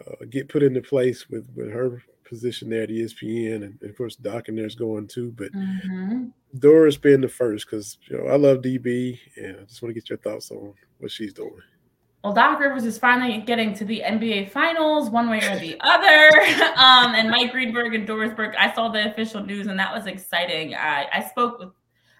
uh, 0.00 0.24
get 0.30 0.48
put 0.48 0.62
into 0.62 0.80
place 0.80 1.28
with 1.28 1.48
with 1.54 1.70
her 1.70 2.02
position 2.24 2.70
there 2.70 2.84
at 2.84 2.88
ESPN, 2.88 3.56
and, 3.56 3.78
and 3.80 3.90
of 3.90 3.96
course 3.96 4.16
Doc 4.16 4.48
and 4.48 4.56
there's 4.56 4.74
going 4.74 5.06
too. 5.06 5.34
But 5.36 5.52
mm-hmm. 5.52 6.26
Doris 6.58 6.96
being 6.96 7.20
the 7.20 7.28
first, 7.28 7.66
because 7.66 7.98
you 8.08 8.16
know 8.16 8.26
I 8.26 8.36
love 8.36 8.58
DB, 8.58 9.18
and 9.36 9.56
I 9.60 9.64
just 9.64 9.82
want 9.82 9.94
to 9.94 10.00
get 10.00 10.08
your 10.08 10.18
thoughts 10.18 10.50
on 10.50 10.74
what 10.98 11.10
she's 11.10 11.34
doing. 11.34 11.52
Well, 12.22 12.32
Doc 12.32 12.60
Rivers 12.60 12.84
is 12.84 12.98
finally 12.98 13.38
getting 13.38 13.74
to 13.74 13.84
the 13.84 14.02
NBA 14.04 14.50
Finals, 14.50 15.10
one 15.10 15.28
way 15.28 15.38
or 15.38 15.58
the 15.58 15.76
other. 15.80 16.40
um, 16.76 17.14
and 17.16 17.28
Mike 17.28 17.50
Greenberg 17.50 17.94
and 17.94 18.06
Doris 18.06 18.32
Burke, 18.32 18.54
I 18.56 18.72
saw 18.72 18.88
the 18.88 19.10
official 19.10 19.44
news, 19.44 19.66
and 19.66 19.78
that 19.78 19.92
was 19.92 20.06
exciting. 20.06 20.74
I, 20.74 21.08
I 21.12 21.24
spoke 21.24 21.58
with, 21.58 21.70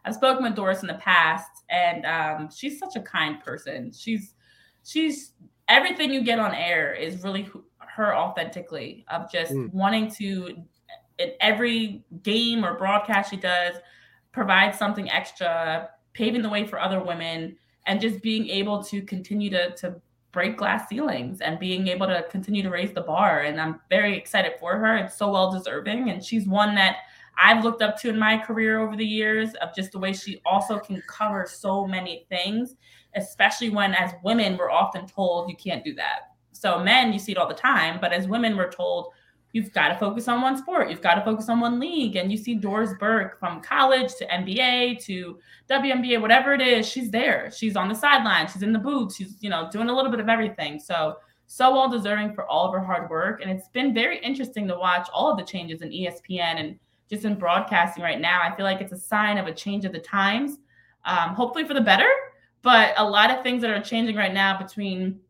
I've 0.05 0.15
spoken 0.15 0.43
with 0.43 0.57
Doris 0.57 0.83
in 0.83 0.89
the 0.89 0.95
past, 0.95 1.51
and 1.71 2.05
um, 2.05 2.51
she's 2.53 2.81
such 2.81 2.97
a 2.97 3.01
kind 3.01 3.41
person. 3.45 3.93
She's, 3.93 4.35
she's 4.83 5.35
everything 5.69 6.13
you 6.13 6.25
get 6.25 6.41
on 6.41 6.53
air 6.53 6.93
is 6.93 7.23
really 7.23 7.49
her 7.79 8.17
authentically 8.17 9.05
of 9.09 9.31
just 9.31 9.53
mm. 9.53 9.73
wanting 9.73 10.11
to 10.11 10.57
in 11.19 11.33
every 11.41 12.05
game 12.23 12.65
or 12.65 12.77
broadcast 12.77 13.31
she 13.31 13.37
does 13.37 13.77
provide 14.33 14.75
something 14.75 15.11
extra 15.11 15.89
paving 16.15 16.43
the 16.43 16.49
way 16.49 16.67
for 16.67 16.81
other 16.81 17.03
women 17.03 17.57
and 17.87 18.01
just 18.01 18.23
being 18.23 18.49
able 18.49 18.83
to 18.85 19.03
continue 19.03 19.51
to 19.51 19.75
to 19.77 20.01
break 20.33 20.57
glass 20.57 20.89
ceilings 20.89 21.43
and 21.43 21.59
being 21.59 21.89
able 21.89 22.07
to 22.07 22.25
continue 22.31 22.63
to 22.63 22.71
raise 22.71 22.93
the 22.93 23.03
bar. 23.03 23.41
And 23.41 23.61
i'm 23.61 23.81
very 23.91 24.17
excited 24.17 24.53
for 24.59 24.79
her. 24.79 24.97
It's 24.97 25.17
so 25.17 25.31
well 25.31 25.53
deserving 25.53 26.11
and 26.11 26.25
she's 26.25 26.47
one 26.47 26.75
that 26.77 26.97
i've 27.39 27.65
looked 27.65 27.83
up 27.83 27.99
to 27.99 28.11
in 28.11 28.19
my 28.19 28.37
career 28.37 28.81
over 28.81 28.95
the 28.95 29.07
years 29.07 29.55
of 29.63 29.75
just 29.75 29.93
the 29.93 29.99
way 29.99 30.13
she 30.13 30.41
also 30.45 30.79
can 30.79 31.03
cover 31.09 31.47
so 31.51 31.87
many 31.87 32.27
things 32.29 32.77
especially 33.15 33.71
when 33.71 33.95
as 33.95 34.13
women 34.23 34.57
we're 34.57 34.71
often 34.71 35.07
told 35.07 35.51
you 35.51 35.57
can't 35.57 35.85
do 35.85 35.95
that. 35.95 36.33
So 36.53 36.83
men, 36.83 37.13
you 37.13 37.19
see 37.19 37.33
it 37.33 37.39
all 37.39 37.49
the 37.49 37.55
time, 37.55 37.99
but 38.01 38.13
as 38.13 38.29
women, 38.29 38.57
we're 38.57 38.71
told 38.71 39.13
you've 39.53 39.73
got 39.73 39.89
to 39.89 39.99
focus 39.99 40.29
on 40.29 40.41
one 40.41 40.57
sport, 40.57 40.91
you've 40.91 41.03
got 41.03 41.15
to 41.15 41.25
focus 41.25 41.49
on 41.49 41.61
one 41.61 41.79
league. 41.79 42.17
And 42.17 42.31
you 42.33 42.39
see 42.39 42.55
Doris 42.55 42.93
Burke 42.99 43.39
from 43.39 43.61
college 43.61 44.15
to 44.17 44.27
NBA 44.27 45.05
to 45.05 45.39
WNBA, 45.69 46.21
whatever 46.21 46.55
it 46.55 46.61
is, 46.61 46.89
she's 46.89 47.11
there. 47.11 47.51
She's 47.51 47.77
on 47.77 47.89
the 47.89 47.95
sideline, 47.95 48.49
she's 48.49 48.63
in 48.63 48.73
the 48.73 48.79
booth, 48.79 49.15
she's 49.15 49.37
you 49.41 49.51
know 49.51 49.69
doing 49.71 49.89
a 49.89 49.95
little 49.95 50.11
bit 50.11 50.21
of 50.21 50.29
everything. 50.29 50.81
So 50.81 51.17
so 51.47 51.71
well 51.71 51.89
deserving 51.89 52.35
for 52.35 52.47
all 52.47 52.67
of 52.67 52.73
her 52.73 52.81
hard 52.83 53.11
work. 53.11 53.43
And 53.43 53.51
it's 53.51 53.69
been 53.69 53.93
very 53.93 54.19
interesting 54.21 54.67
to 54.69 54.75
watch 54.75 55.07
all 55.13 55.31
of 55.31 55.37
the 55.37 55.45
changes 55.45 55.83
in 55.83 55.91
ESPN 55.91 56.59
and 56.59 56.79
just 57.11 57.27
in 57.27 57.35
broadcasting 57.35 58.03
right 58.03 58.19
now. 58.19 58.41
I 58.43 58.57
feel 58.57 58.65
like 58.65 58.81
it's 58.81 58.93
a 58.93 58.99
sign 58.99 59.37
of 59.37 59.47
a 59.47 59.53
change 59.53 59.85
of 59.85 59.93
the 59.93 59.99
times, 59.99 60.57
um, 61.05 61.35
hopefully 61.35 61.67
for 61.67 61.75
the 61.75 61.81
better. 61.83 62.09
But 62.63 62.95
a 62.97 63.05
lot 63.05 63.31
of 63.31 63.43
things 63.43 63.61
that 63.61 63.71
are 63.71 63.83
changing 63.83 64.17
right 64.17 64.33
now 64.33 64.57
between 64.57 65.21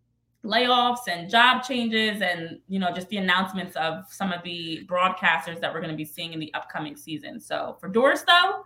layoffs 0.45 1.07
and 1.09 1.30
job 1.30 1.62
changes 1.62 2.20
and 2.20 2.59
you 2.68 2.78
know 2.78 2.93
just 2.93 3.09
the 3.09 3.16
announcements 3.16 3.76
of 3.76 4.05
some 4.11 4.32
of 4.32 4.43
the 4.43 4.84
broadcasters 4.86 5.61
that 5.61 5.72
we're 5.72 5.80
going 5.80 5.90
to 5.90 5.97
be 5.97 6.05
seeing 6.05 6.32
in 6.32 6.40
the 6.40 6.53
upcoming 6.55 6.97
season. 6.97 7.40
So 7.40 7.76
for 7.80 7.88
doris 7.88 8.22
though 8.22 8.64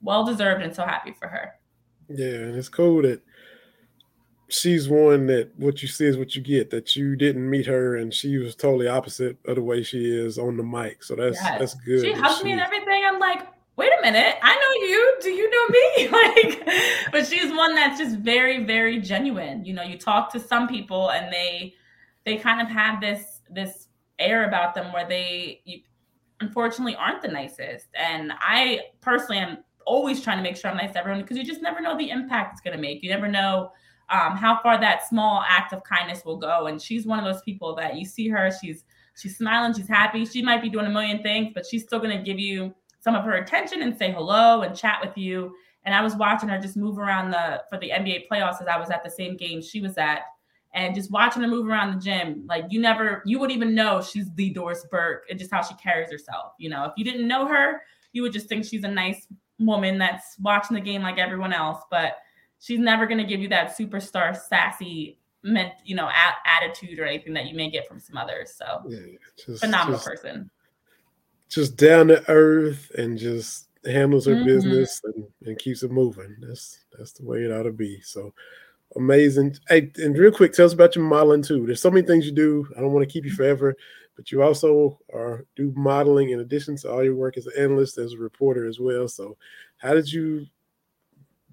well 0.00 0.24
deserved 0.24 0.62
and 0.62 0.74
so 0.74 0.84
happy 0.84 1.12
for 1.12 1.28
her. 1.28 1.52
Yeah 2.08 2.26
and 2.26 2.56
it's 2.56 2.68
cool 2.68 3.02
that 3.02 3.22
she's 4.48 4.88
one 4.88 5.26
that 5.26 5.50
what 5.56 5.80
you 5.80 5.88
see 5.88 6.06
is 6.06 6.18
what 6.18 6.34
you 6.34 6.42
get 6.42 6.70
that 6.70 6.96
you 6.96 7.14
didn't 7.14 7.48
meet 7.48 7.66
her 7.66 7.96
and 7.96 8.12
she 8.12 8.36
was 8.38 8.54
totally 8.54 8.88
opposite 8.88 9.38
of 9.46 9.54
the 9.54 9.62
way 9.62 9.82
she 9.82 10.04
is 10.04 10.38
on 10.38 10.56
the 10.56 10.64
mic. 10.64 11.04
So 11.04 11.14
that's 11.14 11.36
yes. 11.40 11.58
that's 11.60 11.74
good 11.74 12.02
she 12.02 12.12
hugged 12.12 12.44
me 12.44 12.52
and 12.52 12.60
everything. 12.60 13.04
I'm 13.06 13.20
like 13.20 13.46
wait 13.82 13.90
a 13.98 14.02
minute, 14.02 14.36
I 14.40 14.54
know 14.54 14.86
you. 14.86 15.16
Do 15.22 15.30
you 15.30 15.50
know 15.50 15.66
me? 15.68 16.08
like, 16.12 17.10
but 17.10 17.26
she's 17.26 17.50
one 17.50 17.74
that's 17.74 17.98
just 17.98 18.16
very, 18.18 18.64
very 18.64 19.00
genuine. 19.00 19.64
You 19.64 19.74
know, 19.74 19.82
you 19.82 19.98
talk 19.98 20.32
to 20.32 20.40
some 20.40 20.68
people 20.68 21.10
and 21.10 21.32
they 21.32 21.74
they 22.24 22.36
kind 22.36 22.60
of 22.60 22.68
have 22.68 23.00
this 23.00 23.40
this 23.50 23.88
air 24.20 24.46
about 24.46 24.74
them 24.74 24.92
where 24.92 25.06
they 25.08 25.62
you, 25.64 25.80
unfortunately 26.40 26.94
aren't 26.94 27.22
the 27.22 27.28
nicest. 27.28 27.86
And 27.94 28.32
I 28.40 28.82
personally 29.00 29.38
am 29.38 29.58
always 29.84 30.22
trying 30.22 30.36
to 30.36 30.44
make 30.44 30.56
sure 30.56 30.70
I'm 30.70 30.76
nice 30.76 30.92
to 30.92 31.00
everyone 31.00 31.22
because 31.22 31.36
you 31.36 31.44
just 31.44 31.60
never 31.60 31.80
know 31.80 31.98
the 31.98 32.10
impact 32.10 32.52
it's 32.52 32.60
going 32.60 32.76
to 32.76 32.80
make. 32.80 33.02
You 33.02 33.10
never 33.10 33.26
know 33.26 33.72
um, 34.10 34.36
how 34.36 34.60
far 34.62 34.78
that 34.80 35.08
small 35.08 35.42
act 35.48 35.72
of 35.72 35.82
kindness 35.82 36.24
will 36.24 36.36
go. 36.36 36.66
And 36.66 36.80
she's 36.80 37.04
one 37.04 37.18
of 37.18 37.24
those 37.24 37.42
people 37.42 37.74
that 37.76 37.96
you 37.96 38.04
see 38.04 38.28
her, 38.28 38.50
she's 38.62 38.84
she's 39.16 39.36
smiling, 39.36 39.74
she's 39.74 39.88
happy. 39.88 40.24
She 40.24 40.40
might 40.40 40.62
be 40.62 40.68
doing 40.68 40.86
a 40.86 40.90
million 40.90 41.20
things, 41.20 41.50
but 41.52 41.66
she's 41.66 41.82
still 41.82 41.98
going 41.98 42.16
to 42.16 42.22
give 42.22 42.38
you 42.38 42.72
some 43.02 43.16
of 43.16 43.24
her 43.24 43.32
attention 43.32 43.82
and 43.82 43.96
say 43.96 44.12
hello 44.12 44.62
and 44.62 44.76
chat 44.76 45.00
with 45.04 45.18
you. 45.18 45.54
And 45.84 45.94
I 45.94 46.02
was 46.02 46.14
watching 46.14 46.48
her 46.48 46.60
just 46.60 46.76
move 46.76 46.98
around 46.98 47.32
the 47.32 47.62
for 47.68 47.76
the 47.78 47.90
NBA 47.90 48.28
playoffs 48.30 48.62
as 48.62 48.68
I 48.68 48.78
was 48.78 48.90
at 48.90 49.02
the 49.02 49.10
same 49.10 49.36
game 49.36 49.60
she 49.60 49.80
was 49.80 49.98
at, 49.98 50.20
and 50.74 50.94
just 50.94 51.10
watching 51.10 51.42
her 51.42 51.48
move 51.48 51.66
around 51.66 51.94
the 51.94 52.00
gym. 52.00 52.44
Like 52.46 52.66
you 52.70 52.80
never, 52.80 53.22
you 53.26 53.40
wouldn't 53.40 53.56
even 53.56 53.74
know 53.74 54.00
she's 54.00 54.32
the 54.36 54.50
Doris 54.50 54.86
Burke 54.88 55.24
and 55.28 55.38
just 55.38 55.50
how 55.50 55.62
she 55.62 55.74
carries 55.74 56.12
herself. 56.12 56.52
You 56.58 56.70
know, 56.70 56.84
if 56.84 56.92
you 56.96 57.04
didn't 57.04 57.26
know 57.26 57.46
her, 57.48 57.82
you 58.12 58.22
would 58.22 58.32
just 58.32 58.48
think 58.48 58.64
she's 58.64 58.84
a 58.84 58.88
nice 58.88 59.26
woman 59.58 59.98
that's 59.98 60.36
watching 60.40 60.76
the 60.76 60.80
game 60.80 61.02
like 61.02 61.18
everyone 61.18 61.52
else. 61.52 61.82
But 61.90 62.18
she's 62.60 62.78
never 62.78 63.06
going 63.06 63.18
to 63.18 63.26
give 63.26 63.40
you 63.40 63.48
that 63.48 63.76
superstar 63.76 64.36
sassy 64.36 65.18
meant 65.42 65.72
you 65.84 65.96
know 65.96 66.06
a- 66.06 66.48
attitude 66.48 67.00
or 67.00 67.04
anything 67.04 67.34
that 67.34 67.46
you 67.46 67.56
may 67.56 67.68
get 67.68 67.88
from 67.88 67.98
some 67.98 68.16
others. 68.16 68.54
So 68.54 68.82
yeah, 68.88 68.98
just, 69.44 69.64
phenomenal 69.64 69.98
just, 69.98 70.06
person 70.06 70.48
just 71.52 71.76
down 71.76 72.08
to 72.08 72.24
earth 72.30 72.90
and 72.96 73.18
just 73.18 73.68
handles 73.84 74.26
her 74.26 74.34
mm-hmm. 74.34 74.46
business 74.46 75.00
and, 75.04 75.26
and 75.44 75.58
keeps 75.58 75.82
it 75.82 75.90
moving. 75.90 76.36
That's 76.40 76.80
that's 76.96 77.12
the 77.12 77.24
way 77.24 77.38
it 77.38 77.52
ought 77.52 77.64
to 77.64 77.72
be. 77.72 78.00
So 78.00 78.32
amazing. 78.96 79.56
Hey, 79.68 79.90
and 79.96 80.16
real 80.16 80.32
quick, 80.32 80.52
tell 80.52 80.66
us 80.66 80.72
about 80.72 80.96
your 80.96 81.04
modeling 81.04 81.42
too. 81.42 81.66
There's 81.66 81.82
so 81.82 81.90
many 81.90 82.06
things 82.06 82.26
you 82.26 82.32
do. 82.32 82.66
I 82.76 82.80
don't 82.80 82.92
want 82.92 83.06
to 83.06 83.12
keep 83.12 83.24
you 83.24 83.32
forever, 83.32 83.74
but 84.16 84.30
you 84.30 84.42
also 84.42 84.98
are 85.12 85.44
do 85.56 85.72
modeling 85.76 86.30
in 86.30 86.40
addition 86.40 86.76
to 86.78 86.92
all 86.92 87.04
your 87.04 87.16
work 87.16 87.36
as 87.36 87.46
an 87.46 87.54
analyst, 87.58 87.98
as 87.98 88.14
a 88.14 88.18
reporter 88.18 88.66
as 88.66 88.80
well. 88.80 89.08
So, 89.08 89.36
how 89.76 89.94
did 89.94 90.10
you 90.10 90.46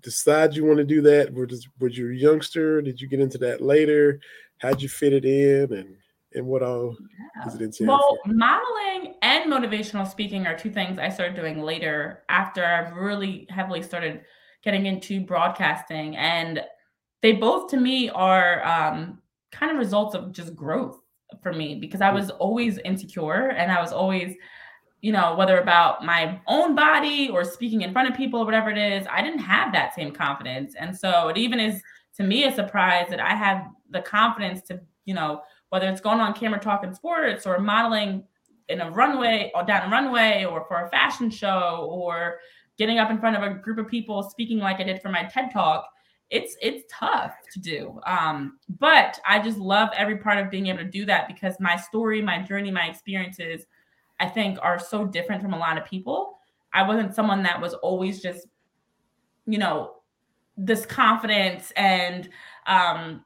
decide 0.01 0.55
you 0.55 0.65
want 0.65 0.77
to 0.77 0.85
do 0.85 1.01
that? 1.01 1.33
Were, 1.33 1.47
were 1.79 1.89
you 1.89 2.11
a 2.11 2.15
youngster? 2.15 2.81
Did 2.81 3.01
you 3.01 3.07
get 3.07 3.19
into 3.19 3.37
that 3.39 3.61
later? 3.61 4.21
How'd 4.59 4.81
you 4.81 4.89
fit 4.89 5.13
it 5.13 5.25
in? 5.25 5.73
And 5.73 5.97
and 6.34 6.45
what 6.45 6.61
all 6.61 6.95
yeah. 7.36 7.43
does 7.43 7.59
it? 7.59 7.75
Well, 7.82 8.17
for? 8.25 8.34
modeling 8.34 9.15
and 9.21 9.51
motivational 9.51 10.09
speaking 10.09 10.45
are 10.45 10.57
two 10.57 10.69
things 10.69 10.99
I 10.99 11.09
started 11.09 11.36
doing 11.36 11.61
later 11.61 12.23
after 12.30 12.63
I've 12.63 12.95
really 12.95 13.47
heavily 13.49 13.82
started 13.82 14.21
getting 14.63 14.86
into 14.86 15.21
broadcasting. 15.21 16.15
And 16.17 16.61
they 17.21 17.34
both 17.34 17.69
to 17.71 17.77
me 17.77 18.09
are 18.09 18.65
um, 18.65 19.21
kind 19.51 19.71
of 19.71 19.77
results 19.77 20.15
of 20.15 20.32
just 20.32 20.55
growth 20.55 20.99
for 21.41 21.53
me 21.53 21.75
because 21.75 22.01
I 22.01 22.11
was 22.11 22.30
always 22.30 22.77
insecure 22.80 23.49
and 23.49 23.71
I 23.71 23.82
was 23.82 23.91
always, 23.91 24.36
you 25.01 25.11
know, 25.11 25.36
whether 25.36 25.57
about 25.59 26.05
my 26.05 26.39
own 26.47 26.75
body 26.75 27.30
or 27.30 27.43
speaking 27.43 27.82
in 27.82 27.91
front 27.91 28.09
of 28.09 28.15
people, 28.15 28.41
or 28.41 28.45
whatever 28.45 28.69
it 28.69 28.77
is, 28.77 29.07
I 29.09 29.21
didn't 29.21 29.39
have 29.39 29.73
that 29.73 29.95
same 29.95 30.11
confidence. 30.11 30.75
And 30.77 30.95
so 30.95 31.30
it 31.30 31.38
even 31.38 31.59
is 31.59 31.82
to 32.17 32.23
me 32.23 32.45
a 32.45 32.53
surprise 32.53 33.07
that 33.09 33.19
I 33.19 33.34
have 33.34 33.65
the 33.89 34.01
confidence 34.01 34.61
to, 34.63 34.82
you 35.05 35.13
know, 35.13 35.41
whether 35.70 35.88
it's 35.88 36.01
going 36.01 36.20
on 36.20 36.34
camera 36.34 36.59
talking 36.59 36.93
sports 36.93 37.45
or 37.45 37.59
modeling 37.59 38.24
in 38.70 38.82
a 38.82 38.91
runway 38.91 39.51
or 39.55 39.63
down 39.63 39.88
a 39.88 39.91
runway 39.91 40.45
or 40.45 40.65
for 40.67 40.86
a 40.86 40.89
fashion 40.89 41.30
show 41.30 41.88
or 41.91 42.38
getting 42.78 42.99
up 42.99 43.11
in 43.11 43.20
front 43.20 43.36
of 43.36 43.43
a 43.43 43.55
group 43.55 43.78
of 43.78 43.88
people 43.88 44.24
speaking 44.24 44.59
like 44.59 44.80
I 44.80 44.84
did 44.84 45.01
for 45.01 45.09
my 45.09 45.24
TED 45.24 45.51
talk. 45.51 45.86
It's 46.30 46.55
it's 46.61 46.84
tough 46.91 47.34
to 47.53 47.59
do. 47.59 47.99
Um, 48.05 48.59
but 48.80 49.20
I 49.28 49.39
just 49.39 49.57
love 49.57 49.89
every 49.95 50.17
part 50.17 50.38
of 50.38 50.51
being 50.51 50.67
able 50.67 50.80
to 50.80 50.86
do 50.86 51.05
that 51.05 51.28
because 51.28 51.55
my 51.59 51.76
story, 51.76 52.22
my 52.22 52.41
journey, 52.43 52.70
my 52.70 52.86
experiences, 52.86 53.65
I 54.20 54.28
think 54.28 54.59
are 54.61 54.78
so 54.78 55.05
different 55.05 55.41
from 55.41 55.53
a 55.53 55.57
lot 55.57 55.78
of 55.78 55.86
people. 55.86 56.38
I 56.72 56.88
wasn't 56.88 57.15
someone 57.15 57.41
that 57.43 57.59
was 57.59 57.74
always 57.74 58.22
just, 58.22 58.47
you 59.47 59.57
know, 59.57 59.95
this 60.55 60.86
confidence 60.86 61.72
and 61.76 62.30
um, 62.67 63.26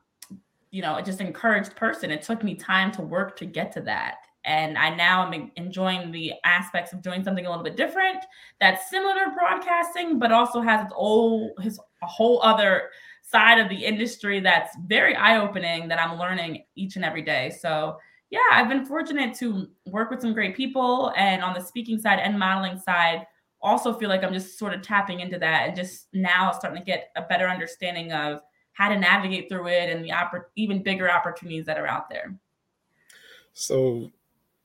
you 0.74 0.82
know, 0.82 1.00
just 1.02 1.22
encouraged 1.22 1.76
person. 1.76 2.10
It 2.10 2.24
took 2.24 2.44
me 2.44 2.56
time 2.56 2.92
to 2.94 3.04
work 3.04 3.38
to 3.38 3.46
get 3.46 3.72
to 3.74 3.82
that. 3.82 4.16
And 4.44 4.76
I 4.76 4.94
now 4.94 5.32
am 5.32 5.52
enjoying 5.56 6.12
the 6.12 6.34
aspects 6.44 6.92
of 6.94 7.04
doing 7.04 7.24
something 7.24 7.46
a 7.46 7.50
little 7.50 7.64
bit 7.64 7.78
different 7.78 8.26
that's 8.60 8.90
similar 8.90 9.14
to 9.26 9.36
broadcasting, 9.38 10.18
but 10.18 10.32
also 10.32 10.62
has 10.62 10.84
its 10.84 10.94
old 10.98 11.52
his 11.62 11.80
a 12.02 12.08
whole 12.08 12.42
other 12.42 12.90
side 13.22 13.60
of 13.60 13.70
the 13.70 13.86
industry 13.86 14.40
that's 14.40 14.76
very 14.88 15.16
eye-opening 15.16 15.88
that 15.90 16.02
I'm 16.02 16.18
learning 16.18 16.64
each 16.76 16.96
and 16.96 17.06
every 17.06 17.22
day. 17.22 17.52
So 17.62 17.98
yeah, 18.32 18.40
I've 18.52 18.68
been 18.68 18.84
fortunate 18.84 19.36
to 19.38 19.68
work 19.86 20.10
with 20.10 20.22
some 20.22 20.34
great 20.34 20.58
people 20.58 21.14
and 21.16 21.44
on 21.44 21.54
the 21.54 21.62
speaking 21.62 22.00
side 22.00 22.18
and 22.18 22.38
modeling 22.38 22.80
side, 22.80 23.28
also 23.62 23.94
feel 23.94 24.10
like 24.10 24.24
I'm 24.24 24.34
just 24.34 24.58
sort 24.58 24.74
of 24.74 24.82
tapping 24.82 25.20
into 25.20 25.38
that 25.38 25.68
and 25.68 25.76
just 25.76 26.08
now 26.14 26.52
starting 26.52 26.80
to 26.80 26.86
get 26.86 27.12
a 27.16 27.22
better 27.22 27.48
understanding 27.48 28.12
of 28.12 28.42
how 28.74 28.90
to 28.90 29.00
navigate 29.00 29.50
through 29.50 29.68
it 29.68 29.90
and 29.90 30.04
the 30.04 30.10
oppor- 30.10 30.46
even 30.56 30.84
bigger 30.84 31.10
opportunities 31.10 31.66
that 31.66 31.78
are 31.78 31.88
out 31.88 32.10
there. 32.10 32.36
So, 33.54 34.12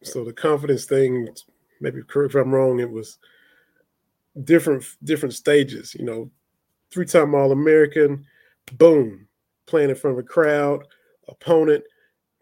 so 0.03 0.25
the 0.25 0.33
confidence 0.33 0.87
thing, 0.87 1.29
maybe 1.81 2.03
correct 2.03 2.35
if 2.35 2.41
I'm 2.41 2.55
wrong, 2.55 2.81
it 2.81 2.91
was 2.91 3.19
different 4.45 4.85
different 5.05 5.35
stages. 5.35 5.95
You 5.95 6.05
know, 6.05 6.31
three 6.91 7.05
time 7.05 7.35
All 7.35 7.53
American, 7.53 8.25
boom, 8.73 9.29
playing 9.67 9.91
in 9.91 9.97
front 9.97 10.19
of 10.19 10.25
a 10.25 10.29
crowd, 10.29 10.87
opponent, 11.29 11.85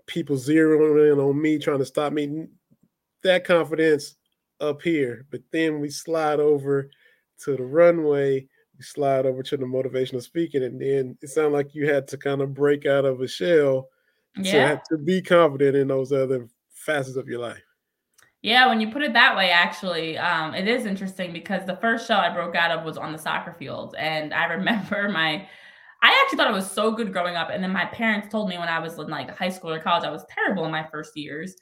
people 0.06 0.36
zeroing 0.36 1.12
in 1.12 1.18
on 1.18 1.40
me, 1.40 1.58
trying 1.58 1.78
to 1.78 1.84
stop 1.84 2.12
me. 2.12 2.46
That 3.22 3.44
confidence 3.44 4.16
up 4.60 4.82
here, 4.82 5.26
but 5.30 5.40
then 5.50 5.80
we 5.80 5.90
slide 5.90 6.38
over 6.38 6.90
to 7.40 7.56
the 7.56 7.62
runway 7.62 8.46
you 8.76 8.82
slide 8.82 9.26
over 9.26 9.42
to 9.42 9.56
the 9.56 9.64
motivational 9.64 10.22
speaking, 10.22 10.62
and 10.62 10.80
then 10.80 11.16
it 11.22 11.28
sounded 11.28 11.52
like 11.52 11.74
you 11.74 11.88
had 11.88 12.06
to 12.08 12.18
kind 12.18 12.40
of 12.40 12.54
break 12.54 12.86
out 12.86 13.04
of 13.04 13.20
a 13.20 13.28
shell 13.28 13.88
yeah. 14.36 14.76
to, 14.76 14.82
to 14.90 14.98
be 14.98 15.22
confident 15.22 15.76
in 15.76 15.88
those 15.88 16.12
other 16.12 16.48
facets 16.70 17.16
of 17.16 17.28
your 17.28 17.40
life. 17.40 17.62
Yeah, 18.42 18.68
when 18.68 18.80
you 18.80 18.90
put 18.90 19.02
it 19.02 19.12
that 19.14 19.36
way, 19.36 19.50
actually, 19.50 20.16
um, 20.18 20.54
it 20.54 20.68
is 20.68 20.86
interesting 20.86 21.32
because 21.32 21.66
the 21.66 21.76
first 21.76 22.06
show 22.06 22.14
I 22.14 22.32
broke 22.32 22.54
out 22.54 22.70
of 22.70 22.84
was 22.84 22.96
on 22.96 23.12
the 23.12 23.18
soccer 23.18 23.54
field, 23.58 23.94
and 23.98 24.32
I 24.32 24.44
remember 24.54 25.08
my. 25.08 25.48
I 26.02 26.22
actually 26.22 26.36
thought 26.36 26.50
it 26.50 26.54
was 26.54 26.70
so 26.70 26.92
good 26.92 27.12
growing 27.12 27.36
up, 27.36 27.48
and 27.50 27.64
then 27.64 27.72
my 27.72 27.86
parents 27.86 28.28
told 28.28 28.48
me 28.48 28.58
when 28.58 28.68
I 28.68 28.78
was 28.78 28.98
in 28.98 29.08
like 29.08 29.36
high 29.36 29.48
school 29.48 29.72
or 29.72 29.80
college, 29.80 30.04
I 30.04 30.10
was 30.10 30.24
terrible 30.28 30.64
in 30.66 30.70
my 30.70 30.86
first 30.92 31.16
years, 31.16 31.56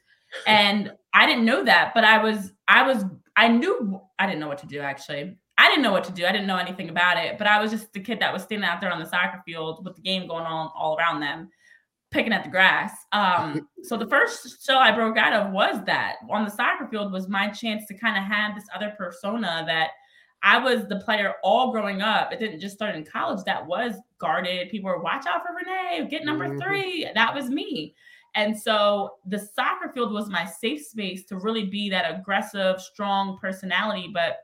and 0.47 0.93
I 1.15 1.25
didn't 1.25 1.45
know 1.45 1.65
that, 1.65 1.93
but 1.95 2.05
I 2.05 2.23
was, 2.23 2.53
I 2.67 2.83
was, 2.83 3.05
I 3.37 3.49
knew 3.49 4.01
I 4.19 4.27
didn't 4.27 4.41
know 4.41 4.49
what 4.49 4.59
to 4.59 4.67
do 4.67 4.81
actually. 4.81 5.39
I 5.65 5.69
didn't 5.69 5.83
know 5.83 5.93
what 5.93 6.05
to 6.05 6.13
do. 6.13 6.27
I 6.27 6.33
didn't 6.33 6.47
know 6.47 6.59
anything 6.59 6.91
about 6.91 7.17
it, 7.17 7.39
but 7.39 7.47
I 7.47 7.59
was 7.59 7.71
just 7.71 7.91
the 7.95 8.01
kid 8.01 8.21
that 8.21 8.35
was 8.35 8.43
standing 8.43 8.69
out 8.69 8.83
there 8.83 8.93
on 8.93 9.01
the 9.01 9.09
soccer 9.09 9.43
field 9.47 9.83
with 9.83 9.97
the 9.97 10.03
game 10.03 10.29
going 10.29 10.45
on 10.45 10.71
all 10.77 10.95
around 10.99 11.21
them, 11.21 11.49
picking 12.11 12.35
at 12.35 12.45
the 12.45 12.51
grass. 12.51 12.93
Um, 13.13 13.67
so 13.83 13.97
the 13.97 14.07
first 14.07 14.63
show 14.67 14.77
I 14.77 14.93
broke 14.93 15.17
out 15.17 15.33
of 15.33 15.53
was 15.53 15.83
that 15.87 16.17
on 16.29 16.45
the 16.45 16.51
soccer 16.51 16.87
field 16.89 17.13
was 17.13 17.29
my 17.29 17.49
chance 17.49 17.87
to 17.87 17.95
kind 17.95 18.19
of 18.19 18.25
have 18.25 18.55
this 18.55 18.67
other 18.75 18.93
persona 18.99 19.65
that 19.67 19.93
I 20.43 20.59
was 20.59 20.87
the 20.87 21.01
player 21.01 21.33
all 21.43 21.73
growing 21.73 22.03
up. 22.03 22.31
It 22.31 22.41
didn't 22.41 22.61
just 22.61 22.75
start 22.75 22.95
in 22.95 23.07
college. 23.07 23.43
That 23.47 23.67
was 23.67 23.95
guarded. 24.19 24.69
People 24.69 24.91
were 24.91 25.01
watch 25.01 25.25
out 25.27 25.41
for 25.47 25.55
Renee, 25.55 26.07
get 26.11 26.27
number 26.27 26.47
mm-hmm. 26.47 26.61
three. 26.61 27.09
That 27.15 27.35
was 27.35 27.49
me. 27.49 27.95
And 28.35 28.59
so 28.59 29.15
the 29.25 29.39
soccer 29.39 29.91
field 29.95 30.13
was 30.13 30.29
my 30.29 30.45
safe 30.45 30.85
space 30.85 31.25
to 31.27 31.39
really 31.39 31.65
be 31.65 31.89
that 31.89 32.19
aggressive, 32.19 32.83
strong 32.83 33.39
personality, 33.41 34.11
but 34.13 34.41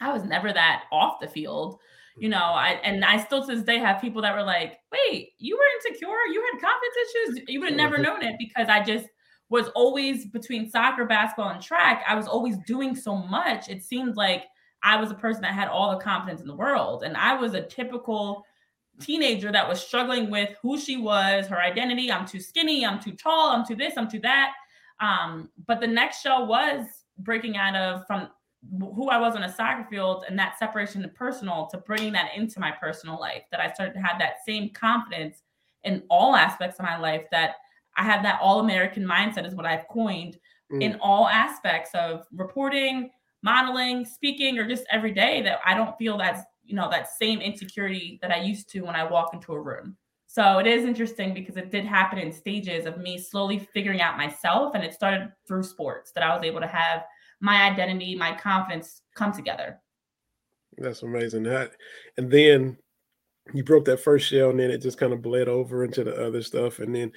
I 0.00 0.12
was 0.12 0.24
never 0.24 0.52
that 0.52 0.84
off 0.92 1.20
the 1.20 1.28
field, 1.28 1.78
you 2.16 2.28
know. 2.28 2.38
I 2.38 2.80
and 2.84 3.04
I 3.04 3.18
still 3.18 3.44
to 3.46 3.54
this 3.54 3.64
day 3.64 3.78
have 3.78 4.00
people 4.00 4.22
that 4.22 4.34
were 4.34 4.42
like, 4.42 4.78
"Wait, 4.92 5.30
you 5.38 5.56
were 5.56 5.64
insecure? 5.76 6.08
You 6.32 6.44
had 6.52 6.60
confidence 6.60 6.96
issues? 7.36 7.48
You 7.48 7.60
would 7.60 7.70
have 7.70 7.76
never 7.76 7.98
known 7.98 8.22
it 8.22 8.36
because 8.38 8.68
I 8.68 8.82
just 8.82 9.06
was 9.50 9.68
always 9.68 10.26
between 10.26 10.70
soccer, 10.70 11.04
basketball, 11.04 11.50
and 11.50 11.62
track. 11.62 12.04
I 12.06 12.14
was 12.14 12.28
always 12.28 12.58
doing 12.66 12.94
so 12.94 13.16
much. 13.16 13.68
It 13.68 13.82
seemed 13.82 14.16
like 14.16 14.44
I 14.82 15.00
was 15.00 15.10
a 15.10 15.14
person 15.14 15.42
that 15.42 15.54
had 15.54 15.68
all 15.68 15.90
the 15.90 16.04
confidence 16.04 16.40
in 16.40 16.46
the 16.46 16.56
world, 16.56 17.02
and 17.02 17.16
I 17.16 17.34
was 17.34 17.54
a 17.54 17.62
typical 17.62 18.44
teenager 19.00 19.52
that 19.52 19.68
was 19.68 19.80
struggling 19.80 20.30
with 20.30 20.50
who 20.60 20.78
she 20.78 20.96
was, 20.96 21.46
her 21.46 21.60
identity. 21.60 22.10
I'm 22.10 22.26
too 22.26 22.40
skinny. 22.40 22.84
I'm 22.84 23.00
too 23.00 23.12
tall. 23.12 23.50
I'm 23.50 23.64
too 23.64 23.76
this. 23.76 23.94
I'm 23.96 24.10
too 24.10 24.20
that. 24.20 24.52
Um, 25.00 25.50
but 25.66 25.80
the 25.80 25.86
next 25.86 26.22
show 26.22 26.44
was 26.44 26.86
breaking 27.18 27.56
out 27.56 27.76
of 27.76 28.06
from 28.06 28.28
who 28.80 29.08
I 29.08 29.18
was 29.18 29.36
on 29.36 29.44
a 29.44 29.52
soccer 29.52 29.86
field 29.88 30.24
and 30.28 30.38
that 30.38 30.58
separation 30.58 31.02
to 31.02 31.08
personal 31.08 31.66
to 31.68 31.78
bringing 31.78 32.12
that 32.14 32.30
into 32.36 32.60
my 32.60 32.72
personal 32.72 33.18
life, 33.18 33.42
that 33.50 33.60
I 33.60 33.72
started 33.72 33.94
to 33.94 34.00
have 34.00 34.18
that 34.18 34.44
same 34.44 34.70
confidence 34.70 35.42
in 35.84 36.02
all 36.10 36.34
aspects 36.34 36.78
of 36.78 36.84
my 36.84 36.98
life, 36.98 37.24
that 37.30 37.56
I 37.96 38.02
have 38.02 38.22
that 38.24 38.40
all 38.42 38.60
American 38.60 39.04
mindset, 39.04 39.46
is 39.46 39.54
what 39.54 39.66
I've 39.66 39.86
coined 39.88 40.38
mm. 40.72 40.82
in 40.82 40.98
all 41.00 41.28
aspects 41.28 41.90
of 41.94 42.26
reporting, 42.32 43.10
modeling, 43.42 44.04
speaking, 44.04 44.58
or 44.58 44.68
just 44.68 44.84
every 44.90 45.12
day 45.12 45.40
that 45.42 45.60
I 45.64 45.74
don't 45.74 45.96
feel 45.96 46.18
that's, 46.18 46.42
you 46.64 46.74
know, 46.74 46.90
that 46.90 47.08
same 47.08 47.40
insecurity 47.40 48.18
that 48.22 48.32
I 48.32 48.40
used 48.40 48.68
to 48.70 48.80
when 48.80 48.96
I 48.96 49.04
walk 49.04 49.34
into 49.34 49.52
a 49.52 49.60
room. 49.60 49.96
So 50.26 50.58
it 50.58 50.66
is 50.66 50.84
interesting 50.84 51.32
because 51.32 51.56
it 51.56 51.70
did 51.70 51.86
happen 51.86 52.18
in 52.18 52.32
stages 52.32 52.84
of 52.84 52.98
me 52.98 53.16
slowly 53.18 53.58
figuring 53.72 54.02
out 54.02 54.18
myself. 54.18 54.74
And 54.74 54.84
it 54.84 54.92
started 54.92 55.32
through 55.46 55.62
sports 55.62 56.12
that 56.12 56.22
I 56.22 56.34
was 56.34 56.44
able 56.44 56.60
to 56.60 56.66
have 56.66 57.04
my 57.40 57.70
identity, 57.70 58.14
my 58.14 58.36
confidence 58.36 59.02
come 59.14 59.32
together. 59.32 59.80
That's 60.76 61.02
amazing. 61.02 61.44
That 61.44 61.72
and 62.16 62.30
then 62.30 62.76
you 63.52 63.64
broke 63.64 63.84
that 63.86 64.00
first 64.00 64.28
shell, 64.28 64.50
and 64.50 64.60
then 64.60 64.70
it 64.70 64.82
just 64.82 64.98
kind 64.98 65.12
of 65.12 65.22
bled 65.22 65.48
over 65.48 65.84
into 65.84 66.04
the 66.04 66.26
other 66.26 66.42
stuff. 66.42 66.78
And 66.78 66.94
then, 66.94 67.12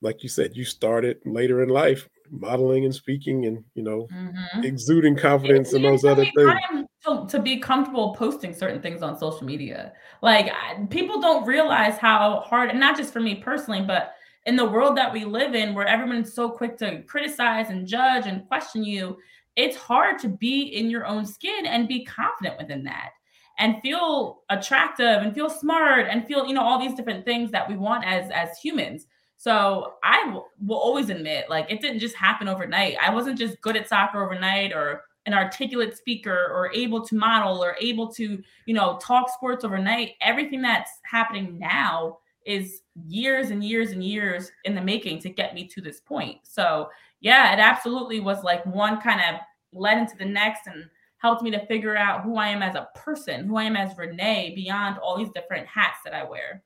like 0.00 0.22
you 0.22 0.28
said, 0.28 0.56
you 0.56 0.64
started 0.64 1.18
later 1.24 1.62
in 1.62 1.68
life 1.68 2.08
modeling 2.30 2.84
and 2.84 2.94
speaking, 2.94 3.46
and 3.46 3.64
you 3.74 3.82
know, 3.82 4.08
mm-hmm. 4.12 4.62
exuding 4.62 5.16
confidence 5.16 5.72
in 5.72 5.82
those 5.82 6.04
other 6.04 6.24
things. 6.36 6.86
To, 7.06 7.26
to 7.28 7.38
be 7.38 7.58
comfortable 7.58 8.14
posting 8.14 8.54
certain 8.54 8.80
things 8.80 9.02
on 9.02 9.18
social 9.18 9.44
media, 9.44 9.92
like 10.22 10.50
people 10.88 11.20
don't 11.20 11.46
realize 11.46 11.98
how 11.98 12.40
hard, 12.40 12.70
and 12.70 12.80
not 12.80 12.96
just 12.96 13.12
for 13.12 13.20
me 13.20 13.34
personally, 13.34 13.82
but 13.82 14.14
in 14.46 14.56
the 14.56 14.64
world 14.64 14.96
that 14.96 15.12
we 15.12 15.24
live 15.24 15.54
in, 15.54 15.74
where 15.74 15.86
everyone's 15.86 16.32
so 16.32 16.48
quick 16.50 16.78
to 16.78 17.02
criticize 17.02 17.70
and 17.70 17.86
judge 17.86 18.26
and 18.26 18.46
question 18.46 18.84
you, 18.84 19.16
it's 19.56 19.76
hard 19.76 20.18
to 20.20 20.28
be 20.28 20.62
in 20.62 20.90
your 20.90 21.06
own 21.06 21.24
skin 21.24 21.66
and 21.66 21.88
be 21.88 22.04
confident 22.04 22.58
within 22.58 22.84
that 22.84 23.10
and 23.58 23.80
feel 23.82 24.42
attractive 24.50 25.22
and 25.22 25.34
feel 25.34 25.48
smart 25.48 26.06
and 26.08 26.26
feel 26.26 26.46
you 26.46 26.54
know 26.54 26.62
all 26.62 26.78
these 26.78 26.94
different 26.94 27.24
things 27.24 27.50
that 27.50 27.68
we 27.68 27.76
want 27.76 28.04
as 28.04 28.30
as 28.30 28.58
humans 28.58 29.06
so 29.36 29.94
I 30.02 30.22
w- 30.26 30.44
will 30.64 30.78
always 30.78 31.10
admit 31.10 31.50
like 31.50 31.70
it 31.70 31.80
didn't 31.80 31.98
just 31.98 32.16
happen 32.16 32.48
overnight 32.48 32.96
i 33.02 33.12
wasn't 33.12 33.38
just 33.38 33.60
good 33.60 33.76
at 33.76 33.88
soccer 33.88 34.24
overnight 34.24 34.72
or 34.72 35.02
an 35.26 35.34
articulate 35.34 35.96
speaker 35.96 36.50
or 36.52 36.70
able 36.72 37.04
to 37.04 37.16
model 37.16 37.62
or 37.62 37.76
able 37.80 38.12
to, 38.12 38.42
you 38.66 38.74
know, 38.74 38.98
talk 39.00 39.30
sports 39.30 39.64
overnight. 39.64 40.12
Everything 40.20 40.60
that's 40.60 40.90
happening 41.04 41.58
now 41.58 42.18
is 42.44 42.82
years 43.06 43.50
and 43.50 43.64
years 43.64 43.92
and 43.92 44.04
years 44.04 44.52
in 44.64 44.74
the 44.74 44.80
making 44.80 45.18
to 45.20 45.30
get 45.30 45.54
me 45.54 45.66
to 45.66 45.80
this 45.80 46.00
point. 46.00 46.38
So, 46.42 46.90
yeah, 47.24 47.54
it 47.54 47.58
absolutely 47.58 48.20
was 48.20 48.44
like 48.44 48.64
one 48.66 49.00
kind 49.00 49.20
of 49.20 49.40
led 49.72 49.96
into 49.96 50.16
the 50.18 50.26
next 50.26 50.66
and 50.66 50.84
helped 51.16 51.42
me 51.42 51.50
to 51.50 51.66
figure 51.66 51.96
out 51.96 52.22
who 52.22 52.36
I 52.36 52.48
am 52.48 52.62
as 52.62 52.74
a 52.74 52.88
person, 52.94 53.46
who 53.46 53.56
I 53.56 53.64
am 53.64 53.76
as 53.76 53.96
Renee 53.96 54.52
beyond 54.54 54.98
all 54.98 55.16
these 55.16 55.30
different 55.34 55.66
hats 55.66 55.98
that 56.04 56.12
I 56.12 56.22
wear. 56.22 56.62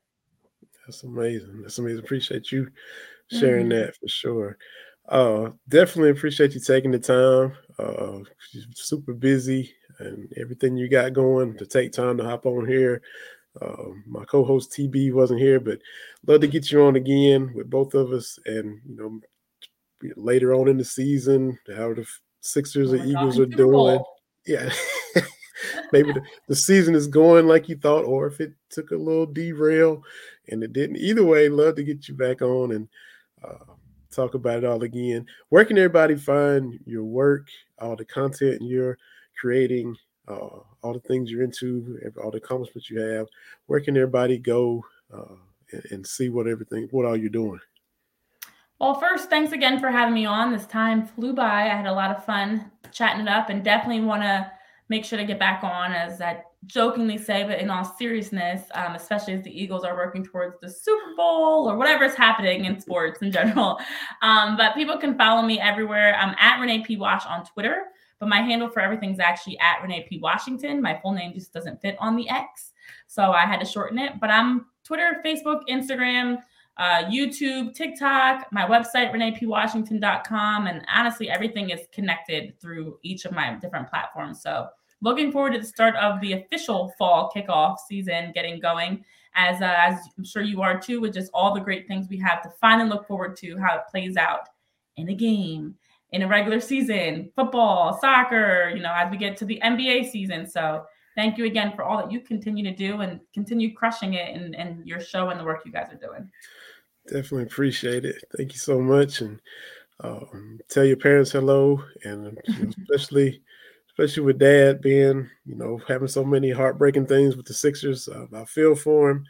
That's 0.85 1.03
amazing. 1.03 1.61
That's 1.61 1.79
amazing. 1.79 2.03
Appreciate 2.03 2.51
you 2.51 2.69
sharing 3.31 3.69
mm-hmm. 3.69 3.85
that 3.85 3.95
for 3.95 4.09
sure. 4.09 4.57
Uh, 5.07 5.51
definitely 5.69 6.11
appreciate 6.11 6.53
you 6.53 6.59
taking 6.59 6.91
the 6.91 6.99
time. 6.99 7.53
Uh, 7.79 8.19
super 8.75 9.13
busy 9.13 9.73
and 9.99 10.31
everything 10.35 10.75
you 10.75 10.89
got 10.89 11.13
going 11.13 11.57
to 11.57 11.65
take 11.65 11.93
time 11.93 12.17
to 12.17 12.25
hop 12.25 12.45
on 12.45 12.67
here. 12.67 13.01
Uh, 13.61 13.91
my 14.05 14.25
co-host 14.25 14.71
TB 14.71 15.13
wasn't 15.13 15.39
here, 15.39 15.61
but 15.61 15.79
love 16.27 16.41
to 16.41 16.47
get 16.47 16.69
you 16.69 16.83
on 16.83 16.97
again 16.97 17.53
with 17.55 17.69
both 17.69 17.93
of 17.93 18.11
us. 18.11 18.37
And 18.45 18.81
you 18.85 18.97
know, 18.97 19.21
later 20.15 20.53
on 20.53 20.67
in 20.67 20.77
the 20.77 20.85
season, 20.85 21.57
how 21.75 21.93
the 21.93 22.05
Sixers 22.41 22.93
oh 22.93 22.97
or 22.97 23.05
Eagles 23.05 23.37
God, 23.37 23.53
are 23.53 23.55
doing. 23.55 24.03
Yeah, 24.45 24.71
maybe 25.91 26.13
the, 26.13 26.21
the 26.47 26.55
season 26.55 26.95
is 26.95 27.07
going 27.07 27.47
like 27.47 27.69
you 27.69 27.75
thought, 27.75 28.05
or 28.05 28.27
if 28.27 28.39
it 28.39 28.53
took 28.69 28.91
a 28.91 28.95
little 28.95 29.25
derail 29.25 30.03
and 30.49 30.63
it 30.63 30.73
didn't. 30.73 30.97
Either 30.97 31.23
way, 31.23 31.49
love 31.49 31.75
to 31.75 31.83
get 31.83 32.07
you 32.07 32.15
back 32.15 32.41
on 32.41 32.71
and 32.71 32.87
uh, 33.43 33.73
talk 34.11 34.33
about 34.33 34.59
it 34.59 34.65
all 34.65 34.83
again. 34.83 35.25
Where 35.49 35.65
can 35.65 35.77
everybody 35.77 36.15
find 36.15 36.79
your 36.85 37.03
work, 37.03 37.47
all 37.79 37.95
the 37.95 38.05
content 38.05 38.61
you're 38.61 38.97
creating, 39.39 39.95
uh, 40.27 40.59
all 40.81 40.93
the 40.93 40.99
things 40.99 41.29
you're 41.29 41.43
into, 41.43 41.99
all 42.21 42.31
the 42.31 42.37
accomplishments 42.37 42.89
you 42.89 42.99
have? 42.99 43.27
Where 43.67 43.79
can 43.79 43.97
everybody 43.97 44.37
go 44.37 44.83
uh, 45.13 45.35
and, 45.71 45.83
and 45.91 46.07
see 46.07 46.29
what 46.29 46.47
everything, 46.47 46.87
what 46.91 47.05
all 47.05 47.17
you're 47.17 47.29
doing? 47.29 47.59
Well, 48.79 48.93
first, 48.97 49.29
thanks 49.29 49.51
again 49.51 49.77
for 49.79 49.89
having 49.89 50.13
me 50.13 50.25
on. 50.25 50.53
This 50.53 50.65
time 50.65 51.05
flew 51.05 51.33
by. 51.33 51.63
I 51.63 51.75
had 51.75 51.85
a 51.85 51.91
lot 51.91 52.15
of 52.15 52.23
fun 52.23 52.71
chatting 52.93 53.21
it 53.21 53.27
up 53.27 53.49
and 53.49 53.61
definitely 53.61 54.01
want 54.05 54.23
to 54.23 54.49
make 54.87 55.03
sure 55.03 55.19
to 55.19 55.25
get 55.25 55.37
back 55.37 55.63
on 55.65 55.91
as 55.91 56.21
I 56.21 56.43
jokingly 56.65 57.17
say, 57.17 57.43
but 57.43 57.59
in 57.59 57.69
all 57.69 57.83
seriousness, 57.83 58.63
um, 58.73 58.95
especially 58.95 59.33
as 59.33 59.43
the 59.43 59.51
Eagles 59.51 59.83
are 59.83 59.95
working 59.95 60.23
towards 60.23 60.55
the 60.61 60.69
Super 60.69 61.13
Bowl 61.17 61.69
or 61.69 61.77
whatever 61.77 62.05
is 62.05 62.15
happening 62.15 62.65
in 62.65 62.79
sports 62.79 63.21
in 63.21 63.31
general. 63.31 63.79
Um, 64.21 64.57
but 64.57 64.75
people 64.75 64.97
can 64.97 65.17
follow 65.17 65.41
me 65.41 65.59
everywhere. 65.59 66.13
I'm 66.15 66.35
at 66.39 66.59
Renee 66.59 66.83
P. 66.83 66.97
Wash 66.97 67.25
on 67.25 67.45
Twitter, 67.45 67.83
but 68.19 68.27
my 68.27 68.41
handle 68.41 68.69
for 68.69 68.81
everything 68.81 69.11
is 69.11 69.19
actually 69.19 69.57
at 69.59 69.81
Renee 69.81 70.05
P. 70.09 70.19
Washington. 70.19 70.81
My 70.81 70.99
full 71.01 71.13
name 71.13 71.33
just 71.33 71.53
doesn't 71.53 71.81
fit 71.81 71.95
on 71.99 72.17
the 72.17 72.27
X. 72.27 72.73
So 73.07 73.31
I 73.31 73.45
had 73.45 73.59
to 73.61 73.65
shorten 73.65 73.97
it. 73.97 74.19
But 74.19 74.29
I'm 74.29 74.65
Twitter, 74.83 75.21
Facebook, 75.25 75.61
Instagram, 75.69 76.39
uh, 76.79 77.03
YouTube, 77.03 77.73
TikTok, 77.75 78.47
my 78.53 78.65
website, 78.65 79.13
reneepwashington.com. 79.13 80.67
And 80.67 80.85
honestly, 80.91 81.29
everything 81.29 81.71
is 81.71 81.81
connected 81.91 82.59
through 82.61 82.97
each 83.03 83.25
of 83.25 83.33
my 83.33 83.53
different 83.55 83.89
platforms. 83.89 84.41
So 84.41 84.69
looking 85.01 85.29
forward 85.29 85.53
to 85.53 85.59
the 85.59 85.65
start 85.65 85.95
of 85.97 86.21
the 86.21 86.33
official 86.33 86.93
fall 86.97 87.31
kickoff 87.35 87.77
season 87.85 88.31
getting 88.33 88.61
going. 88.61 89.03
As 89.35 89.61
uh, 89.61 89.75
as 89.77 89.99
I'm 90.17 90.23
sure 90.23 90.41
you 90.41 90.61
are 90.61 90.79
too, 90.79 91.01
with 91.01 91.13
just 91.13 91.29
all 91.33 91.53
the 91.53 91.59
great 91.59 91.87
things 91.87 92.07
we 92.09 92.17
have 92.17 92.41
to 92.43 92.49
finally 92.61 92.89
look 92.89 93.07
forward 93.07 93.35
to 93.37 93.57
how 93.57 93.75
it 93.75 93.81
plays 93.91 94.17
out 94.17 94.47
in 94.97 95.09
a 95.09 95.13
game, 95.13 95.75
in 96.13 96.23
a 96.23 96.27
regular 96.27 96.59
season, 96.59 97.29
football, 97.35 97.99
soccer. 97.99 98.71
You 98.73 98.81
know, 98.81 98.93
as 98.95 99.11
we 99.11 99.17
get 99.17 99.37
to 99.37 99.45
the 99.45 99.61
NBA 99.63 100.09
season. 100.09 100.49
So 100.49 100.85
thank 101.15 101.37
you 101.37 101.45
again 101.45 101.73
for 101.75 101.83
all 101.83 101.97
that 101.97 102.11
you 102.11 102.21
continue 102.21 102.63
to 102.63 102.75
do 102.75 103.01
and 103.01 103.19
continue 103.33 103.75
crushing 103.75 104.13
it 104.13 104.33
and 104.33 104.55
and 104.55 104.87
your 104.87 105.01
show 105.01 105.29
and 105.29 105.39
the 105.39 105.43
work 105.43 105.61
you 105.65 105.71
guys 105.71 105.91
are 105.91 106.07
doing. 106.07 106.29
Definitely 107.11 107.43
appreciate 107.43 108.05
it. 108.05 108.23
Thank 108.37 108.53
you 108.53 108.59
so 108.59 108.79
much, 108.79 109.21
and 109.21 109.41
um, 110.01 110.59
tell 110.69 110.85
your 110.85 110.97
parents 110.97 111.31
hello, 111.31 111.83
and 112.03 112.37
especially 112.47 113.41
especially 113.89 114.23
with 114.23 114.39
dad 114.39 114.79
being, 114.79 115.27
you 115.45 115.55
know, 115.55 115.81
having 115.87 116.07
so 116.07 116.23
many 116.23 116.51
heartbreaking 116.51 117.07
things 117.07 117.35
with 117.35 117.45
the 117.45 117.53
Sixers. 117.53 118.07
Uh, 118.07 118.27
I 118.33 118.45
feel 118.45 118.75
for 118.75 119.09
him, 119.09 119.25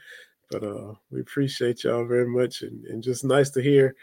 but 0.51 0.63
uh, 0.63 0.93
we 1.09 1.21
appreciate 1.21 1.84
y'all 1.84 2.05
very 2.05 2.27
much, 2.27 2.63
and, 2.63 2.86
and 2.86 3.01
just 3.01 3.23
nice 3.23 3.49
to 3.51 3.61
hear 3.61 3.95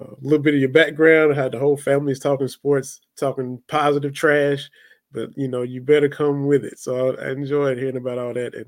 uh, 0.00 0.10
a 0.10 0.20
little 0.20 0.38
bit 0.38 0.54
of 0.54 0.60
your 0.60 0.68
background. 0.68 1.34
How 1.34 1.48
the 1.48 1.58
whole 1.58 1.76
family's 1.76 2.20
talking 2.20 2.48
sports, 2.48 3.00
talking 3.16 3.62
positive 3.66 4.12
trash, 4.12 4.70
but 5.10 5.30
you 5.36 5.48
know, 5.48 5.62
you 5.62 5.80
better 5.80 6.08
come 6.08 6.46
with 6.46 6.64
it. 6.64 6.78
So 6.78 7.16
I, 7.16 7.28
I 7.28 7.30
enjoyed 7.30 7.78
hearing 7.78 7.96
about 7.96 8.18
all 8.18 8.34
that, 8.34 8.54
and 8.54 8.66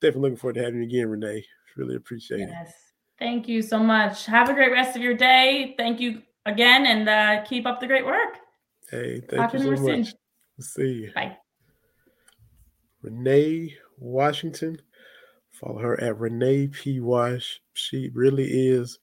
definitely 0.00 0.30
looking 0.30 0.38
forward 0.38 0.54
to 0.54 0.64
having 0.64 0.80
you 0.80 0.86
again, 0.86 1.08
Renee. 1.08 1.44
Really 1.76 1.96
appreciate 1.96 2.40
yes. 2.40 2.68
it. 2.68 2.74
Thank 3.20 3.48
you 3.48 3.60
so 3.60 3.78
much. 3.78 4.24
Have 4.26 4.48
a 4.48 4.54
great 4.54 4.72
rest 4.72 4.96
of 4.96 5.02
your 5.02 5.14
day. 5.14 5.74
Thank 5.76 6.00
you 6.00 6.22
again, 6.46 6.86
and 6.86 7.08
uh, 7.08 7.44
keep 7.44 7.66
up 7.66 7.78
the 7.78 7.86
great 7.86 8.06
work. 8.06 8.38
Hey, 8.90 9.20
thank 9.28 9.42
Talk 9.42 9.52
you 9.52 9.60
so 9.60 9.70
much. 9.70 9.78
Soon. 9.78 10.06
See 10.58 10.92
you. 11.04 11.12
Bye. 11.14 11.36
Renee 13.02 13.76
Washington. 13.98 14.80
Follow 15.52 15.78
her 15.80 16.00
at 16.00 16.18
Renee 16.18 16.68
P. 16.68 17.00
Wash. 17.00 17.60
She 17.74 18.10
really 18.14 18.44
is 18.44 18.98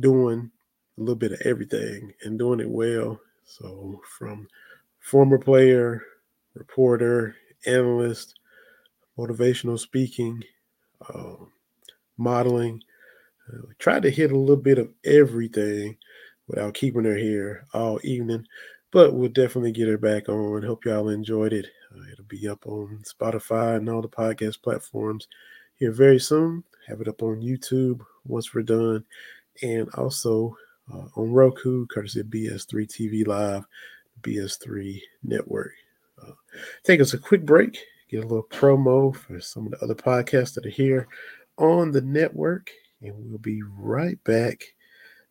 doing 0.00 0.50
a 0.96 1.00
little 1.00 1.14
bit 1.14 1.32
of 1.32 1.40
everything 1.44 2.12
and 2.22 2.38
doing 2.38 2.60
it 2.60 2.70
well. 2.70 3.20
So, 3.44 4.00
from 4.18 4.48
former 4.98 5.38
player, 5.38 6.02
reporter, 6.54 7.36
analyst, 7.66 8.38
motivational 9.18 9.78
speaking, 9.78 10.42
uh, 11.12 11.34
modeling, 12.16 12.82
uh, 13.52 13.58
tried 13.78 14.02
to 14.02 14.10
hit 14.10 14.32
a 14.32 14.38
little 14.38 14.56
bit 14.56 14.78
of 14.78 14.90
everything 15.04 15.96
without 16.46 16.74
keeping 16.74 17.04
her 17.04 17.16
here 17.16 17.64
all 17.72 18.00
evening. 18.02 18.46
But 18.90 19.14
we'll 19.14 19.30
definitely 19.30 19.72
get 19.72 19.88
her 19.88 19.98
back 19.98 20.28
on. 20.28 20.62
Hope 20.62 20.84
y'all 20.84 21.08
enjoyed 21.08 21.52
it. 21.52 21.66
Uh, 21.94 22.02
it'll 22.12 22.24
be 22.26 22.46
up 22.48 22.66
on 22.66 23.02
Spotify 23.04 23.76
and 23.76 23.88
all 23.88 24.02
the 24.02 24.08
podcast 24.08 24.62
platforms 24.62 25.28
here 25.74 25.92
very 25.92 26.20
soon. 26.20 26.62
Have 26.86 27.00
it 27.00 27.08
up 27.08 27.22
on 27.22 27.40
YouTube 27.40 28.00
once 28.26 28.52
we're 28.52 28.62
done, 28.62 29.04
and 29.62 29.88
also 29.94 30.56
uh, 30.92 31.06
on 31.16 31.32
Roku, 31.32 31.86
courtesy 31.86 32.20
of 32.20 32.26
BS3 32.26 32.86
TV 32.86 33.26
Live, 33.26 33.64
BS3 34.22 35.00
Network. 35.22 35.72
Uh, 36.20 36.32
take 36.84 37.00
us 37.00 37.14
a 37.14 37.18
quick 37.18 37.44
break, 37.44 37.78
get 38.08 38.24
a 38.24 38.26
little 38.26 38.46
promo 38.50 39.14
for 39.14 39.40
some 39.40 39.66
of 39.66 39.72
the 39.72 39.82
other 39.82 39.94
podcasts 39.94 40.54
that 40.54 40.66
are 40.66 40.70
here 40.70 41.08
on 41.58 41.90
the 41.90 42.00
network, 42.00 42.70
and 43.02 43.14
we'll 43.16 43.38
be 43.38 43.62
right 43.76 44.22
back 44.24 44.62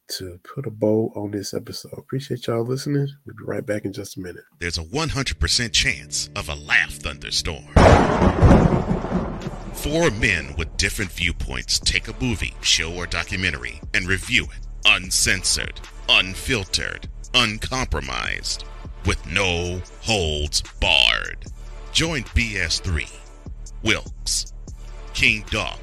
to 0.07 0.39
put 0.43 0.65
a 0.65 0.72
bow 0.72 1.11
on 1.15 1.32
this 1.32 1.53
episode. 1.53 1.93
Appreciate 1.97 2.47
y'all 2.47 2.65
listening. 2.65 3.07
We'll 3.26 3.36
be 3.36 3.43
right 3.45 3.65
back 3.65 3.86
in 3.86 3.93
just 3.93 4.17
a 4.17 4.19
minute. 4.19 4.43
There's 4.59 4.78
a 4.78 4.84
100% 4.84 5.72
chance 5.72 6.30
of 6.36 6.49
a 6.49 6.55
laugh 6.55 6.91
thunderstorm. 6.91 7.63
Four 9.74 10.11
men 10.11 10.53
with 10.57 10.76
different 10.78 11.11
viewpoints 11.11 11.80
take 11.80 12.07
a 12.07 12.15
movie, 12.22 12.53
show, 12.61 12.93
or 12.93 13.07
documentary 13.07 13.80
and 13.93 14.07
review 14.07 14.43
it 14.43 14.67
uncensored, 14.86 15.80
unfiltered, 16.09 17.07
uncompromised, 17.34 18.65
with 19.05 19.26
no 19.28 19.82
holds 20.01 20.61
barred. 20.80 21.45
Join 21.91 22.24
BS3, 22.24 23.09
Wilkes, 23.84 24.53
King 25.13 25.45
Dog, 25.49 25.80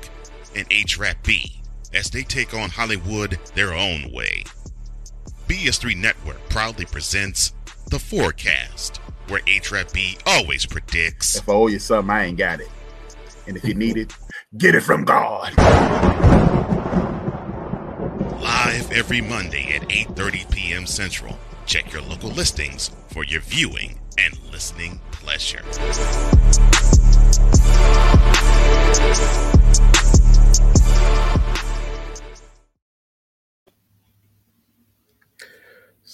and 0.57 0.66
H-Rap 0.70 1.22
B 1.24 1.59
as 1.93 2.11
they 2.11 2.22
take 2.22 2.55
on 2.55 2.70
Hollywood 2.70 3.39
their 3.55 3.74
own 3.74 4.11
way. 4.12 4.45
BS3 5.49 5.97
Network 5.97 6.49
proudly 6.49 6.84
presents 6.84 7.55
The 7.91 7.99
Forecast, 7.99 8.99
where 9.28 9.41
HRAP 9.43 10.20
always 10.26 10.66
predicts 10.66 11.36
If 11.36 11.49
I 11.49 11.53
owe 11.53 11.68
you 11.68 11.78
something, 11.78 12.11
I 12.11 12.26
ain't 12.26 12.39
got 12.39 12.61
it. 12.61 12.68
And 13.47 13.57
if 13.57 13.64
you 13.64 13.74
need 13.74 13.97
it, 13.97 14.14
get 14.57 14.74
it 14.74 14.82
from 14.82 15.05
God. 15.05 15.57
Live 18.41 18.93
every 18.93 19.20
Monday 19.20 19.74
at 19.74 19.89
8:30 19.89 20.51
p.m. 20.51 20.86
Central. 20.86 21.39
Check 21.64 21.93
your 21.93 22.03
local 22.03 22.30
listings 22.30 22.91
for 23.09 23.24
your 23.24 23.41
viewing 23.41 23.99
and 24.18 24.39
listening 24.51 25.01
pleasure. 25.12 25.62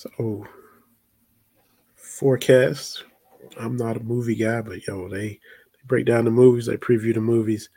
So, 0.04 0.46
forecast. 1.94 3.04
I'm 3.58 3.76
not 3.76 3.96
a 3.96 4.00
movie 4.00 4.34
guy, 4.34 4.60
but 4.60 4.86
yo, 4.86 5.08
they, 5.08 5.28
they 5.28 5.38
break 5.86 6.06
down 6.06 6.24
the 6.24 6.30
movies, 6.30 6.66
they 6.66 6.76
preview 6.76 7.14
the 7.14 7.20
movies, 7.20 7.70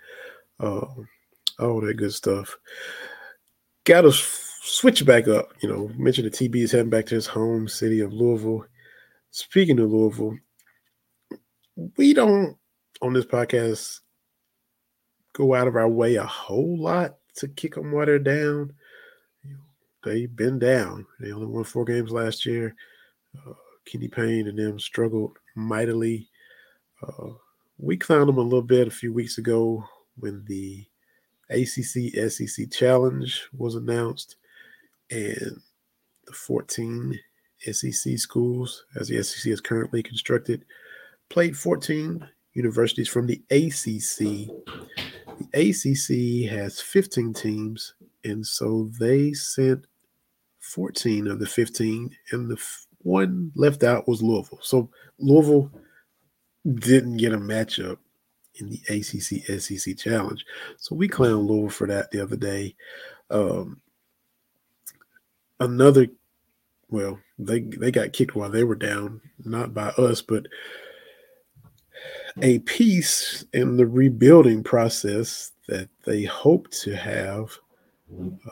uh, 0.59 0.85
all 1.59 1.81
that 1.81 1.95
good 1.95 2.13
stuff. 2.13 2.57
Got 3.85 4.01
to 4.01 4.11
switch 4.11 5.05
back 5.05 5.27
up. 5.27 5.53
You 5.61 5.69
know, 5.69 5.91
mention 5.97 6.25
the 6.25 6.31
TB 6.31 6.55
is 6.57 6.71
heading 6.71 6.89
back 6.89 7.05
to 7.07 7.15
his 7.15 7.27
home 7.27 7.67
city 7.67 8.01
of 8.01 8.11
Louisville. 8.13 8.65
Speaking 9.31 9.79
of 9.79 9.91
Louisville, 9.91 10.37
we 11.97 12.13
don't 12.13 12.57
on 13.01 13.13
this 13.13 13.25
podcast 13.25 13.99
go 15.33 15.53
out 15.53 15.67
of 15.67 15.75
our 15.75 15.87
way 15.87 16.15
a 16.15 16.25
whole 16.25 16.77
lot 16.77 17.17
to 17.35 17.47
kick 17.47 17.75
them 17.75 17.91
while 17.91 18.05
they're 18.05 18.19
down. 18.19 18.73
They've 20.07 20.33
been 20.33 20.57
down. 20.57 21.05
They 21.19 21.33
only 21.33 21.47
won 21.47 21.65
four 21.65 21.83
games 21.83 22.11
last 22.11 22.45
year. 22.45 22.73
Uh, 23.37 23.51
Kenny 23.85 24.07
Payne 24.07 24.47
and 24.47 24.57
them 24.57 24.79
struggled 24.79 25.37
mightily. 25.53 26.29
Uh, 27.05 27.31
we 27.77 27.97
clowned 27.97 28.27
them 28.27 28.37
a 28.37 28.41
little 28.41 28.61
bit 28.61 28.87
a 28.87 28.91
few 28.91 29.11
weeks 29.11 29.37
ago 29.37 29.83
when 30.15 30.45
the 30.45 30.85
ACC 31.49 32.31
SEC 32.31 32.71
Challenge 32.71 33.49
was 33.57 33.75
announced, 33.75 34.37
and 35.11 35.61
the 36.25 36.31
14 36.31 37.19
SEC 37.59 38.17
schools, 38.17 38.85
as 38.97 39.09
the 39.09 39.21
SEC 39.21 39.51
is 39.51 39.59
currently 39.59 40.01
constructed, 40.01 40.63
played 41.29 41.57
14 41.57 42.25
universities 42.53 43.09
from 43.09 43.27
the 43.27 43.41
ACC. 43.51 44.47
The 45.51 46.45
ACC 46.47 46.49
has 46.49 46.79
15 46.79 47.33
teams, 47.33 47.93
and 48.23 48.47
so 48.47 48.89
they 48.97 49.33
sent 49.33 49.85
14 50.67 51.27
of 51.27 51.39
the 51.39 51.47
15, 51.47 52.15
and 52.31 52.49
the 52.49 52.61
one 52.99 53.51
left 53.55 53.83
out 53.83 54.07
was 54.07 54.21
Louisville. 54.21 54.59
So 54.61 54.89
Louisville 55.19 55.71
didn't 56.75 57.17
get 57.17 57.33
a 57.33 57.37
matchup 57.37 57.97
in 58.55 58.69
the 58.69 58.81
ACC 58.89 59.61
SEC 59.61 59.97
Challenge. 59.97 60.43
So 60.77 60.95
we 60.95 61.07
clowned 61.07 61.47
Louisville 61.47 61.69
for 61.69 61.87
that 61.87 62.11
the 62.11 62.21
other 62.21 62.35
day. 62.35 62.75
Um, 63.29 63.81
another, 65.59 66.07
well, 66.89 67.19
they 67.39 67.61
they 67.61 67.91
got 67.91 68.13
kicked 68.13 68.35
while 68.35 68.49
they 68.49 68.63
were 68.63 68.75
down, 68.75 69.21
not 69.43 69.73
by 69.73 69.89
us, 69.89 70.21
but 70.21 70.47
a 72.41 72.59
piece 72.59 73.45
in 73.53 73.77
the 73.77 73.87
rebuilding 73.87 74.63
process 74.63 75.51
that 75.67 75.89
they 76.05 76.23
hope 76.23 76.69
to 76.71 76.95
have 76.95 77.57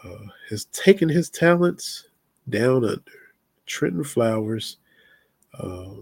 uh, 0.03 0.25
has 0.49 0.65
taken 0.65 1.09
his 1.09 1.29
talents 1.29 2.07
down 2.49 2.83
under. 2.83 3.01
Trenton 3.65 4.03
Flowers 4.03 4.77
uh, 5.59 5.95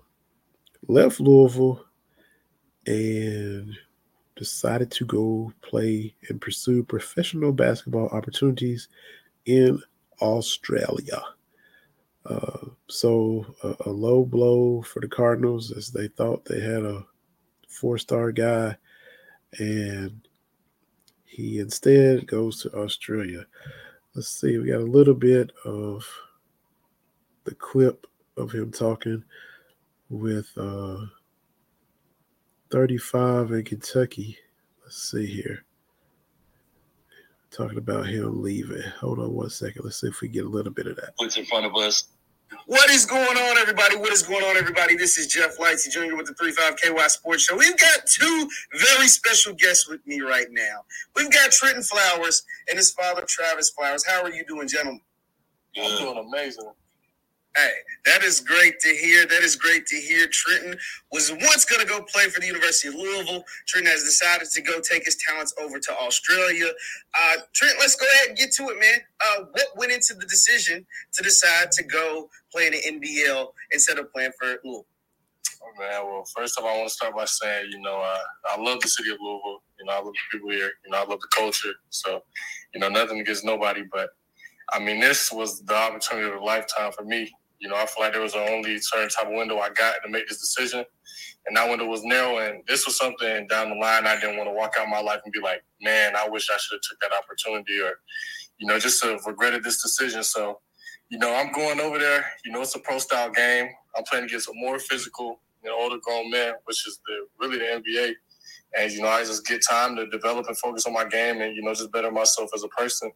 left 0.88 1.20
Louisville 1.20 1.86
and 2.86 3.74
decided 4.36 4.92
to 4.92 5.06
go 5.06 5.54
play 5.62 6.14
and 6.30 6.42
pursue 6.42 6.84
professional 6.84 7.54
basketball 7.54 8.08
opportunities 8.10 8.90
in 9.46 9.82
Australia. 10.22 11.22
Uh, 12.26 12.68
so 12.88 13.46
a, 13.64 13.76
a, 13.86 13.90
low 13.90 14.24
blow 14.24 14.82
for 14.82 15.02
the 15.02 15.08
Cardinals 15.08 15.72
as 15.72 15.90
they 15.90 16.08
thought 16.08 16.46
they 16.46 16.62
had 16.62 16.84
a 16.84 17.06
four-star 17.68 18.32
guy, 18.32 18.78
and 19.60 20.22
he 21.34 21.60
instead 21.60 22.28
goes 22.28 22.62
to 22.62 22.72
Australia. 22.76 23.46
Let's 24.14 24.30
see, 24.30 24.60
we 24.60 24.68
got 24.68 24.82
a 24.82 24.86
little 24.86 25.16
bit 25.16 25.52
of 25.66 26.08
the 27.46 27.56
clip 27.56 28.06
of 28.38 28.52
him 28.52 28.72
talking 28.72 29.24
with 30.10 30.48
uh, 30.58 30.98
35 32.70 33.52
in 33.52 33.64
Kentucky. 33.64 34.38
Let's 34.84 35.10
see 35.10 35.26
here. 35.26 35.66
Talking 37.50 37.80
about 37.80 38.06
him 38.06 38.44
leaving. 38.44 38.84
Hold 39.00 39.18
on 39.18 39.34
one 39.34 39.50
second. 39.50 39.84
Let's 39.84 40.02
see 40.02 40.08
if 40.08 40.22
we 40.22 40.28
get 40.28 40.46
a 40.46 40.50
little 40.50 40.72
bit 40.72 40.86
of 40.86 40.96
that. 40.98 41.14
What's 41.18 41.38
in 41.38 41.46
front 41.46 41.66
of 41.66 41.76
us? 41.76 42.10
What 42.66 42.90
is 42.90 43.06
going 43.06 43.38
on, 43.38 43.58
everybody? 43.58 43.96
What 43.98 44.12
is 44.14 44.24
going 44.24 44.44
on, 44.44 44.58
everybody? 44.58 44.96
This 44.96 45.18
is 45.18 45.28
Jeff 45.28 45.58
Lightsey 45.58 45.92
Jr. 45.92 46.16
with 46.16 46.28
the 46.28 46.34
35 46.34 46.78
KY 46.78 47.08
Sports 47.08 47.44
Show. 47.44 47.58
We've 47.58 47.78
got 47.78 48.06
two 48.08 48.50
very 48.74 49.08
special 49.08 49.54
guests 49.54 49.88
with 49.88 50.06
me 50.08 50.22
right 50.22 50.48
now. 50.52 50.86
We've 51.16 51.32
got 51.32 51.52
Trenton 51.52 51.84
Flowers 51.84 52.44
and 52.70 52.78
his 52.78 52.92
father, 52.92 53.24
Travis 53.28 53.70
Flowers. 53.70 54.06
How 54.06 54.24
are 54.24 54.32
you 54.32 54.46
doing, 54.46 54.68
gentlemen? 54.68 55.02
I'm 55.78 55.98
doing 55.98 56.18
amazing. 56.18 56.72
Hey, 57.56 57.72
that 58.06 58.24
is 58.24 58.40
great 58.40 58.80
to 58.80 58.90
hear. 58.90 59.28
That 59.28 59.44
is 59.44 59.56
great 59.56 59.86
to 59.88 59.96
hear. 59.98 60.28
Trenton 60.32 60.76
was 61.12 61.32
once 61.32 61.66
going 61.66 61.82
to 61.82 61.88
go 61.88 62.02
play 62.12 62.26
for 62.30 62.40
the 62.40 62.48
University 62.48 62.88
of 62.88 62.96
Louisville. 62.96 63.44
Trenton 63.68 63.92
has 63.92 64.04
decided 64.04 64.50
to 64.50 64.62
go 64.62 64.82
take 64.82 65.06
his 65.06 65.18
talents 65.18 65.54
over 65.62 65.80
to 65.80 65.94
Australia. 66.00 66.68
Uh, 67.16 67.38
Trent, 67.54 67.76
let's 67.80 67.96
go 67.96 68.08
ahead 68.16 68.30
and 68.30 68.38
get 68.38 68.54
to 68.54 68.64
it, 68.70 68.80
man. 68.80 69.00
Uh, 69.22 69.46
what 69.52 69.68
went 69.78 69.92
into 69.92 70.16
the 70.16 70.26
decision 70.26 70.86
to 71.14 71.24
decide 71.24 71.72
to 71.74 71.84
go 71.84 72.30
play 72.52 72.68
in 72.68 72.74
the 72.74 73.08
NBL 73.08 73.48
instead 73.72 74.00
of 74.00 74.12
playing 74.12 74.32
for 74.40 74.48
Louisville? 74.64 74.88
Oh, 75.62 75.80
man, 75.80 76.06
well, 76.06 76.26
first 76.36 76.58
of 76.58 76.66
all, 76.66 76.72
I 76.74 76.78
want 76.78 76.90
to 76.90 76.96
start 76.96 77.16
by 77.16 77.26
saying, 77.26 77.68
you 77.72 77.82
know, 77.82 77.98
I 77.98 78.60
love 78.60 78.82
the 78.82 78.88
city 78.90 79.12
of 79.12 79.20
Louisville. 79.22 79.62
You 79.80 79.86
know, 79.86 79.94
I 79.94 79.98
love 79.98 80.06
the 80.14 80.38
people 80.38 80.50
here. 80.52 80.72
You 80.86 80.92
know, 80.92 80.98
I 80.98 81.06
love 81.06 81.22
the 81.22 81.30
culture. 81.36 81.74
So, 81.92 82.24
you 82.74 82.82
know, 82.82 82.90
nothing 82.90 83.20
against 83.20 83.46
nobody, 83.46 83.84
but 83.92 84.10
I 84.72 84.80
mean, 84.80 85.00
this 85.00 85.32
was 85.32 85.62
the 85.64 85.76
opportunity 85.76 86.28
of 86.28 86.42
a 86.42 86.44
lifetime 86.44 86.92
for 86.92 87.04
me. 87.04 87.32
You 87.64 87.70
know, 87.70 87.78
I 87.78 87.86
feel 87.86 88.04
like 88.04 88.12
there 88.12 88.22
was 88.22 88.34
the 88.34 88.46
only 88.52 88.78
certain 88.80 89.08
type 89.08 89.28
of 89.28 89.32
window 89.32 89.58
I 89.58 89.70
got 89.70 89.96
to 90.04 90.10
make 90.12 90.28
this 90.28 90.42
decision, 90.42 90.84
and 91.48 91.56
that 91.56 91.70
window 91.70 91.86
was 91.86 92.04
narrow. 92.04 92.40
And 92.40 92.62
this 92.68 92.86
was 92.86 92.98
something 92.98 93.48
down 93.48 93.70
the 93.70 93.76
line 93.76 94.06
I 94.06 94.20
didn't 94.20 94.36
want 94.36 94.50
to 94.50 94.54
walk 94.54 94.74
out 94.78 94.90
my 94.90 95.00
life 95.00 95.22
and 95.24 95.32
be 95.32 95.40
like, 95.40 95.64
man, 95.82 96.14
I 96.18 96.28
wish 96.28 96.50
I 96.50 96.58
should 96.58 96.76
have 96.76 96.82
took 96.82 97.00
that 97.00 97.18
opportunity, 97.18 97.80
or 97.80 98.02
you 98.58 98.68
know, 98.68 98.78
just 98.80 99.02
to 99.02 99.12
have 99.12 99.26
regretted 99.26 99.64
this 99.64 99.82
decision. 99.82 100.24
So, 100.26 100.60
you 101.08 101.18
know, 101.18 101.34
I'm 101.34 101.54
going 101.54 101.80
over 101.80 101.98
there. 101.98 102.26
You 102.44 102.52
know, 102.52 102.62
it's 102.62 102.76
a 102.76 102.80
pro 102.80 102.98
style 103.00 103.32
game. 103.32 103.70
I'm 103.96 104.04
playing 104.04 104.26
against 104.26 104.50
a 104.50 104.54
more 104.56 104.78
physical, 104.78 105.40
you 105.64 105.70
know, 105.70 105.78
older 105.80 106.00
grown 106.02 106.30
men, 106.30 106.56
which 106.66 106.86
is 106.86 107.00
the 107.08 107.28
really 107.40 107.60
the 107.60 107.82
NBA. 107.82 108.14
And 108.78 108.92
you 108.92 109.04
know, 109.04 109.08
I 109.08 109.22
just 109.24 109.48
get 109.48 109.62
time 109.66 109.96
to 109.96 110.08
develop 110.08 110.48
and 110.50 110.58
focus 110.58 110.86
on 110.86 110.92
my 110.92 111.06
game, 111.06 111.40
and 111.40 111.56
you 111.56 111.64
know, 111.64 111.74
just 111.74 111.94
better 111.94 112.12
myself 112.12 112.50
as 112.54 112.64
a 112.66 112.68
person. 112.68 113.10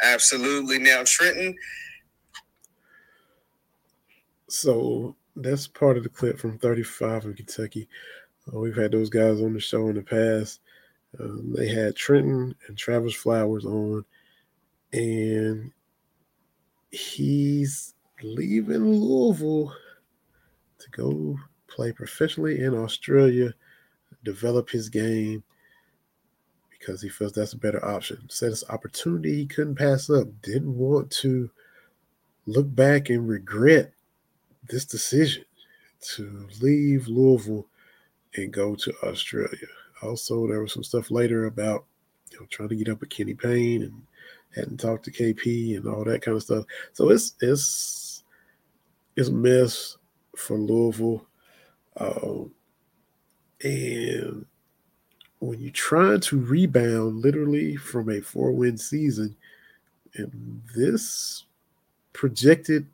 Absolutely. 0.00 0.78
Now, 0.78 1.02
Trenton, 1.04 1.54
so 4.48 5.16
that's 5.36 5.66
part 5.66 5.96
of 5.96 6.02
the 6.02 6.08
clip 6.08 6.38
from 6.38 6.58
35 6.58 7.24
in 7.24 7.34
Kentucky. 7.34 7.88
Uh, 8.48 8.58
we've 8.58 8.76
had 8.76 8.92
those 8.92 9.10
guys 9.10 9.40
on 9.40 9.52
the 9.52 9.60
show 9.60 9.88
in 9.88 9.94
the 9.94 10.02
past. 10.02 10.60
Um, 11.20 11.54
they 11.56 11.68
had 11.68 11.96
Trenton 11.96 12.54
and 12.66 12.76
Travis 12.76 13.14
Flowers 13.14 13.64
on, 13.64 14.04
and 14.92 15.70
he's 16.90 17.94
leaving 18.22 18.84
Louisville 18.84 19.72
to 20.78 20.90
go 20.90 21.36
play 21.68 21.92
professionally 21.92 22.60
in 22.60 22.74
Australia, 22.74 23.54
develop 24.24 24.70
his 24.70 24.88
game 24.88 25.42
because 26.70 27.02
he 27.02 27.08
feels 27.08 27.32
that's 27.32 27.52
a 27.52 27.58
better 27.58 27.84
option. 27.84 28.26
Said 28.28 28.52
it's 28.52 28.68
opportunity 28.68 29.36
he 29.36 29.46
couldn't 29.46 29.76
pass 29.76 30.08
up. 30.10 30.28
Didn't 30.42 30.76
want 30.76 31.10
to 31.22 31.50
look 32.46 32.74
back 32.74 33.10
and 33.10 33.28
regret 33.28 33.92
this 34.68 34.84
decision 34.84 35.44
to 36.00 36.46
leave 36.60 37.08
Louisville 37.08 37.66
and 38.34 38.52
go 38.52 38.74
to 38.74 38.94
Australia. 39.02 39.66
Also, 40.02 40.46
there 40.46 40.60
was 40.60 40.72
some 40.72 40.84
stuff 40.84 41.10
later 41.10 41.46
about 41.46 41.84
you 42.30 42.38
know 42.38 42.46
trying 42.50 42.68
to 42.68 42.76
get 42.76 42.88
up 42.88 43.00
with 43.00 43.10
Kenny 43.10 43.34
Payne 43.34 43.82
and 43.82 44.02
hadn't 44.54 44.78
talked 44.78 45.04
to 45.04 45.10
KP 45.10 45.76
and 45.76 45.86
all 45.86 46.04
that 46.04 46.22
kind 46.22 46.36
of 46.36 46.42
stuff. 46.42 46.64
So 46.92 47.10
it's 47.10 47.34
it's 47.40 48.24
it's 49.16 49.28
a 49.28 49.32
mess 49.32 49.96
for 50.36 50.56
Louisville. 50.56 51.26
Um, 51.96 52.52
and 53.62 54.46
when 55.40 55.60
you're 55.60 55.72
trying 55.72 56.20
to 56.20 56.40
rebound 56.40 57.22
literally 57.22 57.76
from 57.76 58.10
a 58.10 58.20
four 58.20 58.52
win 58.52 58.78
season, 58.78 59.36
and 60.14 60.62
this 60.76 61.44
projected 62.12 62.86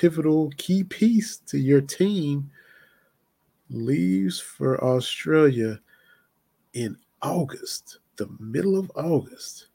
pivotal 0.00 0.50
key 0.56 0.82
piece 0.82 1.36
to 1.36 1.58
your 1.58 1.82
team 1.82 2.50
leaves 3.68 4.40
for 4.40 4.82
Australia 4.82 5.78
in 6.72 6.96
August, 7.20 7.98
the 8.16 8.26
middle 8.38 8.78
of 8.78 8.90
August, 8.94 9.66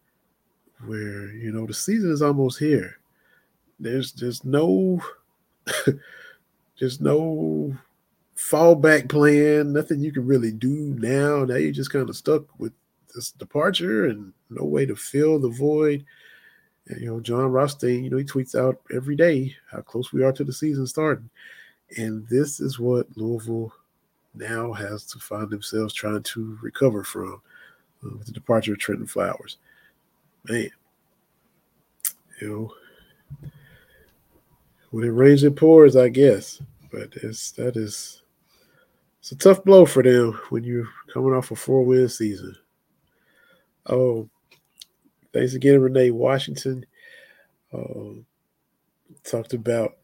where 0.83 1.31
you 1.31 1.51
know 1.51 1.67
the 1.67 1.75
season 1.75 2.11
is 2.11 2.23
almost 2.23 2.57
here. 2.57 2.97
There's 3.79 4.11
just 4.11 4.45
no 4.45 4.99
there's 6.79 6.99
no 6.99 7.77
fallback 8.35 9.07
plan, 9.07 9.73
nothing 9.73 9.99
you 9.99 10.11
can 10.11 10.25
really 10.25 10.51
do 10.51 10.95
now. 10.97 11.45
Now 11.45 11.55
you're 11.55 11.71
just 11.71 11.91
kind 11.91 12.09
of 12.09 12.17
stuck 12.17 12.59
with 12.59 12.73
this 13.13 13.29
departure 13.29 14.05
and 14.05 14.33
no 14.49 14.65
way 14.65 14.87
to 14.87 14.95
fill 14.95 15.37
the 15.37 15.49
void. 15.49 16.03
You 16.87 17.07
know, 17.07 17.19
Jon 17.19 17.51
Rothstein, 17.51 18.03
you 18.03 18.09
know, 18.09 18.17
he 18.17 18.23
tweets 18.23 18.55
out 18.55 18.79
every 18.93 19.15
day 19.15 19.55
how 19.71 19.81
close 19.81 20.13
we 20.13 20.23
are 20.23 20.31
to 20.33 20.43
the 20.43 20.53
season 20.53 20.85
starting. 20.85 21.29
And 21.97 22.27
this 22.27 22.59
is 22.59 22.79
what 22.79 23.07
Louisville 23.15 23.73
now 24.35 24.71
has 24.73 25.05
to 25.07 25.19
find 25.19 25.49
themselves 25.49 25.93
trying 25.93 26.21
to 26.23 26.59
recover 26.61 27.03
from 27.03 27.41
uh, 28.03 28.09
with 28.17 28.27
the 28.27 28.33
departure 28.33 28.73
of 28.73 28.79
Trenton 28.79 29.07
Flowers. 29.07 29.57
Man, 30.47 30.69
you 32.41 32.49
know, 32.49 33.49
when 34.91 35.05
it 35.05 35.09
rains, 35.09 35.43
it 35.43 35.55
pours, 35.55 35.95
I 35.95 36.09
guess. 36.09 36.61
But 36.91 37.13
it's 37.23 37.51
that 37.53 37.75
is 37.77 38.21
it's 39.19 39.31
a 39.31 39.35
tough 39.35 39.63
blow 39.63 39.85
for 39.85 40.03
them 40.03 40.39
when 40.49 40.63
you're 40.63 40.87
coming 41.11 41.33
off 41.33 41.51
a 41.51 41.55
four 41.55 41.83
win 41.83 42.07
season. 42.09 42.55
Oh, 43.87 44.29
thanks 45.35 45.53
again, 45.53 45.81
Renee 45.81 46.11
Washington. 46.11 46.85
Uh, 47.73 48.21
talked 49.25 49.53
about 49.53 49.97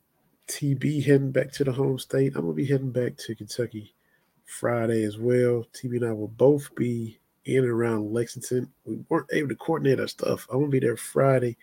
TB 0.50 1.06
heading 1.06 1.32
back 1.32 1.54
to 1.54 1.64
the 1.64 1.72
home 1.72 1.98
state. 1.98 2.34
I'm 2.36 2.42
gonna 2.42 2.54
be 2.54 2.66
heading 2.66 2.92
back 2.92 3.16
to 3.18 3.36
Kentucky 3.36 3.96
Friday 4.44 5.04
as 5.04 5.18
well. 5.18 5.66
TB 5.74 5.98
and 5.98 6.06
I 6.06 6.12
will 6.12 6.28
both 6.28 6.76
be 6.76 7.18
in 7.46 7.60
and 7.60 7.70
around 7.70 8.12
Lexington. 8.12 8.70
We 8.84 9.00
weren't 9.08 9.30
able 9.32 9.48
to 9.50 9.56
coordinate 9.56 10.02
our 10.02 10.08
stuff. 10.08 10.46
I'm 10.52 10.60
gonna 10.60 10.70
be 10.70 10.80
there 10.80 10.98
Friday. 10.98 11.56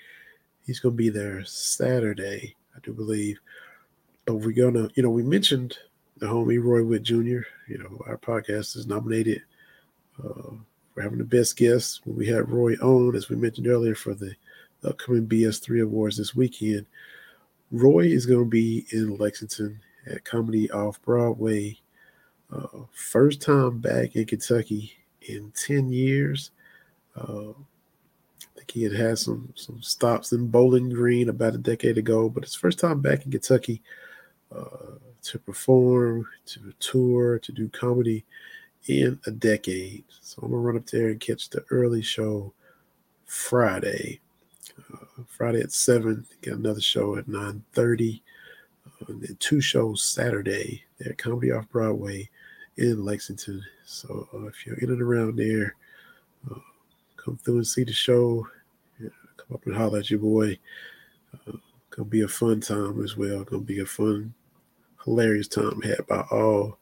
He's 0.67 0.81
gonna 0.81 0.95
be 0.95 1.11
there 1.11 1.45
Saturday, 1.45 2.57
I 2.75 2.79
do 2.83 2.95
believe. 2.95 3.39
But 4.25 4.37
we're 4.37 4.53
gonna, 4.53 4.89
you 4.95 5.03
know, 5.03 5.11
we 5.11 5.23
mentioned 5.23 5.77
the 6.17 6.27
homie 6.27 6.63
Roy 6.63 6.83
Witt 6.83 7.03
Jr. 7.03 7.43
You 7.69 7.79
know, 7.79 8.03
our 8.07 8.17
podcast 8.17 8.77
is 8.77 8.87
nominated 8.87 9.43
uh, 10.25 10.53
for 10.99 11.03
having 11.03 11.19
the 11.19 11.25
best 11.25 11.57
guests. 11.57 12.01
When 12.05 12.17
we 12.17 12.27
had 12.27 12.51
Roy 12.51 12.75
on, 12.75 13.15
as 13.15 13.29
we 13.29 13.37
mentioned 13.37 13.69
earlier, 13.69 13.95
for 13.95 14.15
the 14.15 14.35
upcoming 14.85 15.29
BS3 15.29 15.85
awards 15.85 16.17
this 16.17 16.35
weekend. 16.35 16.87
Roy 17.71 18.07
is 18.07 18.27
going 18.27 18.45
to 18.45 18.51
be 18.51 18.85
in 18.91 19.17
Lexington 19.17 19.79
at 20.07 20.25
Comedy 20.25 20.69
Off 20.73 21.01
Broadway. 21.03 21.79
Uh, 22.53 22.81
first 22.91 23.41
time 23.41 23.79
back 23.79 24.17
in 24.17 24.25
Kentucky 24.25 24.93
in 25.23 25.53
10 25.55 25.93
years. 25.93 26.51
Uh, 27.17 27.51
I 27.51 28.57
think 28.57 28.71
he 28.73 28.83
had 28.83 28.95
had 28.95 29.19
some, 29.19 29.53
some 29.55 29.81
stops 29.81 30.33
in 30.33 30.49
Bowling 30.49 30.89
Green 30.89 31.29
about 31.29 31.55
a 31.55 31.59
decade 31.59 31.99
ago, 31.99 32.29
but 32.29 32.43
it's 32.43 32.57
first 32.57 32.81
time 32.81 33.01
back 33.01 33.25
in 33.25 33.31
Kentucky 33.31 33.83
uh, 34.51 34.97
to 35.23 35.39
perform, 35.39 36.27
to 36.47 36.73
tour, 36.81 37.39
to 37.39 37.53
do 37.53 37.69
comedy 37.69 38.25
in 38.87 39.19
a 39.27 39.31
decade. 39.31 40.05
So 40.21 40.43
I'm 40.43 40.51
to 40.51 40.57
run 40.57 40.77
up 40.77 40.87
there 40.87 41.09
and 41.09 41.21
catch 41.21 41.51
the 41.51 41.65
early 41.71 42.03
show 42.03 42.53
Friday. 43.27 44.21
Uh, 44.93 45.23
Friday 45.27 45.61
at 45.61 45.73
7, 45.73 46.27
got 46.43 46.55
another 46.55 46.81
show 46.81 47.17
at 47.17 47.27
9.30. 47.27 48.21
Uh, 48.87 49.05
and 49.09 49.23
then 49.23 49.37
two 49.41 49.61
shows 49.61 50.03
Saturday 50.03 50.85
at 51.05 51.19
Comedy 51.19 51.51
Off 51.53 51.69
Broadway 51.69 52.29
in 52.77 53.05
Lexington. 53.05 53.63
So 53.85 54.29
uh, 54.35 54.47
if 54.47 54.67
you're 54.67 54.79
in 54.79 54.91
and 54.91 55.03
around 55.03 55.37
there, 55.37 55.75
uh, 56.51 56.61
come 57.17 57.37
through 57.37 57.57
and 57.57 57.67
see 57.67 57.85
the 57.85 57.93
show. 57.93 58.47
Yeah, 59.01 59.09
come 59.37 59.55
up 59.55 59.67
and 59.67 59.77
holler 59.77 59.99
at 59.99 60.11
your 60.11 60.21
boy. 60.21 60.59
Uh, 61.35 61.59
gonna 61.91 62.09
be 62.09 62.23
a 62.23 62.29
fun 62.29 62.61
time 62.61 63.03
as 63.03 63.17
well. 63.17 63.45
Gonna 63.45 63.63
be 63.63 63.81
a 63.81 63.87
fun, 63.87 64.33
hilarious 65.05 65.49
time 65.49 65.83
had 65.83 66.07
by 66.07 66.21
all 66.31 66.78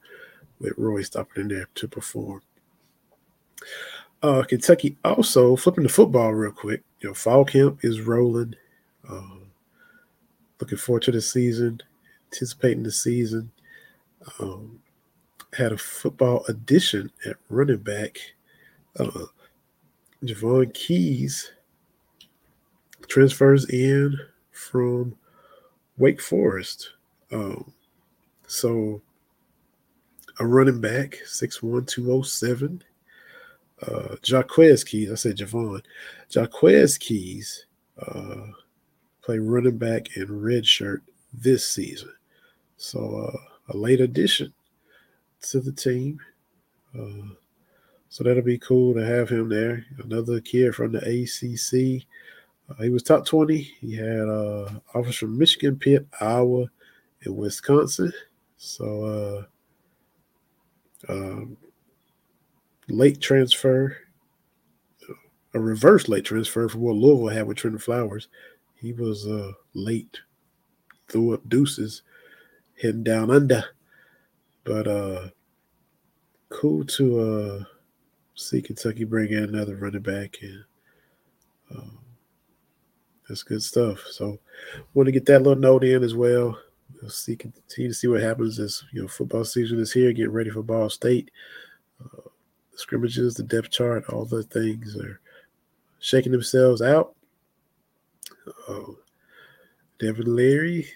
with 0.61 0.75
Roy 0.77 1.03
stopping 1.03 1.43
in 1.43 1.49
there 1.49 1.69
to 1.75 1.89
perform. 1.89 2.43
Uh, 4.23 4.43
Kentucky 4.43 4.97
also 5.05 5.57
flipping 5.57 5.85
the 5.85 5.91
football 5.91 6.33
real 6.33 6.53
quick. 6.53 6.83
You 7.01 7.11
know, 7.11 7.15
fall 7.15 7.45
camp 7.45 7.81
is 7.83 8.01
rolling. 8.01 8.55
Uh, 9.09 9.45
looking 10.61 10.79
forward 10.79 11.03
to 11.03 11.13
the 11.13 11.21
season, 11.21 11.81
anticipating 12.33 12.83
the 12.83 12.91
season. 12.91 13.51
Um, 14.41 14.81
had 15.53 15.73
a 15.73 15.79
football 15.79 16.45
addition 16.49 17.11
at 17.25 17.37
running 17.49 17.79
back. 17.79 18.19
Uh, 18.99 19.27
Javon 20.25 20.73
Keys 20.75 21.53
transfers 23.09 23.69
in 23.69 24.19
from 24.51 25.17
Wake 25.99 26.21
Forest. 26.21 26.91
Um, 27.31 27.73
so 28.47 29.03
a 30.39 30.47
running 30.47 30.81
back, 30.81 31.19
61207. 31.27 32.83
Uh, 33.83 34.17
Jaquez 34.23 34.85
Keys, 34.85 35.11
I 35.11 35.15
said 35.15 35.37
Javon. 35.37 35.83
Jaquez 36.31 36.99
Keys 36.99 37.67
uh, 38.01 38.47
play 39.23 39.39
running 39.39 39.79
back 39.79 40.17
in 40.17 40.41
red 40.41 40.67
shirt 40.67 41.03
this 41.33 41.69
season. 41.69 42.13
So 42.77 43.33
uh, 43.33 43.73
a 43.73 43.77
late 43.77 44.01
addition 44.01 44.53
to 45.43 45.61
the 45.61 45.73
team. 45.73 46.21
Uh, 46.99 47.35
so 48.09 48.25
that'll 48.25 48.43
be 48.43 48.59
cool 48.59 48.95
to 48.95 49.05
have 49.05 49.29
him 49.29 49.49
there. 49.49 49.85
Another 50.03 50.41
kid 50.41 50.75
from 50.75 50.93
the 50.93 50.99
ACC. 50.99 52.07
Uh, 52.71 52.83
he 52.83 52.89
was 52.89 53.03
top 53.03 53.27
20. 53.27 53.59
He 53.59 53.95
had 53.95 54.29
uh, 54.29 54.69
offers 54.95 55.17
from 55.17 55.37
Michigan, 55.37 55.77
Pitt, 55.77 56.07
Iowa, 56.21 56.67
and 57.25 57.37
Wisconsin. 57.37 58.13
So 58.57 59.05
uh, 59.05 59.45
um, 61.09 61.57
late 62.89 63.21
transfer, 63.21 63.97
a 65.55 65.61
reverse 65.61 66.09
late 66.09 66.25
transfer 66.25 66.69
from 66.69 66.81
what 66.81 66.97
Louisville 66.97 67.29
had 67.29 67.47
with 67.47 67.59
Trentyn 67.59 67.81
Flowers. 67.81 68.29
He 68.77 68.93
was 68.93 69.27
uh, 69.27 69.53
late, 69.75 70.21
threw 71.09 71.35
up 71.35 71.49
deuces, 71.49 72.03
heading 72.81 73.05
down 73.05 73.31
under. 73.31 73.65
But 74.65 74.87
uh, 74.87 75.29
cool 76.49 76.85
to 76.85 77.21
uh, 77.21 77.65
see 78.35 78.61
Kentucky 78.61 79.05
bring 79.05 79.33
in 79.33 79.45
another 79.45 79.77
running 79.77 80.03
back, 80.03 80.39
and 80.43 80.65
uh, 81.75 81.97
that's 83.29 83.43
good 83.43 83.63
stuff. 83.63 84.05
So, 84.11 84.39
want 84.93 85.07
to 85.07 85.13
get 85.13 85.27
that 85.27 85.43
little 85.43 85.61
note 85.61 85.85
in 85.85 86.03
as 86.03 86.15
well. 86.15 86.59
We'll 87.07 87.13
see, 87.13 87.37
continue 87.37 87.91
to 87.91 87.95
see 87.95 88.09
what 88.09 88.21
happens 88.21 88.59
as 88.59 88.83
you 88.93 89.01
know 89.01 89.07
football 89.07 89.45
season 89.45 89.79
is 89.79 89.93
here. 89.93 90.13
Getting 90.13 90.33
ready 90.33 90.51
for 90.51 90.65
Ball 90.65 90.91
State. 90.91 91.31
Uh, 92.05 92.23
scrimmages, 92.75 93.35
the 93.35 93.45
depth 93.45 93.71
chart, 93.71 94.09
all 94.09 94.25
the 94.25 94.43
things 94.43 94.97
are 94.97 95.21
shaking 96.01 96.33
themselves 96.33 96.83
out. 96.83 97.15
Uh, 98.67 98.91
Devin 100.01 100.35
Leary, 100.35 100.89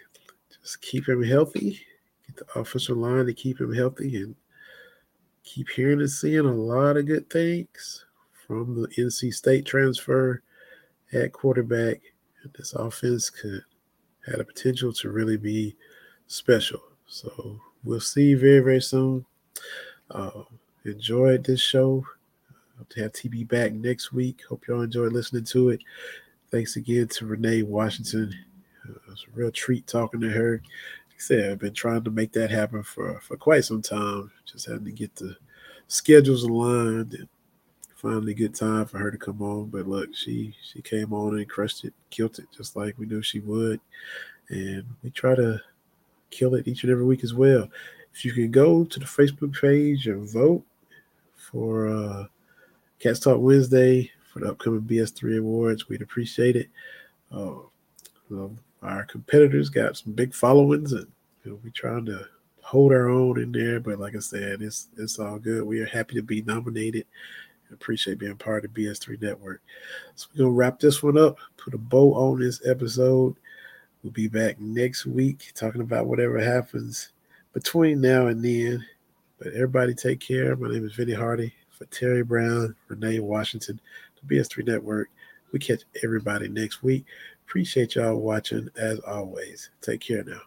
just 0.60 0.82
keep 0.82 1.08
him 1.08 1.22
healthy. 1.22 1.78
Get 2.26 2.38
the 2.38 2.58
offensive 2.58 2.96
line 2.96 3.26
to 3.26 3.32
keep 3.32 3.60
him 3.60 3.72
healthy 3.72 4.16
and 4.16 4.34
keep 5.44 5.68
hearing 5.68 6.00
and 6.00 6.10
seeing 6.10 6.40
a 6.40 6.52
lot 6.52 6.96
of 6.96 7.06
good 7.06 7.30
things 7.30 8.04
from 8.48 8.82
the 8.82 8.88
NC 8.88 9.32
State 9.32 9.64
transfer 9.64 10.42
at 11.12 11.32
quarterback. 11.32 12.00
This 12.58 12.72
offense 12.72 13.30
could 13.30 13.62
have 14.26 14.40
a 14.40 14.44
potential 14.44 14.92
to 14.94 15.10
really 15.10 15.36
be 15.36 15.76
special. 16.30 16.80
So 17.06 17.60
we'll 17.84 18.00
see 18.00 18.30
you 18.30 18.38
very, 18.38 18.60
very 18.60 18.80
soon. 18.80 19.26
Uh, 20.10 20.42
enjoyed 20.84 21.44
this 21.44 21.60
show. 21.60 22.04
Hope 22.78 22.88
to 22.90 23.02
have 23.02 23.12
TB 23.12 23.48
back 23.48 23.72
next 23.72 24.12
week. 24.12 24.42
Hope 24.48 24.66
y'all 24.66 24.82
enjoyed 24.82 25.12
listening 25.12 25.44
to 25.46 25.70
it. 25.70 25.80
Thanks 26.50 26.76
again 26.76 27.08
to 27.08 27.26
Renee 27.26 27.62
Washington. 27.62 28.32
Uh, 28.88 28.92
it 28.92 29.08
was 29.08 29.26
a 29.28 29.36
real 29.36 29.50
treat 29.50 29.86
talking 29.86 30.20
to 30.20 30.30
her. 30.30 30.52
Like 30.52 31.16
I 31.16 31.18
said, 31.18 31.50
I've 31.50 31.58
been 31.58 31.74
trying 31.74 32.04
to 32.04 32.10
make 32.10 32.32
that 32.32 32.50
happen 32.50 32.82
for, 32.82 33.20
for 33.20 33.36
quite 33.36 33.64
some 33.64 33.82
time. 33.82 34.30
Just 34.46 34.66
having 34.66 34.84
to 34.84 34.92
get 34.92 35.14
the 35.16 35.36
schedules 35.88 36.44
aligned 36.44 37.14
and 37.14 37.28
finally 37.96 38.34
good 38.34 38.54
time 38.54 38.86
for 38.86 38.98
her 38.98 39.10
to 39.10 39.18
come 39.18 39.42
on. 39.42 39.66
But 39.66 39.86
look, 39.88 40.14
she 40.14 40.54
she 40.62 40.80
came 40.80 41.12
on 41.12 41.36
and 41.36 41.48
crushed 41.48 41.84
it, 41.84 41.92
killed 42.08 42.38
it 42.38 42.46
just 42.56 42.76
like 42.76 42.98
we 42.98 43.06
knew 43.06 43.20
she 43.20 43.40
would. 43.40 43.80
And 44.48 44.84
we 45.02 45.10
try 45.10 45.34
to 45.34 45.60
kill 46.30 46.54
it 46.54 46.66
each 46.66 46.82
and 46.82 46.92
every 46.92 47.04
week 47.04 47.24
as 47.24 47.34
well. 47.34 47.68
If 48.12 48.24
you 48.24 48.32
can 48.32 48.50
go 48.50 48.84
to 48.84 48.98
the 48.98 49.04
Facebook 49.04 49.58
page 49.60 50.06
and 50.06 50.28
vote 50.28 50.64
for 51.34 51.88
uh, 51.88 52.24
Cats 52.98 53.20
Talk 53.20 53.40
Wednesday 53.40 54.10
for 54.32 54.40
the 54.40 54.50
upcoming 54.50 54.82
BS3 54.82 55.38
awards, 55.38 55.88
we'd 55.88 56.02
appreciate 56.02 56.56
it. 56.56 56.68
Uh, 57.32 57.54
well, 58.28 58.56
our 58.82 59.04
competitors 59.04 59.68
got 59.68 59.96
some 59.96 60.12
big 60.12 60.34
followings, 60.34 60.92
and 60.92 61.06
you 61.44 61.52
know, 61.52 61.60
we 61.62 61.70
trying 61.70 62.06
to 62.06 62.26
hold 62.62 62.92
our 62.92 63.08
own 63.08 63.40
in 63.40 63.52
there. 63.52 63.80
But 63.80 63.98
like 63.98 64.16
I 64.16 64.20
said, 64.20 64.62
it's 64.62 64.88
it's 64.96 65.18
all 65.18 65.38
good. 65.38 65.64
We 65.64 65.80
are 65.80 65.86
happy 65.86 66.14
to 66.14 66.22
be 66.22 66.42
nominated. 66.42 67.06
Appreciate 67.72 68.18
being 68.18 68.36
part 68.36 68.64
of 68.64 68.74
the 68.74 68.84
BS3 68.84 69.22
network. 69.22 69.62
So 70.16 70.26
we're 70.32 70.44
gonna 70.44 70.50
wrap 70.50 70.80
this 70.80 71.02
one 71.02 71.18
up. 71.18 71.38
Put 71.56 71.74
a 71.74 71.78
bow 71.78 72.14
on 72.14 72.40
this 72.40 72.60
episode. 72.66 73.36
We'll 74.02 74.12
be 74.12 74.28
back 74.28 74.58
next 74.58 75.04
week 75.04 75.52
talking 75.54 75.82
about 75.82 76.06
whatever 76.06 76.38
happens 76.38 77.10
between 77.52 78.00
now 78.00 78.28
and 78.28 78.42
then. 78.42 78.86
But 79.38 79.48
everybody 79.48 79.92
take 79.92 80.20
care. 80.20 80.56
My 80.56 80.70
name 80.70 80.86
is 80.86 80.94
Vinny 80.94 81.12
Hardy 81.12 81.52
for 81.70 81.84
Terry 81.86 82.24
Brown, 82.24 82.74
Renee 82.88 83.20
Washington, 83.20 83.78
the 84.22 84.36
BS3 84.36 84.66
Network. 84.66 85.10
We 85.52 85.58
catch 85.58 85.82
everybody 86.02 86.48
next 86.48 86.82
week. 86.82 87.04
Appreciate 87.46 87.94
y'all 87.96 88.16
watching 88.16 88.70
as 88.76 89.00
always. 89.00 89.68
Take 89.82 90.00
care 90.00 90.24
now. 90.24 90.40